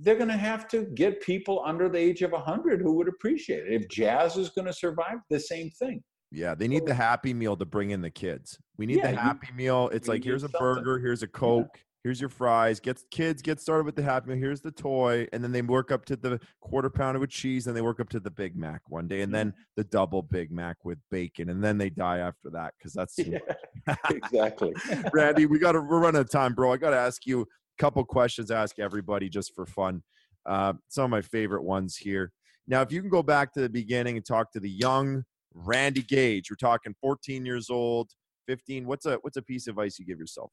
they're 0.00 0.16
going 0.16 0.28
to 0.28 0.36
have 0.36 0.68
to 0.68 0.82
get 0.94 1.22
people 1.22 1.62
under 1.64 1.88
the 1.88 1.98
age 1.98 2.22
of 2.22 2.32
100 2.32 2.80
who 2.80 2.94
would 2.94 3.08
appreciate 3.08 3.66
it. 3.66 3.72
If 3.72 3.88
jazz 3.88 4.36
is 4.36 4.50
going 4.50 4.66
to 4.66 4.72
survive, 4.72 5.18
the 5.30 5.40
same 5.40 5.70
thing. 5.70 6.02
Yeah, 6.32 6.54
they 6.54 6.66
need 6.68 6.86
the 6.86 6.94
Happy 6.94 7.32
Meal 7.32 7.56
to 7.56 7.64
bring 7.64 7.90
in 7.90 8.02
the 8.02 8.10
kids. 8.10 8.58
We 8.76 8.86
need 8.86 8.98
Yeah, 8.98 9.12
the 9.12 9.16
Happy 9.16 9.48
Meal. 9.54 9.90
It's 9.92 10.08
like 10.08 10.24
here's 10.24 10.42
a 10.42 10.48
something. 10.48 10.60
burger, 10.60 10.98
here's 10.98 11.22
a 11.22 11.28
Coke, 11.28 11.78
here's 12.06 12.20
your 12.20 12.30
fries. 12.30 12.78
Get 12.78 13.00
kids 13.10 13.42
get 13.42 13.60
started 13.60 13.84
with 13.84 13.96
the 13.96 14.02
Happy 14.02 14.28
Meal. 14.28 14.38
Here's 14.38 14.60
the 14.60 14.70
toy, 14.70 15.26
and 15.32 15.42
then 15.42 15.50
they 15.50 15.60
work 15.60 15.90
up 15.90 16.04
to 16.04 16.14
the 16.14 16.38
quarter 16.60 16.88
pounder 16.88 17.18
with 17.18 17.30
cheese, 17.30 17.66
and 17.66 17.76
they 17.76 17.82
work 17.82 17.98
up 17.98 18.08
to 18.10 18.20
the 18.20 18.30
Big 18.30 18.56
Mac 18.56 18.80
one 18.86 19.08
day, 19.08 19.22
and 19.22 19.34
then 19.34 19.52
the 19.74 19.82
double 19.82 20.22
Big 20.22 20.52
Mac 20.52 20.76
with 20.84 20.98
bacon, 21.10 21.50
and 21.50 21.62
then 21.62 21.78
they 21.78 21.90
die 21.90 22.18
after 22.18 22.48
that 22.50 22.74
because 22.78 22.92
that's 22.92 23.14
too 23.16 23.40
Yeah, 23.88 23.96
exactly. 24.08 24.72
Randy, 25.12 25.46
we 25.46 25.58
got 25.58 25.72
to 25.72 25.80
we're 25.80 25.98
running 25.98 26.20
out 26.20 26.26
of 26.26 26.30
time, 26.30 26.54
bro. 26.54 26.72
I 26.72 26.76
got 26.76 26.90
to 26.90 26.96
ask 26.96 27.26
you 27.26 27.40
a 27.40 27.46
couple 27.78 28.04
questions. 28.04 28.52
Ask 28.52 28.78
everybody 28.78 29.28
just 29.28 29.52
for 29.52 29.66
fun. 29.66 30.04
Uh, 30.48 30.74
some 30.86 31.06
of 31.06 31.10
my 31.10 31.22
favorite 31.22 31.64
ones 31.64 31.96
here. 31.96 32.30
Now, 32.68 32.82
if 32.82 32.92
you 32.92 33.00
can 33.00 33.10
go 33.10 33.24
back 33.24 33.52
to 33.54 33.60
the 33.60 33.68
beginning 33.68 34.16
and 34.16 34.24
talk 34.24 34.52
to 34.52 34.60
the 34.60 34.70
young 34.70 35.24
Randy 35.54 36.02
Gage, 36.02 36.52
we're 36.52 36.56
talking 36.56 36.94
14 37.00 37.44
years 37.44 37.68
old, 37.68 38.10
15. 38.46 38.86
What's 38.86 39.06
a 39.06 39.18
what's 39.22 39.36
a 39.36 39.42
piece 39.42 39.66
of 39.66 39.72
advice 39.72 39.98
you 39.98 40.06
give 40.06 40.20
yourself? 40.20 40.52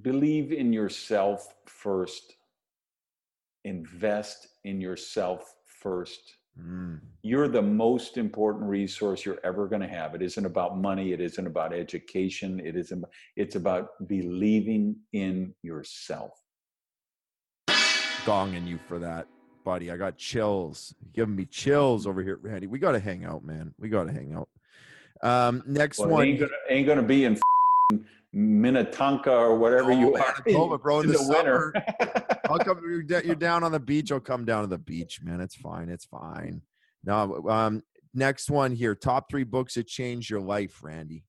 Believe 0.00 0.52
in 0.52 0.72
yourself 0.72 1.54
first. 1.66 2.34
Invest 3.64 4.48
in 4.64 4.80
yourself 4.80 5.54
first. 5.66 6.36
Mm, 6.60 7.00
you're 7.22 7.48
the 7.48 7.62
most 7.62 8.18
important 8.18 8.64
resource 8.68 9.24
you're 9.24 9.38
ever 9.44 9.66
going 9.68 9.80
to 9.80 9.88
have. 9.88 10.14
It 10.14 10.22
isn't 10.22 10.44
about 10.44 10.76
money. 10.78 11.12
It 11.12 11.20
isn't 11.20 11.46
about 11.46 11.72
education. 11.72 12.60
It 12.60 12.76
isn't. 12.76 13.04
It's 13.36 13.54
about 13.56 13.88
believing 14.06 14.96
in 15.12 15.54
yourself. 15.62 16.32
gonging 18.24 18.66
you 18.66 18.78
for 18.86 18.98
that, 18.98 19.26
buddy. 19.64 19.90
I 19.90 19.96
got 19.96 20.16
chills. 20.16 20.94
You're 21.00 21.24
giving 21.26 21.36
me 21.36 21.44
chills 21.46 22.06
over 22.06 22.22
here, 22.22 22.38
Randy. 22.42 22.66
We 22.66 22.78
got 22.78 22.92
to 22.92 23.00
hang 23.00 23.24
out, 23.24 23.44
man. 23.44 23.74
We 23.78 23.88
got 23.88 24.04
to 24.04 24.12
hang 24.12 24.32
out. 24.34 24.48
Um, 25.22 25.62
next 25.66 25.98
Well, 26.00 26.08
one. 26.10 26.26
ain't 26.26 26.40
gonna, 26.40 26.52
ain't 26.68 26.86
gonna 26.86 27.02
be 27.02 27.24
in 27.24 27.38
Minnetonka 28.32 29.30
or 29.30 29.56
whatever 29.58 29.92
Oh, 29.92 29.98
you 29.98 30.16
are 30.16 30.78
bro, 30.78 31.00
in 31.00 31.06
in 31.06 31.12
the 31.12 31.18
the 31.18 31.28
winter. 31.28 31.74
I'll 32.50 32.58
come. 32.58 32.80
You're, 32.82 33.34
down 33.34 33.62
on 33.62 33.72
the 33.72 33.80
beach. 33.80 34.10
I'll 34.10 34.20
come 34.20 34.44
down 34.44 34.62
to 34.62 34.68
the 34.68 34.78
beach, 34.78 35.20
man. 35.22 35.40
It's 35.40 35.54
fine. 35.54 35.88
It's 35.88 36.04
fine. 36.06 36.62
Now, 37.04 37.34
um, 37.48 37.82
next 38.14 38.50
one 38.50 38.72
here. 38.72 38.94
Top 38.94 39.28
three 39.30 39.44
books 39.44 39.74
that 39.74 39.86
changed 39.86 40.30
your 40.30 40.40
life, 40.40 40.82
Randy. 40.82 41.24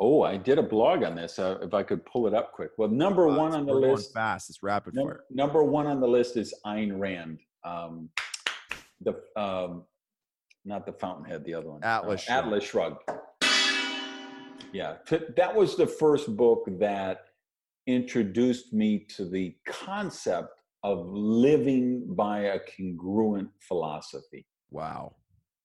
oh, 0.00 0.22
I 0.22 0.36
did 0.38 0.58
a 0.58 0.62
blog 0.62 1.02
on 1.04 1.14
this. 1.14 1.38
Uh, 1.38 1.58
if 1.62 1.74
I 1.74 1.82
could 1.82 2.04
pull 2.06 2.26
it 2.26 2.34
up 2.34 2.52
quick. 2.52 2.70
Well, 2.78 2.88
number 2.88 3.28
Uh, 3.28 3.36
one 3.36 3.54
on 3.54 3.66
the 3.66 3.74
list. 3.74 4.12
Fast. 4.14 4.48
It's 4.50 4.62
rapid 4.62 4.94
Num- 4.94 5.06
fire. 5.06 5.24
number 5.30 5.62
one 5.62 5.86
on 5.86 6.00
the 6.00 6.08
list 6.08 6.36
is 6.36 6.54
Ayn 6.66 6.98
Rand. 6.98 7.38
Um, 7.64 8.08
the 9.02 9.20
um, 9.36 9.84
not 10.64 10.86
the 10.86 10.92
Fountainhead, 10.92 11.44
the 11.44 11.54
other 11.54 11.70
one. 11.70 11.82
Atlas 11.82 12.22
Uh, 12.22 12.24
Shrugged. 12.24 12.46
Atlas 12.46 12.64
Shrugged. 12.64 13.02
Yeah, 14.72 14.96
that 15.36 15.54
was 15.54 15.76
the 15.76 15.86
first 15.86 16.34
book 16.36 16.64
that 16.78 17.24
introduced 17.86 18.72
me 18.72 19.06
to 19.16 19.28
the 19.28 19.54
concept 19.66 20.48
of 20.82 21.06
living 21.10 22.14
by 22.14 22.40
a 22.40 22.58
congruent 22.76 23.50
philosophy. 23.60 24.46
Wow. 24.70 25.14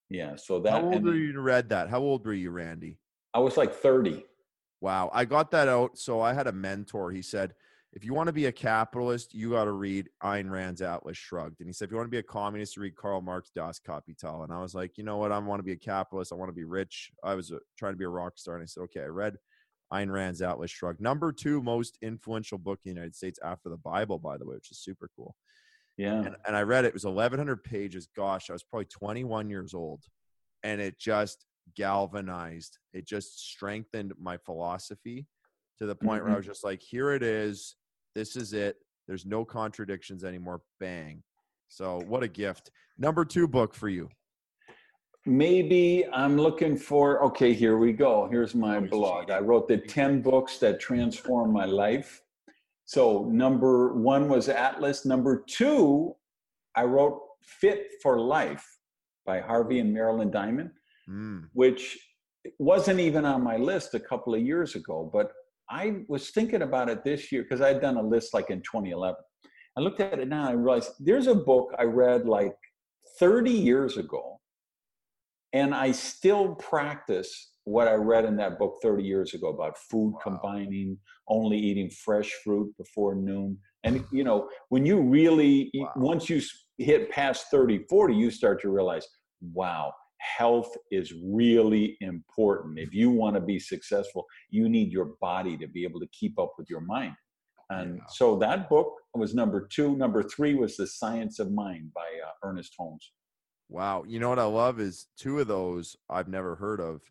Yeah, 0.10 0.36
so 0.36 0.60
that 0.60 0.72
How 0.72 0.84
old 0.84 0.94
and 0.94 1.06
were 1.06 1.16
you 1.16 1.34
to 1.34 1.42
read 1.42 1.70
that? 1.70 1.90
How 1.90 2.00
old 2.00 2.26
were 2.26 2.34
you, 2.34 2.52
Randy? 2.52 2.98
I 3.34 3.40
was 3.40 3.58
like 3.58 3.74
30. 3.74 4.26
Wow. 4.80 5.10
I 5.14 5.26
got 5.26 5.52
that 5.52 5.68
out. 5.68 5.98
So 5.98 6.22
I 6.22 6.34
had 6.34 6.48
a 6.48 6.52
mentor. 6.52 7.12
He 7.12 7.22
said, 7.22 7.54
if 7.94 8.04
you 8.04 8.14
want 8.14 8.28
to 8.28 8.34
be 8.34 8.46
a 8.46 8.52
capitalist, 8.52 9.34
you 9.34 9.52
got 9.52 9.66
to 9.66 9.72
read 9.72 10.10
Ayn 10.24 10.50
Rand's 10.50 10.82
Atlas 10.82 11.18
Shrugged. 11.18 11.60
And 11.60 11.70
he 11.70 11.74
said, 11.74 11.86
if 11.86 11.92
you 11.92 11.98
want 11.98 12.08
to 12.08 12.12
be 12.12 12.20
a 12.20 12.24
communist, 12.24 12.76
you 12.76 12.82
read 12.82 12.96
Karl 12.96 13.22
Marx 13.22 13.50
Das 13.56 13.80
Kapital. 13.80 14.44
And 14.44 14.54
I 14.54 14.62
was 14.62 14.76
like, 14.76 14.98
you 14.98 15.04
know 15.04 15.18
what? 15.18 15.32
I 15.32 15.40
want 15.40 15.60
to 15.60 15.64
be 15.64 15.72
a 15.72 15.78
capitalist. 15.78 16.32
I 16.32 16.36
want 16.36 16.50
to 16.50 16.56
be 16.56 16.66
rich. 16.66 17.12
I 17.24 17.34
was 17.34 17.52
uh, 17.52 17.58
trying 17.78 17.94
to 17.94 17.98
be 17.98 18.06
a 18.06 18.10
rock 18.10 18.38
star. 18.38 18.56
And 18.56 18.64
I 18.64 18.66
said, 18.66 18.82
okay, 18.82 19.02
I 19.02 19.06
read 19.06 19.38
Ayn 19.94 20.12
Rand's 20.12 20.42
Atlas 20.42 20.70
Shrugged. 20.70 21.00
Number 21.00 21.32
two 21.32 21.62
most 21.62 21.98
influential 22.02 22.58
book 22.58 22.80
in 22.84 22.92
the 22.92 22.96
United 22.96 23.16
States 23.16 23.40
after 23.44 23.70
the 23.70 23.78
Bible, 23.78 24.20
by 24.20 24.38
the 24.38 24.46
way, 24.46 24.56
which 24.56 24.72
is 24.72 24.80
super 24.80 25.10
cool. 25.16 25.36
Yeah. 25.96 26.22
And, 26.22 26.36
and 26.46 26.56
I 26.56 26.62
read 26.62 26.86
it. 26.86 26.90
It 26.90 26.94
was 26.94 27.06
1,100 27.06 27.64
pages. 27.64 28.08
Gosh, 28.16 28.50
I 28.50 28.54
was 28.54 28.64
probably 28.64 28.86
21 28.86 29.50
years 29.50 29.74
old. 29.74 30.04
And 30.64 30.82
it 30.82 31.00
just 31.00 31.46
galvanized, 31.76 32.78
it 32.94 33.08
just 33.08 33.50
strengthened 33.50 34.14
my 34.20 34.38
philosophy 34.38 35.26
to 35.78 35.86
the 35.86 35.96
point 35.96 36.24
where 36.24 36.32
I 36.32 36.36
Mhm. 36.36 36.38
was 36.38 36.46
just 36.46 36.64
like, 36.64 36.82
here 36.82 37.12
it 37.12 37.24
is. 37.24 37.76
This 38.16 38.36
is 38.36 38.54
it. 38.54 38.78
There's 39.08 39.26
no 39.26 39.46
contradictions 39.46 40.24
anymore. 40.24 40.62
Bang. 40.80 41.24
So, 41.68 42.02
what 42.08 42.24
a 42.24 42.28
gift. 42.28 42.72
Number 42.98 43.24
two 43.26 43.48
book 43.48 43.74
for 43.74 43.90
you. 43.90 44.10
maybe 45.26 46.06
I'm 46.14 46.38
looking 46.38 46.78
for, 46.78 47.22
okay, 47.26 47.52
here 47.54 47.78
we 47.78 47.92
go. 47.92 48.30
Here's 48.32 48.56
my 48.56 48.80
blog. 48.80 49.30
I 49.30 49.40
wrote 49.40 49.68
the 49.68 49.78
10 49.78 50.22
books 50.22 50.58
that 50.60 50.80
transformed 50.80 51.52
my 51.52 51.66
life. 51.66 52.22
So, 52.86 53.26
number 53.26 53.94
one 53.94 54.30
was 54.30 54.48
Atlas. 54.48 55.04
Number 55.06 55.44
two, 55.46 56.16
I 56.76 56.84
wrote 56.86 57.20
Fit 57.42 57.88
for 58.02 58.18
Life 58.22 58.66
by 59.26 59.42
Harvey 59.42 59.80
and 59.80 59.94
Marilyn 59.94 60.32
Diamond, 60.32 60.72
mm. 61.10 61.50
which 61.52 62.00
wasn't 62.58 63.02
even 63.02 63.26
on 63.26 63.44
my 63.44 63.58
list 63.58 63.96
a 63.96 64.00
couple 64.00 64.34
of 64.34 64.40
years 64.42 64.76
ago. 64.76 65.10
But 65.12 65.34
I 65.70 66.04
was 66.08 66.30
thinking 66.30 66.62
about 66.62 66.90
it 66.90 67.04
this 67.04 67.32
year 67.32 67.44
because 67.44 67.62
I'd 67.62 67.82
done 67.82 67.98
a 67.98 68.02
list 68.02 68.34
like 68.34 68.50
in 68.50 68.60
2011. 68.60 69.16
I 69.78 69.82
looked 69.82 70.00
at 70.00 70.20
it 70.20 70.28
now 70.28 70.48
and 70.48 70.50
I 70.50 70.62
realized 70.62 70.92
there's 71.00 71.28
a 71.28 71.36
book 71.36 71.74
I 71.78 71.84
read 71.84 72.26
like 72.26 72.56
30 73.20 73.52
years 73.52 73.98
ago, 73.98 74.40
and 75.54 75.74
I 75.74 75.92
still 75.92 76.56
practice 76.56 77.52
what 77.64 77.88
I 77.88 77.94
read 77.94 78.26
in 78.26 78.38
that 78.38 78.58
book 78.58 78.78
30 78.82 79.04
years 79.04 79.34
ago 79.34 79.50
about 79.50 79.78
food 79.78 80.14
wow. 80.14 80.20
combining, 80.24 80.98
only 81.28 81.58
eating 81.58 81.90
fresh 81.90 82.32
fruit 82.44 82.74
before 82.78 83.14
noon. 83.14 83.58
And, 83.84 84.06
you 84.12 84.24
know, 84.24 84.50
when 84.70 84.86
you 84.86 85.02
really, 85.02 85.70
wow. 85.76 85.92
once 85.98 86.30
you 86.30 86.42
hit 86.78 87.10
past 87.12 87.48
30, 87.52 87.86
40, 87.90 88.16
you 88.16 88.32
start 88.32 88.62
to 88.62 88.70
realize, 88.70 89.06
wow, 89.54 89.94
health 90.20 90.76
is 90.92 91.14
really 91.24 91.98
important. 92.02 92.80
If 92.80 92.94
you 92.94 93.10
want 93.10 93.36
to 93.36 93.42
be 93.42 93.60
successful, 93.60 94.26
you 94.50 94.70
need 94.70 94.92
your 94.92 95.14
body 95.22 95.58
to 95.58 95.68
be 95.68 95.84
able 95.84 96.00
to 96.00 96.08
keep 96.08 96.40
up 96.40 96.54
with 96.58 96.70
your 96.70 96.82
mind. 96.82 97.14
And 97.70 97.98
yeah. 97.98 98.04
so 98.10 98.38
that 98.38 98.70
book 98.70 98.94
was 99.14 99.36
number 99.36 99.68
two. 99.68 99.96
Number 99.98 100.24
three 100.24 100.56
was 100.56 100.78
The 100.78 100.88
Science 100.88 101.40
of 101.40 101.52
Mind 101.52 101.92
by 101.94 102.02
uh, 102.02 102.48
Ernest 102.48 102.74
Holmes. 102.78 103.12
Wow. 103.70 104.06
You 104.08 104.20
know 104.20 104.30
what 104.30 104.40
I 104.40 104.46
love 104.46 104.80
is 104.80 105.08
two 105.18 105.40
of 105.40 105.48
those 105.48 105.96
I've 106.10 106.30
never 106.30 106.56
heard 106.56 106.80
of. 106.80 107.02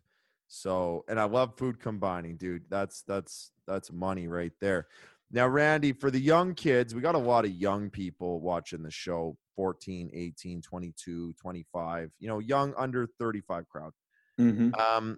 So, 0.47 1.03
and 1.07 1.19
I 1.19 1.25
love 1.25 1.57
food 1.57 1.79
combining, 1.79 2.37
dude. 2.37 2.63
That's, 2.69 3.03
that's, 3.03 3.51
that's 3.67 3.91
money 3.91 4.27
right 4.27 4.53
there. 4.61 4.87
Now, 5.29 5.47
Randy, 5.47 5.91
for 5.91 6.09
the 6.09 6.19
young 6.19 6.55
kids, 6.55 6.95
we 6.95 7.01
got 7.01 7.15
a 7.15 7.19
lot 7.19 7.43
of 7.43 7.51
young 7.51 7.89
people 7.89 8.39
watching 8.39 8.81
the 8.81 8.91
show 8.91 9.35
14, 9.57 10.09
18, 10.13 10.61
22, 10.61 11.33
25, 11.33 12.11
you 12.19 12.27
know, 12.29 12.39
young 12.39 12.73
under 12.77 13.07
35 13.19 13.67
crowd. 13.67 13.91
Mm-hmm. 14.39 14.73
Um, 14.79 15.17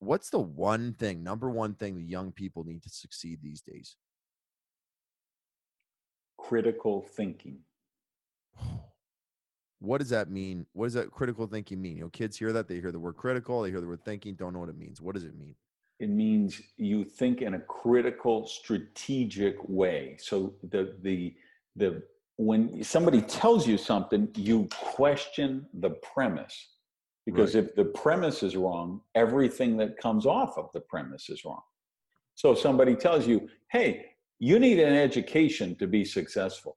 what's 0.00 0.30
the 0.30 0.40
one 0.40 0.94
thing, 0.94 1.22
number 1.22 1.48
one 1.48 1.74
thing 1.74 1.96
the 1.96 2.02
young 2.02 2.32
people 2.32 2.64
need 2.64 2.82
to 2.82 2.90
succeed 2.90 3.38
these 3.40 3.60
days? 3.60 3.96
Critical 6.38 7.02
thinking. 7.02 7.58
What 9.80 9.98
does 9.98 10.08
that 10.10 10.30
mean? 10.30 10.64
What 10.72 10.86
does 10.86 10.94
that 10.94 11.10
critical 11.10 11.46
thinking 11.46 11.82
mean? 11.82 11.96
You 11.98 12.04
know, 12.04 12.08
kids 12.08 12.38
hear 12.38 12.54
that, 12.54 12.68
they 12.68 12.80
hear 12.80 12.90
the 12.90 12.98
word 12.98 13.16
critical, 13.18 13.60
they 13.60 13.70
hear 13.70 13.82
the 13.82 13.86
word 13.86 14.02
thinking, 14.02 14.34
don't 14.34 14.54
know 14.54 14.60
what 14.60 14.70
it 14.70 14.78
means. 14.78 15.02
What 15.02 15.14
does 15.14 15.24
it 15.24 15.36
mean? 15.38 15.56
It 16.00 16.10
means 16.10 16.60
you 16.76 17.04
think 17.04 17.40
in 17.40 17.54
a 17.54 17.60
critical, 17.60 18.46
strategic 18.46 19.56
way. 19.68 20.16
So 20.18 20.54
the 20.62 20.96
the 21.02 21.34
the 21.76 22.02
when 22.36 22.82
somebody 22.82 23.22
tells 23.22 23.66
you 23.66 23.78
something, 23.78 24.28
you 24.36 24.68
question 24.72 25.66
the 25.74 25.90
premise. 25.90 26.70
Because 27.26 27.54
right. 27.54 27.64
if 27.64 27.74
the 27.74 27.86
premise 27.86 28.42
is 28.42 28.56
wrong, 28.56 29.00
everything 29.14 29.76
that 29.78 29.96
comes 29.96 30.26
off 30.26 30.58
of 30.58 30.70
the 30.74 30.80
premise 30.80 31.30
is 31.30 31.44
wrong. 31.44 31.62
So 32.34 32.52
if 32.52 32.58
somebody 32.58 32.96
tells 32.96 33.26
you, 33.26 33.48
hey, 33.70 34.06
you 34.40 34.58
need 34.58 34.78
an 34.78 34.92
education 34.92 35.74
to 35.76 35.86
be 35.86 36.04
successful. 36.04 36.76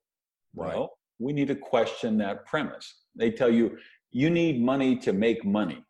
Right. 0.55 0.74
Well, 0.74 0.97
we 1.20 1.34
need 1.34 1.47
to 1.49 1.55
question 1.55 2.18
that 2.20 2.45
premise. 2.45 3.01
They 3.15 3.32
tell 3.32 3.49
you, 3.49 3.78
you 4.11 4.30
need 4.30 4.61
money 4.61 4.95
to 4.97 5.11
make 5.11 5.43
money. 5.43 5.84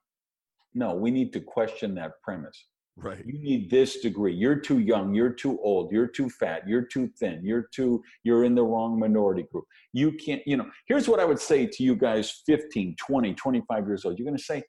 No, 0.74 0.96
we 0.96 1.12
need 1.12 1.34
to 1.34 1.40
question 1.40 1.94
that 1.96 2.22
premise. 2.24 2.66
Right. 3.00 3.24
You 3.26 3.38
need 3.38 3.70
this 3.70 4.00
degree. 4.00 4.34
You're 4.34 4.60
too 4.60 4.80
young. 4.80 5.14
You're 5.14 5.34
too 5.34 5.60
old. 5.62 5.92
You're 5.92 6.08
too 6.08 6.30
fat. 6.32 6.68
You're 6.68 6.86
too 6.86 7.10
thin. 7.20 7.42
You're 7.44 7.68
too, 7.72 8.04
you're 8.24 8.44
in 8.44 8.56
the 8.56 8.64
wrong 8.64 9.00
minority 9.00 9.44
group. 9.52 9.66
You 9.94 10.14
can't, 10.14 10.42
you 10.48 10.58
know, 10.58 10.66
here's 10.88 11.08
what 11.08 11.20
I 11.20 11.26
would 11.26 11.40
say 11.40 11.68
to 11.68 11.84
you 11.84 11.96
guys 11.96 12.42
15, 12.48 12.96
20, 12.98 13.34
25 13.36 13.88
years 13.88 14.04
old. 14.04 14.18
You're 14.18 14.26
going 14.26 14.38
to 14.38 14.44
say, 14.44 14.64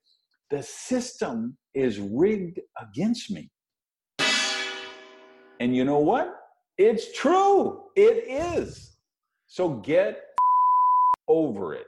the 0.50 0.62
system 0.62 1.56
is 1.74 1.98
rigged 1.98 2.60
against 2.80 3.30
me. 3.30 3.50
And 5.60 5.74
you 5.74 5.84
know 5.84 5.98
what? 5.98 6.34
It's 6.76 7.16
true. 7.16 7.84
It 7.96 8.28
is. 8.28 8.96
So 9.46 9.70
get 9.70 10.20
over 11.28 11.74
it. 11.74 11.86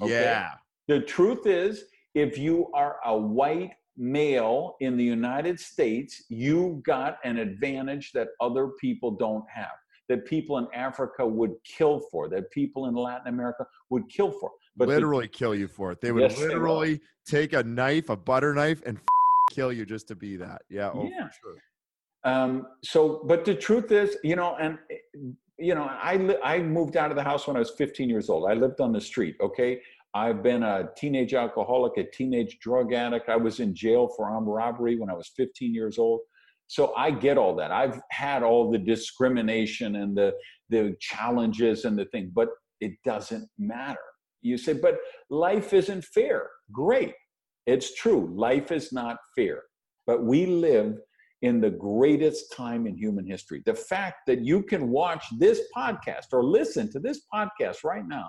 Okay? 0.00 0.12
Yeah. 0.12 0.50
The 0.88 1.00
truth 1.00 1.46
is, 1.46 1.84
if 2.14 2.38
you 2.38 2.68
are 2.74 2.96
a 3.04 3.16
white 3.16 3.72
male 4.00 4.76
in 4.80 4.96
the 4.96 5.04
United 5.04 5.60
States, 5.60 6.24
you've 6.28 6.82
got 6.82 7.18
an 7.22 7.36
advantage 7.36 8.12
that 8.12 8.28
other 8.40 8.68
people 8.80 9.10
don't 9.12 9.44
have, 9.48 9.76
that 10.08 10.24
people 10.24 10.58
in 10.58 10.66
Africa 10.74 11.24
would 11.26 11.54
kill 11.64 12.00
for, 12.10 12.28
that 12.30 12.50
people 12.50 12.86
in 12.86 12.94
Latin 12.94 13.28
America 13.28 13.66
would 13.90 14.08
kill 14.08 14.32
for. 14.32 14.50
But 14.76 14.88
literally 14.88 15.26
the, 15.26 15.32
kill 15.32 15.54
you 15.54 15.68
for 15.68 15.92
it. 15.92 16.00
They 16.00 16.12
would 16.12 16.22
yes, 16.22 16.38
literally 16.38 16.94
they 16.94 17.00
take 17.26 17.52
a 17.52 17.62
knife, 17.62 18.08
a 18.08 18.16
butter 18.16 18.54
knife, 18.54 18.82
and 18.86 18.98
kill 19.50 19.72
you 19.72 19.84
just 19.84 20.08
to 20.08 20.16
be 20.16 20.36
that. 20.36 20.62
Yeah. 20.70 20.90
Oh, 20.94 21.04
yeah. 21.04 21.28
Sure. 21.42 21.56
Um, 22.24 22.66
so, 22.82 23.22
but 23.26 23.44
the 23.44 23.54
truth 23.54 23.92
is, 23.92 24.16
you 24.24 24.36
know, 24.36 24.56
and 24.56 24.78
you 25.58 25.74
know, 25.74 25.84
I 25.84 26.36
I 26.42 26.58
moved 26.60 26.96
out 26.96 27.10
of 27.10 27.16
the 27.16 27.22
house 27.22 27.46
when 27.46 27.56
I 27.56 27.58
was 27.58 27.70
15 27.70 28.08
years 28.08 28.30
old. 28.30 28.50
I 28.50 28.54
lived 28.54 28.80
on 28.80 28.92
the 28.92 29.00
street. 29.00 29.36
Okay, 29.42 29.80
I've 30.14 30.42
been 30.42 30.62
a 30.62 30.88
teenage 30.96 31.34
alcoholic, 31.34 31.96
a 31.96 32.10
teenage 32.10 32.58
drug 32.60 32.92
addict. 32.92 33.28
I 33.28 33.36
was 33.36 33.60
in 33.60 33.74
jail 33.74 34.08
for 34.16 34.28
armed 34.28 34.48
robbery 34.48 34.96
when 34.96 35.08
I 35.08 35.14
was 35.14 35.30
15 35.36 35.72
years 35.72 35.98
old. 35.98 36.20
So 36.66 36.94
I 36.96 37.10
get 37.10 37.38
all 37.38 37.54
that. 37.56 37.72
I've 37.72 38.00
had 38.10 38.42
all 38.42 38.70
the 38.70 38.78
discrimination 38.78 39.96
and 39.96 40.16
the 40.16 40.32
the 40.68 40.96
challenges 41.00 41.84
and 41.84 41.98
the 41.98 42.04
thing, 42.06 42.30
but 42.32 42.48
it 42.80 42.92
doesn't 43.04 43.48
matter. 43.58 43.98
You 44.40 44.56
say, 44.56 44.74
but 44.74 44.98
life 45.28 45.72
isn't 45.72 46.04
fair. 46.04 46.48
Great. 46.72 47.14
It's 47.66 47.94
true. 47.94 48.32
Life 48.34 48.70
is 48.72 48.92
not 48.92 49.16
fair. 49.34 49.64
But 50.06 50.22
we 50.24 50.46
live 50.46 50.96
in 51.42 51.60
the 51.60 51.70
greatest 51.70 52.52
time 52.52 52.86
in 52.86 52.96
human 52.96 53.26
history. 53.26 53.62
The 53.66 53.74
fact 53.74 54.26
that 54.26 54.40
you 54.40 54.62
can 54.62 54.90
watch 54.90 55.24
this 55.38 55.62
podcast 55.76 56.26
or 56.32 56.44
listen 56.44 56.90
to 56.92 57.00
this 57.00 57.22
podcast 57.32 57.82
right 57.84 58.06
now 58.06 58.28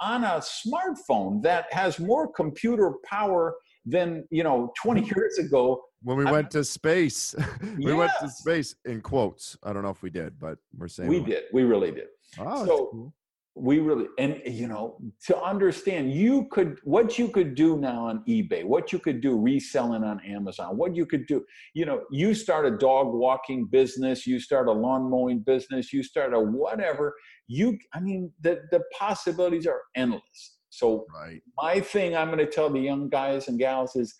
on 0.00 0.24
a 0.24 0.40
smartphone 0.40 1.42
that 1.42 1.72
has 1.72 1.98
more 1.98 2.30
computer 2.32 2.94
power 3.04 3.54
than 3.84 4.26
you 4.30 4.42
know 4.42 4.72
20 4.82 5.00
hmm. 5.00 5.06
years 5.16 5.38
ago. 5.38 5.82
When 6.02 6.16
we 6.16 6.26
I, 6.26 6.32
went 6.32 6.50
to 6.52 6.64
space. 6.64 7.34
We 7.76 7.92
yes. 7.92 7.96
went 7.96 8.12
to 8.20 8.28
space 8.30 8.74
in 8.84 9.00
quotes. 9.00 9.56
I 9.62 9.72
don't 9.72 9.82
know 9.82 9.90
if 9.90 10.02
we 10.02 10.10
did 10.10 10.38
but 10.38 10.58
we're 10.76 10.88
saying 10.88 11.08
we 11.08 11.20
did. 11.20 11.44
We 11.52 11.62
really 11.62 11.90
did. 11.90 12.08
Oh, 12.38 12.66
so 12.66 12.88
cool 12.92 13.14
we 13.58 13.78
really 13.78 14.06
and 14.18 14.40
you 14.44 14.68
know 14.68 14.98
to 15.24 15.36
understand 15.38 16.12
you 16.12 16.46
could 16.50 16.78
what 16.84 17.18
you 17.18 17.26
could 17.28 17.54
do 17.54 17.78
now 17.78 18.06
on 18.06 18.22
ebay 18.28 18.62
what 18.62 18.92
you 18.92 18.98
could 18.98 19.22
do 19.22 19.40
reselling 19.40 20.04
on 20.04 20.20
amazon 20.26 20.76
what 20.76 20.94
you 20.94 21.06
could 21.06 21.26
do 21.26 21.42
you 21.72 21.86
know 21.86 22.02
you 22.10 22.34
start 22.34 22.66
a 22.66 22.70
dog 22.70 23.14
walking 23.14 23.64
business 23.64 24.26
you 24.26 24.38
start 24.38 24.68
a 24.68 24.72
lawn 24.72 25.10
mowing 25.10 25.38
business 25.38 25.92
you 25.92 26.02
start 26.02 26.34
a 26.34 26.38
whatever 26.38 27.14
you 27.48 27.78
i 27.94 28.00
mean 28.00 28.30
the 28.42 28.60
the 28.70 28.82
possibilities 28.96 29.66
are 29.66 29.82
endless. 29.94 30.58
So 30.68 31.06
right. 31.14 31.40
my 31.56 31.80
thing 31.80 32.14
i'm 32.14 32.26
going 32.26 32.38
to 32.38 32.46
tell 32.46 32.68
the 32.68 32.80
young 32.80 33.08
guys 33.08 33.48
and 33.48 33.58
gals 33.58 33.96
is 33.96 34.14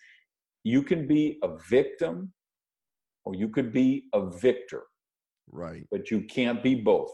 you 0.63 0.81
can 0.81 1.07
be 1.07 1.37
a 1.43 1.49
victim 1.69 2.33
or 3.27 3.35
you 3.35 3.49
could 3.49 3.73
be 3.73 4.05
a 4.13 4.29
victor. 4.29 4.83
Right. 5.51 5.83
But 5.91 6.11
you 6.11 6.21
can't 6.21 6.63
be 6.63 6.75
both 6.75 7.11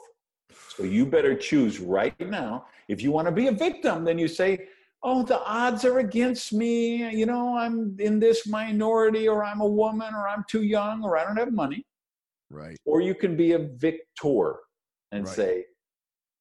so 0.75 0.83
you 0.83 1.05
better 1.05 1.35
choose 1.35 1.79
right 1.79 2.19
now. 2.19 2.65
If 2.87 3.01
you 3.01 3.11
want 3.11 3.27
to 3.27 3.31
be 3.31 3.47
a 3.47 3.51
victim, 3.51 4.03
then 4.03 4.17
you 4.17 4.27
say, 4.27 4.67
oh, 5.03 5.23
the 5.23 5.41
odds 5.43 5.85
are 5.85 5.99
against 5.99 6.53
me. 6.53 7.09
You 7.15 7.25
know, 7.25 7.57
I'm 7.57 7.95
in 7.99 8.19
this 8.19 8.47
minority, 8.47 9.27
or 9.27 9.43
I'm 9.43 9.61
a 9.61 9.67
woman, 9.67 10.13
or 10.13 10.27
I'm 10.27 10.43
too 10.49 10.63
young, 10.63 11.03
or 11.03 11.17
I 11.17 11.23
don't 11.23 11.37
have 11.37 11.51
money. 11.51 11.85
Right. 12.49 12.77
Or 12.85 13.01
you 13.01 13.15
can 13.15 13.35
be 13.35 13.53
a 13.53 13.59
victor 13.59 14.55
and 15.11 15.25
right. 15.25 15.35
say, 15.35 15.65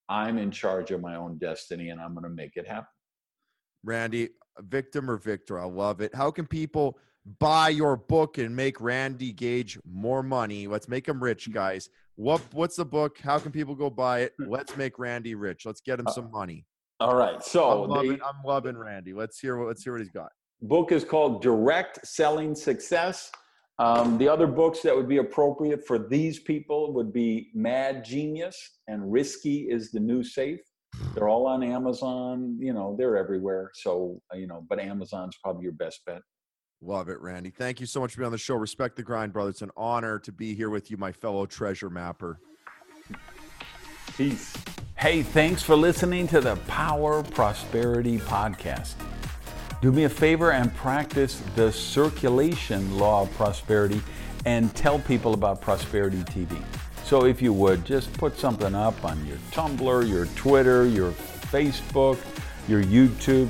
I'm 0.09 0.37
in 0.37 0.51
charge 0.51 0.91
of 0.91 1.01
my 1.01 1.15
own 1.15 1.37
destiny 1.37 1.89
and 1.89 1.99
I'm 1.99 2.13
going 2.13 2.23
to 2.23 2.29
make 2.29 2.55
it 2.55 2.67
happen. 2.67 2.87
Randy, 3.83 4.29
victim 4.59 5.09
or 5.09 5.17
victor? 5.17 5.59
I 5.59 5.65
love 5.65 6.01
it. 6.01 6.13
How 6.13 6.29
can 6.31 6.45
people 6.45 6.97
buy 7.39 7.69
your 7.69 7.97
book 7.97 8.37
and 8.37 8.55
make 8.55 8.79
Randy 8.79 9.31
Gage 9.31 9.79
more 9.85 10.21
money? 10.21 10.67
Let's 10.67 10.87
make 10.87 11.07
him 11.07 11.23
rich, 11.23 11.49
mm. 11.49 11.53
guys. 11.53 11.89
What 12.15 12.41
what's 12.51 12.75
the 12.75 12.85
book? 12.85 13.17
How 13.19 13.39
can 13.39 13.51
people 13.51 13.75
go 13.75 13.89
buy 13.89 14.21
it? 14.21 14.33
Let's 14.39 14.75
make 14.77 14.99
Randy 14.99 15.35
rich. 15.35 15.65
Let's 15.65 15.81
get 15.81 15.99
him 15.99 16.07
uh, 16.07 16.11
some 16.11 16.31
money. 16.31 16.65
All 16.99 17.15
right. 17.15 17.43
So 17.43 17.83
I'm 17.83 17.89
loving, 17.89 18.17
the, 18.17 18.25
I'm 18.25 18.43
loving 18.45 18.77
Randy. 18.77 19.13
Let's 19.13 19.39
hear 19.39 19.57
what 19.57 19.67
let's 19.67 19.83
hear 19.83 19.93
what 19.93 20.01
he's 20.01 20.11
got. 20.11 20.29
Book 20.61 20.91
is 20.91 21.03
called 21.03 21.41
Direct 21.41 22.05
Selling 22.05 22.55
Success. 22.55 23.31
Um, 23.79 24.17
the 24.17 24.29
other 24.29 24.47
books 24.47 24.81
that 24.83 24.95
would 24.95 25.09
be 25.09 25.17
appropriate 25.17 25.85
for 25.85 25.97
these 25.97 26.39
people 26.39 26.93
would 26.93 27.11
be 27.11 27.49
Mad 27.55 28.05
Genius 28.05 28.55
and 28.87 29.11
Risky 29.11 29.67
is 29.69 29.91
the 29.91 29.99
New 29.99 30.23
Safe. 30.23 30.59
They're 31.15 31.27
all 31.27 31.47
on 31.47 31.63
Amazon. 31.63 32.55
You 32.59 32.73
know, 32.73 32.95
they're 32.97 33.17
everywhere. 33.17 33.71
So 33.73 34.21
you 34.33 34.47
know, 34.47 34.65
but 34.69 34.79
Amazon's 34.79 35.35
probably 35.43 35.63
your 35.63 35.73
best 35.73 36.01
bet. 36.05 36.21
Love 36.85 37.07
it, 37.07 37.21
Randy. 37.21 37.49
Thank 37.49 37.79
you 37.79 37.85
so 37.85 38.01
much 38.01 38.11
for 38.13 38.17
being 38.17 38.25
on 38.25 38.31
the 38.33 38.37
show. 38.37 38.55
Respect 38.55 38.97
the 38.97 39.03
grind, 39.03 39.31
brother. 39.31 39.49
It's 39.51 39.61
an 39.61 39.71
honor 39.77 40.19
to 40.19 40.31
be 40.33 40.53
here 40.53 40.69
with 40.69 40.91
you, 40.91 40.97
my 40.97 41.13
fellow 41.13 41.45
treasure 41.45 41.89
mapper. 41.89 42.39
Peace. 44.17 44.53
Hey, 44.95 45.23
thanks 45.23 45.63
for 45.63 45.75
listening 45.77 46.27
to 46.27 46.41
the 46.41 46.57
Power 46.67 47.23
Prosperity 47.23 48.17
Podcast. 48.19 48.95
Do 49.81 49.91
me 49.91 50.03
a 50.03 50.09
favor 50.09 50.51
and 50.51 50.73
practice 50.75 51.41
the 51.55 51.71
circulation 51.71 52.97
law 52.97 53.23
of 53.23 53.33
prosperity 53.35 54.01
and 54.45 54.73
tell 54.75 54.99
people 54.99 55.33
about 55.33 55.61
Prosperity 55.61 56.23
TV. 56.23 56.61
So, 57.05 57.25
if 57.25 57.41
you 57.41 57.53
would, 57.53 57.85
just 57.85 58.11
put 58.13 58.37
something 58.37 58.75
up 58.75 59.03
on 59.05 59.25
your 59.25 59.37
Tumblr, 59.51 60.09
your 60.09 60.25
Twitter, 60.35 60.85
your 60.85 61.11
Facebook, 61.11 62.17
your 62.67 62.83
YouTube. 62.83 63.49